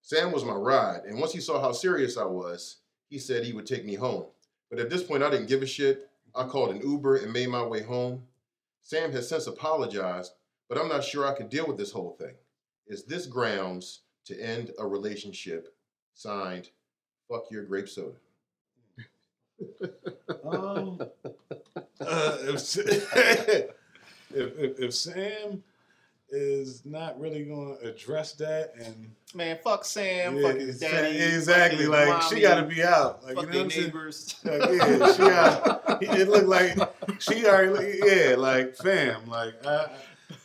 Sam 0.01 0.31
was 0.31 0.45
my 0.45 0.53
ride, 0.53 1.01
and 1.05 1.19
once 1.19 1.33
he 1.33 1.41
saw 1.41 1.59
how 1.61 1.73
serious 1.73 2.17
I 2.17 2.23
was, 2.23 2.77
he 3.09 3.19
said 3.19 3.43
he 3.43 3.53
would 3.53 3.67
take 3.67 3.85
me 3.85 3.95
home. 3.95 4.25
But 4.69 4.79
at 4.79 4.89
this 4.89 5.03
point, 5.03 5.23
I 5.23 5.29
didn't 5.29 5.49
give 5.49 5.61
a 5.61 5.67
shit. 5.67 6.09
I 6.33 6.45
called 6.45 6.71
an 6.71 6.81
Uber 6.81 7.17
and 7.17 7.33
made 7.33 7.49
my 7.49 7.63
way 7.63 7.83
home. 7.83 8.23
Sam 8.81 9.11
has 9.11 9.27
since 9.27 9.47
apologized, 9.47 10.31
but 10.69 10.77
I'm 10.77 10.87
not 10.87 11.03
sure 11.03 11.27
I 11.27 11.35
could 11.35 11.49
deal 11.49 11.67
with 11.67 11.77
this 11.77 11.91
whole 11.91 12.15
thing. 12.17 12.35
Is 12.87 13.03
this 13.03 13.25
grounds 13.25 14.01
to 14.25 14.39
end 14.39 14.71
a 14.79 14.87
relationship? 14.87 15.75
Signed, 16.13 16.69
fuck 17.29 17.51
your 17.51 17.65
grape 17.65 17.89
soda. 17.89 18.15
Um, 20.43 21.01
uh, 21.99 22.37
if, 22.41 22.77
if, 22.77 23.69
if 24.33 24.79
if 24.79 24.93
Sam 24.93 25.63
is 26.29 26.85
not 26.85 27.19
really 27.19 27.43
going 27.43 27.77
to 27.77 27.89
address 27.89 28.33
that 28.33 28.73
and 28.79 29.11
Man, 29.33 29.57
fuck 29.63 29.85
Sam. 29.85 30.37
Yeah, 30.37 30.47
fuck 30.51 30.57
his 30.59 30.79
daddy. 30.79 31.17
exactly 31.17 31.85
fuck 31.85 31.99
his 31.99 32.09
like 32.09 32.21
she 32.23 32.41
got 32.41 32.55
to 32.61 32.63
be 32.63 32.83
out. 32.83 33.23
Like 33.23 33.35
Fuck 33.35 33.45
you 33.45 33.51
know 33.51 33.57
what 33.57 33.63
I'm 33.65 33.69
saying? 33.71 33.83
neighbors. 33.85 34.35
Like, 34.43 34.61
yeah, 34.61 35.11
she 35.13 35.17
got. 35.19 35.83
It 36.01 36.29
looked 36.29 36.47
like 36.47 36.77
she 37.19 37.47
already. 37.47 37.99
Yeah, 38.03 38.35
like 38.37 38.75
fam. 38.75 39.27
Like 39.27 39.65
I, 39.65 39.87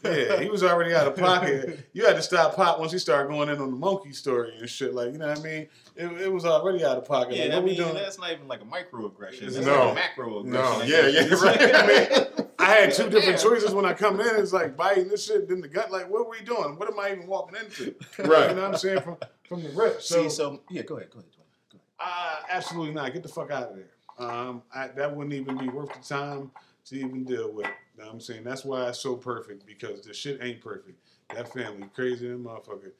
yeah, 0.04 0.40
he 0.40 0.48
was 0.48 0.62
already 0.62 0.94
out 0.94 1.06
of 1.06 1.16
pocket. 1.16 1.88
You 1.92 2.06
had 2.06 2.16
to 2.16 2.22
stop 2.22 2.56
pop 2.56 2.78
once 2.80 2.90
he 2.92 2.98
started 2.98 3.28
going 3.30 3.48
in 3.50 3.58
on 3.60 3.70
the 3.70 3.76
monkey 3.76 4.12
story 4.12 4.54
and 4.58 4.68
shit. 4.68 4.94
Like 4.94 5.12
you 5.12 5.18
know 5.18 5.28
what 5.28 5.38
I 5.40 5.42
mean? 5.42 5.68
It, 5.96 6.06
it 6.22 6.32
was 6.32 6.44
already 6.46 6.84
out 6.84 6.96
of 6.96 7.04
pocket. 7.06 7.36
Yeah, 7.36 7.44
like, 7.44 7.52
I 7.52 7.56
what 7.56 7.64
we 7.64 7.76
doing? 7.76 7.94
that's 7.94 8.18
not 8.18 8.32
even 8.32 8.48
like 8.48 8.60
a 8.62 8.64
microaggression. 8.64 9.52
That's 9.52 9.66
No. 9.66 9.90
like 9.92 9.98
a 10.16 10.20
macroaggression. 10.20 10.44
No, 10.46 10.82
yeah, 10.82 11.10
guess. 11.10 11.30
yeah, 11.30 11.48
right. 11.48 11.74
I 11.74 11.86
mean, 11.86 12.46
I 12.58 12.64
had 12.66 12.92
two 12.94 13.10
different 13.10 13.38
choices 13.40 13.74
when 13.74 13.84
I 13.84 13.92
come 13.92 14.20
in. 14.20 14.36
It's 14.36 14.52
like 14.52 14.76
biting 14.76 15.08
this 15.08 15.26
shit, 15.26 15.48
then 15.48 15.60
the 15.60 15.68
gut. 15.68 15.90
Like, 15.92 16.08
what 16.08 16.20
are 16.22 16.30
we 16.30 16.40
doing? 16.42 16.78
What 16.78 16.88
am 16.90 16.98
I 16.98 17.12
even 17.12 17.26
walking 17.26 17.58
into? 17.58 17.94
Right. 18.18 18.50
You 18.50 18.56
know 18.56 18.62
what 18.62 18.70
I'm 18.72 18.76
saying 18.78 19.02
from 19.02 19.16
from 19.48 19.62
the 19.62 19.68
rip. 19.70 20.00
So, 20.00 20.22
See, 20.22 20.30
so 20.30 20.62
yeah, 20.70 20.82
go 20.82 20.96
ahead, 20.96 21.10
go 21.10 21.18
ahead, 21.18 21.30
go 21.36 21.42
ahead. 21.42 21.70
Go 21.72 21.78
ahead. 21.78 21.82
uh, 22.00 22.42
absolutely 22.50 22.94
not. 22.94 23.12
Get 23.12 23.22
the 23.22 23.28
fuck 23.28 23.50
out 23.50 23.70
of 23.70 23.76
there. 23.76 23.88
Um, 24.18 24.62
I, 24.74 24.88
that 24.88 25.14
wouldn't 25.14 25.34
even 25.34 25.58
be 25.58 25.68
worth 25.68 25.92
the 25.92 26.06
time 26.14 26.50
to 26.86 26.96
even 26.96 27.24
deal 27.24 27.52
with. 27.52 27.66
You 28.02 28.06
know 28.06 28.14
what 28.14 28.14
I'm 28.14 28.20
saying 28.20 28.42
that's 28.42 28.64
why 28.64 28.88
it's 28.88 28.98
so 28.98 29.14
perfect 29.14 29.64
because 29.64 30.02
the 30.02 30.12
shit 30.12 30.40
ain't 30.42 30.60
perfect. 30.60 30.98
That 31.32 31.52
family 31.52 31.88
crazy 31.94 32.26
than 32.26 32.42
motherfucker. 32.42 32.90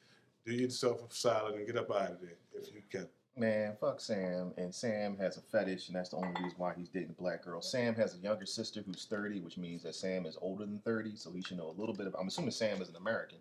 Do 0.45 0.53
yourself 0.53 1.01
a 1.01 1.13
solid 1.13 1.55
and 1.55 1.67
get 1.67 1.75
up 1.75 1.91
out 1.91 2.11
of 2.11 2.21
there 2.21 2.37
if 2.53 2.73
you 2.73 2.81
can. 2.89 3.09
Man, 3.35 3.75
fuck 3.81 3.99
Sam. 3.99 4.53
And 4.55 4.73
Sam 4.73 5.17
has 5.17 5.35
a 5.35 5.41
fetish, 5.41 5.89
and 5.89 5.97
that's 5.97 6.11
the 6.11 6.15
only 6.15 6.41
reason 6.41 6.53
why 6.57 6.73
he's 6.77 6.87
dating 6.87 7.15
a 7.19 7.21
black 7.21 7.43
girl. 7.43 7.61
Sam 7.61 7.95
has 7.95 8.15
a 8.15 8.19
younger 8.19 8.45
sister 8.45 8.81
who's 8.85 9.03
30, 9.03 9.41
which 9.41 9.57
means 9.57 9.83
that 9.83 9.95
Sam 9.95 10.25
is 10.25 10.37
older 10.41 10.65
than 10.65 10.79
30, 10.85 11.17
so 11.17 11.33
he 11.33 11.41
should 11.41 11.57
know 11.57 11.69
a 11.69 11.77
little 11.77 11.95
bit 11.95 12.07
of. 12.07 12.15
I'm 12.17 12.27
assuming 12.27 12.51
Sam 12.51 12.81
is 12.81 12.87
an 12.87 12.95
American, 12.95 13.39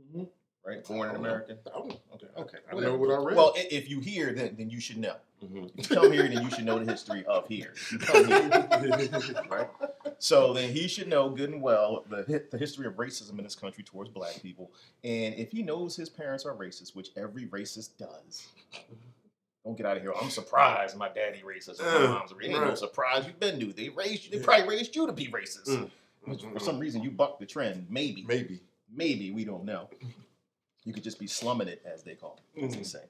mm-hmm. 0.00 0.24
Right? 0.66 0.84
Born 0.84 1.10
in 1.10 1.16
America. 1.16 1.56
I 1.66 1.78
don't, 1.78 1.98
Okay, 2.14 2.26
okay. 2.38 2.58
I 2.68 2.72
don't 2.72 2.82
know 2.82 2.96
what 2.96 3.10
I 3.10 3.16
read. 3.22 3.36
Well, 3.36 3.52
i- 3.56 3.68
if 3.70 3.88
you 3.88 4.00
hear, 4.00 4.32
then 4.32 4.54
then 4.56 4.70
you 4.70 4.80
should 4.80 4.98
know. 4.98 5.16
Mhm. 5.42 5.70
If 5.76 5.90
you 5.90 5.96
come 5.96 6.12
here, 6.12 6.22
then 6.28 6.42
you 6.42 6.50
should 6.50 6.64
know 6.64 6.78
the 6.78 6.90
history 6.90 7.24
of 7.26 7.46
here. 7.48 7.72
If 7.74 7.92
you 7.92 7.98
come 7.98 8.26
here, 8.26 9.44
right? 9.50 9.68
So 10.18 10.52
then 10.54 10.72
he 10.72 10.88
should 10.88 11.08
know 11.08 11.28
good 11.30 11.50
and 11.50 11.60
well 11.62 12.04
the 12.08 12.24
hi- 12.26 12.44
the 12.50 12.58
history 12.58 12.86
of 12.86 12.94
racism 12.94 13.36
in 13.38 13.44
this 13.44 13.54
country 13.54 13.84
towards 13.84 14.10
black 14.10 14.40
people. 14.42 14.70
And 15.02 15.34
if 15.34 15.50
he 15.52 15.62
knows 15.62 15.96
his 15.96 16.08
parents 16.08 16.46
are 16.46 16.54
racist, 16.54 16.94
which 16.94 17.10
every 17.16 17.46
racist 17.46 17.98
does, 17.98 18.46
don't 19.64 19.76
get 19.76 19.86
out 19.86 19.96
of 19.96 20.02
here. 20.02 20.12
I'm 20.20 20.30
surprised 20.30 20.96
my 20.96 21.08
daddy 21.08 21.42
racist. 21.44 21.80
or 21.80 21.84
My 21.84 22.04
Uh, 22.04 22.08
mom's 22.08 22.32
racist. 22.32 22.44
Ain't 22.44 22.52
no 22.60 22.68
right. 22.68 22.78
surprise 22.78 23.26
you've 23.26 23.40
been 23.40 23.58
to. 23.60 23.72
They 23.72 23.88
raised 23.90 24.24
you. 24.24 24.30
They 24.30 24.38
Yeah. 24.38 24.44
probably 24.44 24.68
raised 24.76 24.94
you 24.96 25.06
to 25.06 25.12
be 25.12 25.26
racist. 25.28 25.66
Mm. 25.68 25.90
Which, 26.24 26.42
for 26.42 26.58
some 26.60 26.78
reason, 26.78 27.02
you 27.02 27.10
bucked 27.10 27.40
the 27.40 27.46
trend. 27.46 27.86
Maybe, 27.90 28.24
Maybe. 28.26 28.62
maybe 28.90 29.30
we 29.30 29.44
don't 29.44 29.64
know. 29.64 29.90
You 30.84 30.92
could 30.92 31.02
just 31.02 31.18
be 31.18 31.26
slumming 31.26 31.68
it, 31.68 31.82
as 31.84 32.02
they 32.02 32.14
call 32.14 32.38
it, 32.56 32.60
Mhm. 32.62 32.84
say. 32.84 33.04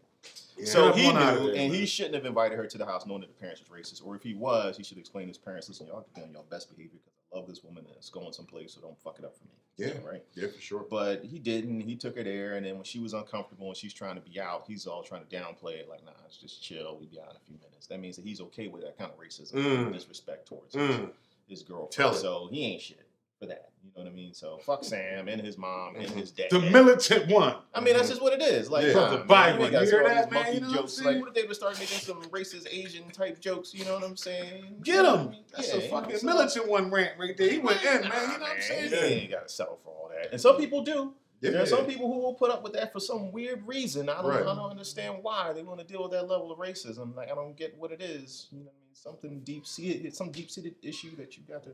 Yeah, 0.57 0.65
So 0.67 0.93
he 0.93 1.07
up 1.07 1.15
on 1.17 1.23
out 1.23 1.35
of 1.35 1.41
knew, 1.41 1.47
there, 1.53 1.57
and 1.63 1.73
man. 1.73 1.81
he 1.81 1.87
shouldn't 1.87 2.15
have 2.15 2.25
invited 2.25 2.57
her 2.57 2.67
to 2.67 2.79
the 2.79 2.87
house 2.87 3.05
knowing 3.07 3.21
that 3.23 3.27
the 3.27 3.35
parents 3.41 3.61
was 3.61 3.69
racist. 3.69 4.05
Or 4.07 4.15
if 4.17 4.23
he 4.23 4.35
was, 4.35 4.77
he 4.77 4.85
should 4.85 4.97
explain 4.99 5.25
to 5.27 5.29
his 5.29 5.39
parents, 5.39 5.69
listen, 5.69 5.87
y'all 5.89 5.97
have 5.97 6.07
to 6.07 6.13
be 6.13 6.23
on 6.23 6.33
your 6.33 6.45
best 6.45 6.71
behavior 6.71 6.99
because 7.05 7.13
I 7.33 7.37
love 7.37 7.49
this 7.49 7.63
woman 7.65 7.85
and 7.87 7.95
it's 7.97 8.09
going 8.11 8.33
someplace, 8.33 8.75
so 8.75 8.81
don't 8.81 8.99
fuck 9.01 9.19
it 9.19 9.25
up 9.25 9.37
for 9.37 9.45
me. 9.45 9.51
Yeah. 9.77 9.99
Right? 10.07 10.25
Yeah, 10.35 10.47
for 10.49 10.61
sure. 10.61 10.87
But 10.89 11.25
he 11.25 11.41
didn't. 11.41 11.81
He 11.81 11.97
took 11.97 12.17
her 12.17 12.23
there, 12.23 12.55
and 12.55 12.65
then 12.65 12.77
when 12.77 12.85
she 12.85 13.01
was 13.01 13.13
uncomfortable 13.13 13.67
and 13.67 13.77
she's 13.77 13.93
trying 13.93 14.15
to 14.15 14.21
be 14.21 14.41
out, 14.41 14.65
he's 14.69 14.87
all 14.87 15.03
trying 15.03 15.27
to 15.27 15.37
downplay 15.37 15.73
it, 15.81 15.89
like, 15.89 16.05
nah, 16.05 16.13
it's 16.27 16.37
just 16.37 16.63
chill. 16.63 16.97
We'll 16.97 17.09
be 17.09 17.19
out 17.21 17.31
in 17.31 17.37
a 17.37 17.41
few 17.41 17.57
minutes. 17.57 17.89
That 17.89 17.99
means 17.99 18.15
that 18.17 18.25
he's 18.25 18.41
okay 18.41 18.69
with 18.69 18.83
that 18.83 18.97
kind 18.97 19.11
of 19.11 19.19
racism 19.19 19.55
Mm. 19.55 19.87
and 19.87 19.93
disrespect 19.93 20.47
towards 20.47 20.75
his, 20.75 20.97
Mm. 20.97 21.13
his 21.49 21.63
girlfriend. 21.65 21.91
Tell 21.91 22.13
it. 22.15 22.19
So 22.21 22.47
he 22.53 22.65
ain't 22.65 22.81
shit 22.83 23.01
for 23.39 23.47
that. 23.47 23.71
You 23.85 23.91
know 23.97 24.05
what 24.05 24.13
I 24.13 24.15
mean? 24.15 24.33
So 24.35 24.59
fuck 24.59 24.83
Sam 24.85 25.29
and 25.29 25.41
his 25.41 25.59
mom 25.59 25.97
and 25.97 26.09
his 26.11 26.31
dad. 26.31 26.47
the 26.51 26.59
militant 26.61 27.29
one. 27.29 27.57
I 27.75 27.81
mean, 27.81 27.95
that's 27.97 28.09
just 28.09 28.23
what 28.23 28.33
it 28.33 28.43
is. 28.43 28.71
Like, 28.71 28.87
Yeah. 28.87 29.11
The 29.11 29.25
Bible, 29.27 29.71
you 29.71 29.79
you 29.79 29.85
hear 29.87 30.05
that, 30.05 30.31
man? 30.33 30.55
You 30.55 30.61
know 30.61 30.67
what 30.69 30.77
I'm 30.77 30.83
jokes. 30.83 30.93
saying? 30.95 31.07
Like, 31.17 31.21
what 31.21 31.29
if 31.29 31.35
they 31.35 31.47
would 31.47 31.57
start 31.57 31.79
making 31.79 31.99
some 31.99 32.23
racist 32.31 32.67
Asian 32.71 33.09
type 33.11 33.41
jokes? 33.41 33.75
You 33.75 33.85
know 33.85 33.95
what 33.95 34.05
I'm 34.05 34.17
saying? 34.17 34.79
Get 34.83 34.97
You 34.97 35.03
know 35.03 35.15
I 35.15 35.19
him. 35.19 35.31
mean? 35.31 35.45
That's 35.55 35.69
Yeah, 35.69 35.75
a 35.75 35.77
you 35.85 35.91
know, 35.91 36.01
fucking 36.01 36.19
militant 36.27 36.69
one 36.69 36.91
rant 36.91 37.13
right 37.19 37.37
there. 37.37 37.51
He 37.51 37.59
went 37.59 37.83
in, 37.85 38.01
man. 38.03 38.03
You 38.03 38.09
know 38.09 38.15
what 38.41 38.43
I'm 38.57 38.63
saying? 38.63 38.91
You 38.91 38.97
ain't 38.99 39.31
got 39.31 39.47
to 39.49 39.53
settle 39.53 39.79
for 39.85 39.91
all 39.91 40.11
that. 40.17 40.33
And 40.33 40.41
some 40.41 40.57
people 40.57 40.83
do. 40.83 41.13
Yeah. 41.41 41.51
There 41.51 41.63
are 41.63 41.67
some 41.67 41.85
people 41.85 42.11
who 42.11 42.21
will 42.21 42.35
put 42.35 42.51
up 42.51 42.63
with 42.63 42.73
that 42.73 42.91
for 42.93 43.01
some 43.01 43.31
weird 43.31 43.67
reason. 43.67 44.09
I 44.09 44.15
don't, 44.23 44.27
Right. 44.31 44.41
I 44.41 44.55
don't 44.55 44.71
understand 44.71 45.17
why 45.21 45.53
they 45.53 45.63
want 45.63 45.79
to 45.81 45.85
deal 45.87 46.03
with 46.03 46.13
that 46.13 46.27
level 46.27 46.51
of 46.51 46.59
racism. 46.59 47.15
Like, 47.15 47.31
I 47.31 47.35
don't 47.35 47.55
get 47.55 47.77
what 47.77 47.93
it 47.93 48.01
is. 48.01 48.47
You 48.51 48.61
know 48.61 48.65
what 48.65 48.73
I 48.73 48.81
mean? 48.81 48.95
Something 48.95 49.41
deep 49.45 49.67
seated, 49.67 50.17
some 50.17 50.31
deep 50.31 50.51
seated 50.51 50.77
issue 50.83 51.15
that 51.17 51.37
you 51.37 51.43
got 51.47 51.65
to. 51.65 51.71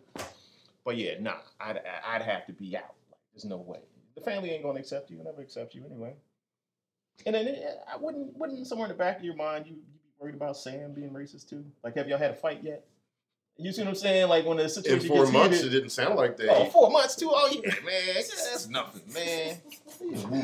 But 0.85 0.97
yeah, 0.97 1.15
nah, 1.21 1.37
I'd, 1.61 1.81
I'd 2.07 2.23
have 2.23 2.47
to 2.47 2.53
be 2.53 2.77
out. 2.77 2.95
Like, 3.11 3.21
there's 3.33 3.45
no 3.45 3.59
way. 3.59 3.81
The 4.15 4.23
family 4.23 4.51
ain't 4.51 4.63
gonna 4.63 4.81
accept 4.81 5.11
you. 5.11 5.17
They'll 5.17 5.27
never 5.27 5.43
accept 5.43 5.75
you 5.75 5.85
anyway. 5.87 6.15
And 7.27 7.35
then 7.35 7.49
eh, 7.49 7.61
I 7.93 7.97
wouldn't, 7.97 8.37
wouldn't 8.37 8.67
somewhere 8.67 8.87
in 8.87 8.93
the 8.93 8.99
back 8.99 9.19
of 9.19 9.25
your 9.25 9.37
mind 9.37 9.67
you 9.67 9.75
you 9.75 9.83
be 9.83 10.09
worried 10.19 10.35
about 10.35 10.57
Sam 10.57 10.95
being 10.95 11.11
racist 11.11 11.49
too? 11.49 11.65
Like, 11.85 11.97
have 11.97 12.09
y'all 12.09 12.19
had 12.19 12.31
a 12.31 12.35
fight 12.35 12.63
yet? 12.63 12.85
You 13.63 13.73
see 13.73 13.83
what 13.83 13.89
I'm 13.89 13.95
saying? 13.95 14.29
Like 14.29 14.47
when 14.47 14.57
the 14.57 14.71
situation 14.71 15.03
In 15.03 15.09
four 15.09 15.25
gets 15.25 15.33
months, 15.33 15.61
it 15.61 15.69
didn't 15.69 15.91
sound 15.91 16.17
like 16.17 16.39
that. 16.39 16.49
Oh, 16.49 16.65
four 16.67 16.91
months 16.91 17.15
too. 17.15 17.29
Oh 17.31 17.47
yeah, 17.53 17.61
man. 17.85 18.15
That's 18.15 18.69
nothing, 18.69 19.03
man. 19.13 19.59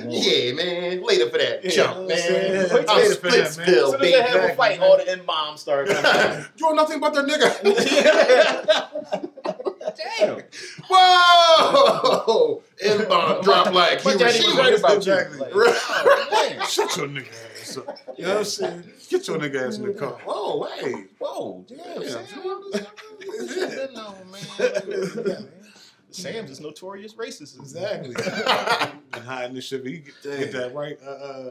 Yeah, 0.09 0.53
man. 0.53 1.03
Later 1.03 1.31
for 1.31 1.39
that 1.39 1.65
Yeah, 1.65 1.71
chump, 1.71 1.97
you 1.97 2.03
know 2.03 2.09
man. 2.09 2.71
I'm 2.71 2.77
I'm 2.77 2.85
that, 2.85 3.11
split 3.17 3.33
man. 3.33 3.41
As 3.41 3.55
spill, 3.55 3.93
soon 3.93 4.03
as 4.03 4.13
they 4.13 4.21
have 4.21 4.51
a 4.51 4.55
fight, 4.55 4.81
all 4.81 4.99
the 4.99 5.23
moms 5.27 5.63
start 5.63 5.89
you 5.89 6.67
want 6.67 6.77
nothing 6.77 7.01
but 7.01 7.15
the 7.15 7.23
nigga. 7.23 9.31
Damn. 10.19 10.39
Whoa! 10.89 12.63
Bomb 13.09 13.43
drop 13.43 13.73
like 13.73 14.01
he 14.01 14.09
was 14.17 14.35
she 14.37 14.57
right 14.59 14.79
about 14.79 14.97
Exactly. 14.97 15.37
you. 15.39 15.43
Like, 15.45 15.55
Right. 15.55 15.77
oh. 16.61 16.67
Shut 16.71 16.97
your 16.97 17.09
nigga 17.09 17.29
ass 17.61 17.77
up. 17.79 17.99
You 18.17 18.25
know 18.25 18.31
what 18.31 18.39
I'm 18.39 18.45
saying? 18.45 18.85
Get 19.09 19.29
your 19.29 19.39
nigga 19.39 19.67
ass 19.69 19.77
in 19.79 19.87
the 19.87 19.95
car. 19.95 20.13
Whoa, 20.25 20.65
hey. 20.77 21.05
Whoa, 21.19 21.65
damn, 21.69 22.03
Yeah, 22.03 22.09
Sam. 22.09 22.25
Jordan. 22.43 22.87
What 23.27 23.57
you 23.57 23.67
been 23.67 23.97
on, 23.97 24.31
man? 24.31 24.43
Yeah, 24.59 25.23
man. 25.23 25.49
Sam's 26.11 26.51
is 26.51 26.61
notorious 26.61 27.15
racist. 27.15 27.59
Exactly. 27.59 28.15
Been 28.15 29.23
hiding 29.23 29.55
this 29.55 29.65
shit. 29.67 29.83
but 29.83 29.91
He 29.93 29.99
get, 29.99 30.23
get 30.23 30.53
that 30.53 30.75
right 30.75 30.99
uh, 31.05 31.11
uh. 31.11 31.51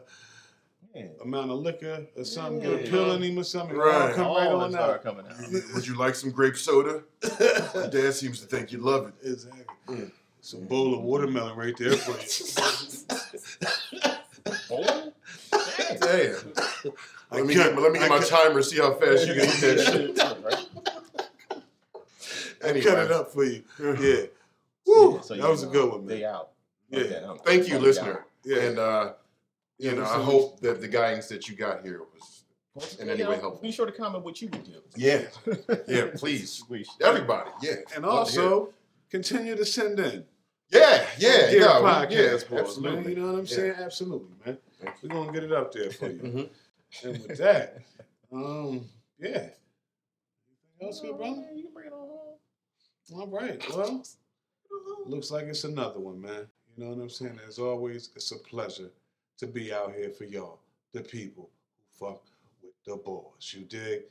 Amount 1.22 1.52
of 1.52 1.60
liquor 1.60 2.06
or 2.16 2.24
something. 2.24 2.60
Get 2.62 2.88
a 2.88 2.90
pill 2.90 3.12
in 3.14 3.22
him 3.24 3.38
or 3.40 3.44
something. 3.44 3.76
Right. 3.76 4.14
Come 4.16 4.28
All 4.28 4.38
right 4.38 4.48
of 4.48 4.60
on 4.62 4.76
out. 4.76 5.02
start 5.02 5.04
coming 5.04 5.26
out. 5.28 5.38
Would 5.74 5.88
you 5.88 5.96
like 5.96 6.16
some 6.16 6.32
grape 6.32 6.58
soda? 6.58 7.04
Your 7.74 7.88
dad 7.90 8.14
seems 8.14 8.40
to 8.42 8.48
think 8.48 8.72
you 8.72 8.80
love 8.80 9.08
it. 9.08 9.14
Exactly. 9.32 9.64
Mm. 9.88 10.12
It's 10.40 10.54
a 10.54 10.58
bowl 10.58 10.94
of 10.94 11.02
watermelon 11.02 11.56
right 11.58 11.76
there 11.78 11.94
for 11.94 12.12
you. 12.12 12.18
Boy? 14.70 15.12
Damn. 15.52 16.00
Damn. 16.00 16.36
I 17.32 17.38
Let 17.38 17.46
me 17.48 17.54
get, 17.56 17.76
let 17.80 17.92
me 17.92 18.00
get 18.00 18.06
I 18.06 18.10
my 18.10 18.20
cut- 18.20 18.30
timer. 18.30 18.62
See 18.62 18.78
how 18.78 18.94
fast 18.94 19.28
you 19.28 19.34
can 19.34 19.44
eat 19.46 19.62
that 19.62 19.80
shit. 19.92 20.20
I 22.64 22.68
Anyway. 22.70 22.86
cut 22.86 23.00
it 23.00 23.12
up 23.12 23.32
for 23.32 23.44
you. 23.44 23.64
Yeah. 23.80 24.26
Woo! 24.88 25.16
Yeah, 25.16 25.22
so 25.22 25.36
that 25.36 25.50
was 25.50 25.64
a 25.64 25.68
good 25.68 25.90
one, 25.92 26.06
man. 26.06 26.08
They 26.20 26.26
out. 26.26 26.50
Yeah. 26.90 27.00
Okay, 27.02 27.40
Thank 27.44 27.68
you, 27.68 27.78
I'm 27.78 27.82
listener. 27.84 28.26
Yeah. 28.44 28.58
And 28.60 28.80
uh, 28.80 29.14
you 29.78 29.92
know, 29.94 30.04
I 30.04 30.22
hope 30.24 30.60
that 30.62 30.82
the 30.82 30.88
guidance 30.88 31.28
that 31.30 31.48
you 31.50 31.56
got 31.56 31.84
here 31.84 32.02
was 32.14 32.44
Well, 32.74 32.88
in 33.00 33.10
any 33.10 33.24
way 33.28 33.38
helpful. 33.40 33.62
Be 33.62 33.72
sure 33.72 33.86
to 33.86 33.92
comment 33.92 34.24
what 34.24 34.42
you 34.42 34.50
would 34.50 34.64
do. 34.64 34.82
Yeah. 34.96 35.24
Yeah, 35.88 36.08
please. 36.16 36.64
Everybody, 37.02 37.50
yeah. 37.62 37.74
And 37.96 38.04
Love 38.06 38.28
to 38.28 38.32
hear 38.34 38.42
it. 38.42 38.46
also, 38.46 38.74
continue 39.10 39.56
to 39.56 39.66
send 39.66 40.00
in. 40.00 40.26
yeah, 40.70 41.06
yeah, 41.18 41.50
yeah, 41.52 41.60
no, 41.60 41.82
we- 41.84 41.90
podcast 41.90 42.12
yeah, 42.12 42.32
boys, 42.32 42.50
man. 42.50 42.60
absolutely. 42.60 43.14
You 43.14 43.20
know 43.20 43.26
what 43.28 43.40
I'm 43.40 43.46
Yeah. 43.46 43.56
saying? 43.56 43.74
Absolutely, 43.78 44.36
man. 44.46 44.58
We're 45.04 45.10
gonna 45.10 45.32
get 45.32 45.44
it 45.44 45.52
up 45.52 45.72
there 45.72 45.92
for 45.92 46.10
you. 46.10 46.20
Mhm. 46.20 46.50
and 47.04 47.28
with 47.28 47.38
that, 47.38 47.78
um, 48.32 48.90
yeah. 49.20 49.30
Anything 49.30 49.52
else 50.82 51.02
good, 51.02 51.18
brother? 51.18 51.46
You 51.54 51.64
can 51.64 51.74
bring 51.74 51.88
it 51.88 51.94
on 51.94 52.08
home. 52.08 52.38
All 53.14 53.28
right. 53.28 53.62
Well, 53.70 54.04
looks 55.06 55.32
like 55.32 55.46
it's 55.46 55.64
another 55.64 56.00
one, 56.00 56.20
man. 56.20 56.48
You 56.76 56.84
know 56.84 56.90
what 56.92 57.02
I'm 57.02 57.10
saying? 57.10 57.40
As 57.48 57.60
always, 57.60 58.10
it's 58.16 58.32
a 58.32 58.38
pleasure 58.40 58.92
to 59.38 59.48
be 59.48 59.74
out 59.74 59.94
here 59.96 60.10
for 60.10 60.26
y'all, 60.26 60.60
the 60.94 61.02
people 61.02 61.50
who 62.00 62.08
fuck 62.08 62.24
with 62.64 62.74
the 62.86 62.96
boys. 62.96 63.54
You 63.54 63.66
dig? 63.66 64.04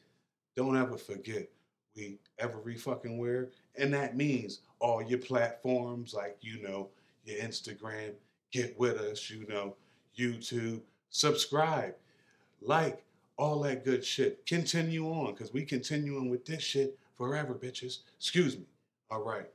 Don't 0.56 0.76
ever 0.76 0.96
forget, 0.96 1.48
we 1.96 2.18
every 2.38 2.76
fucking 2.76 3.18
where, 3.18 3.48
and 3.76 3.92
that 3.94 4.16
means 4.16 4.60
all 4.80 5.02
your 5.02 5.18
platforms, 5.18 6.14
like 6.14 6.36
you 6.40 6.62
know, 6.62 6.88
your 7.24 7.38
Instagram. 7.40 8.12
Get 8.52 8.78
with 8.78 8.98
us, 8.98 9.30
you 9.30 9.46
know, 9.48 9.74
YouTube. 10.16 10.80
Subscribe, 11.10 11.94
like, 12.62 13.02
all 13.36 13.60
that 13.62 13.84
good 13.84 14.04
shit. 14.04 14.46
Continue 14.46 15.08
on, 15.08 15.32
because 15.32 15.52
we 15.52 15.64
continuing 15.64 16.30
with 16.30 16.44
this 16.46 16.62
shit 16.62 16.96
forever, 17.16 17.54
bitches. 17.54 17.98
Excuse 18.16 18.56
me. 18.56 18.64
All 19.10 19.24
right. 19.24 19.50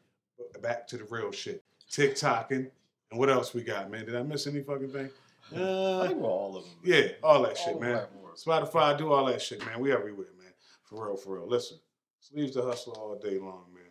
Back 0.61 0.85
to 0.87 0.97
the 0.97 1.05
real 1.05 1.31
shit. 1.31 1.63
TikToking. 1.89 2.69
And 3.11 3.19
what 3.19 3.29
else 3.29 3.53
we 3.53 3.61
got, 3.61 3.89
man? 3.89 4.05
Did 4.05 4.17
I 4.17 4.23
miss 4.23 4.47
any 4.47 4.61
fucking 4.61 4.91
thing? 4.91 5.09
I 5.55 5.59
Uh, 5.59 6.07
think 6.07 6.19
we're 6.19 6.29
all 6.29 6.57
of 6.57 6.63
them. 6.63 6.73
yeah, 6.83 7.07
all 7.23 7.41
that 7.43 7.49
All 7.49 7.55
shit, 7.55 7.79
man. 7.81 8.07
Spotify, 8.35 8.97
do 8.97 9.11
all 9.11 9.25
that 9.25 9.41
shit, 9.41 9.65
man. 9.65 9.79
We 9.79 9.91
everywhere, 9.91 10.27
man. 10.37 10.53
For 10.83 11.07
real, 11.07 11.17
for 11.17 11.35
real. 11.35 11.47
Listen, 11.47 11.79
sleeves 12.19 12.53
the 12.53 12.61
hustle 12.61 12.93
all 12.93 13.17
day 13.17 13.37
long, 13.37 13.65
man. 13.73 13.83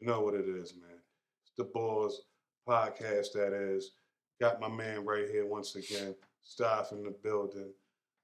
You 0.00 0.06
know 0.06 0.20
what 0.20 0.34
it 0.34 0.46
is, 0.48 0.74
man. 0.74 1.00
It's 1.42 1.52
the 1.56 1.64
Boys 1.64 2.20
podcast, 2.68 3.32
that 3.32 3.52
is. 3.52 3.92
Got 4.40 4.60
my 4.60 4.68
man 4.68 5.04
right 5.04 5.28
here 5.30 5.46
once 5.46 5.74
again. 5.74 6.14
Staff 6.42 6.92
in 6.92 7.02
the 7.02 7.10
building. 7.10 7.72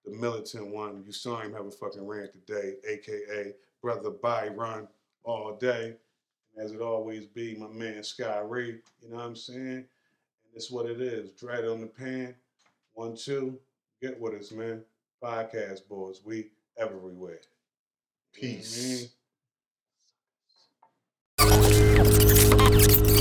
The 0.05 0.13
militant 0.13 0.69
one. 0.69 1.03
You 1.05 1.13
saw 1.13 1.41
him 1.41 1.53
have 1.55 1.67
a 1.67 1.71
fucking 1.71 2.07
rant 2.07 2.31
today, 2.33 2.75
aka 2.87 3.55
Brother 3.81 4.11
Byron, 4.11 4.87
all 5.25 5.57
day. 5.57 5.97
And 6.55 6.65
as 6.65 6.73
it 6.73 6.81
always 6.81 7.27
be, 7.27 7.57
my 7.57 7.69
man 7.69 8.05
Sky 8.05 8.41
Ray. 8.41 8.81
You 9.01 9.09
know 9.09 9.17
what 9.17 9.25
I'm 9.25 9.37
saying? 9.37 9.61
And 9.69 9.87
it's 10.55 10.71
what 10.71 10.87
it 10.87 11.01
is. 11.01 11.31
Dread 11.33 11.65
on 11.65 11.81
the 11.81 11.87
pan. 11.87 12.35
One, 12.95 13.17
two. 13.17 13.59
Get 14.01 14.21
with 14.21 14.35
us, 14.35 14.51
man 14.53 14.85
podcast 15.23 15.87
boys. 15.89 16.21
We 16.25 16.51
everywhere. 16.77 17.41
You 18.35 18.49
know 18.49 18.55
what 18.55 18.57
I 18.57 18.59
Peace. 18.59 19.09
Peace. 22.99 23.12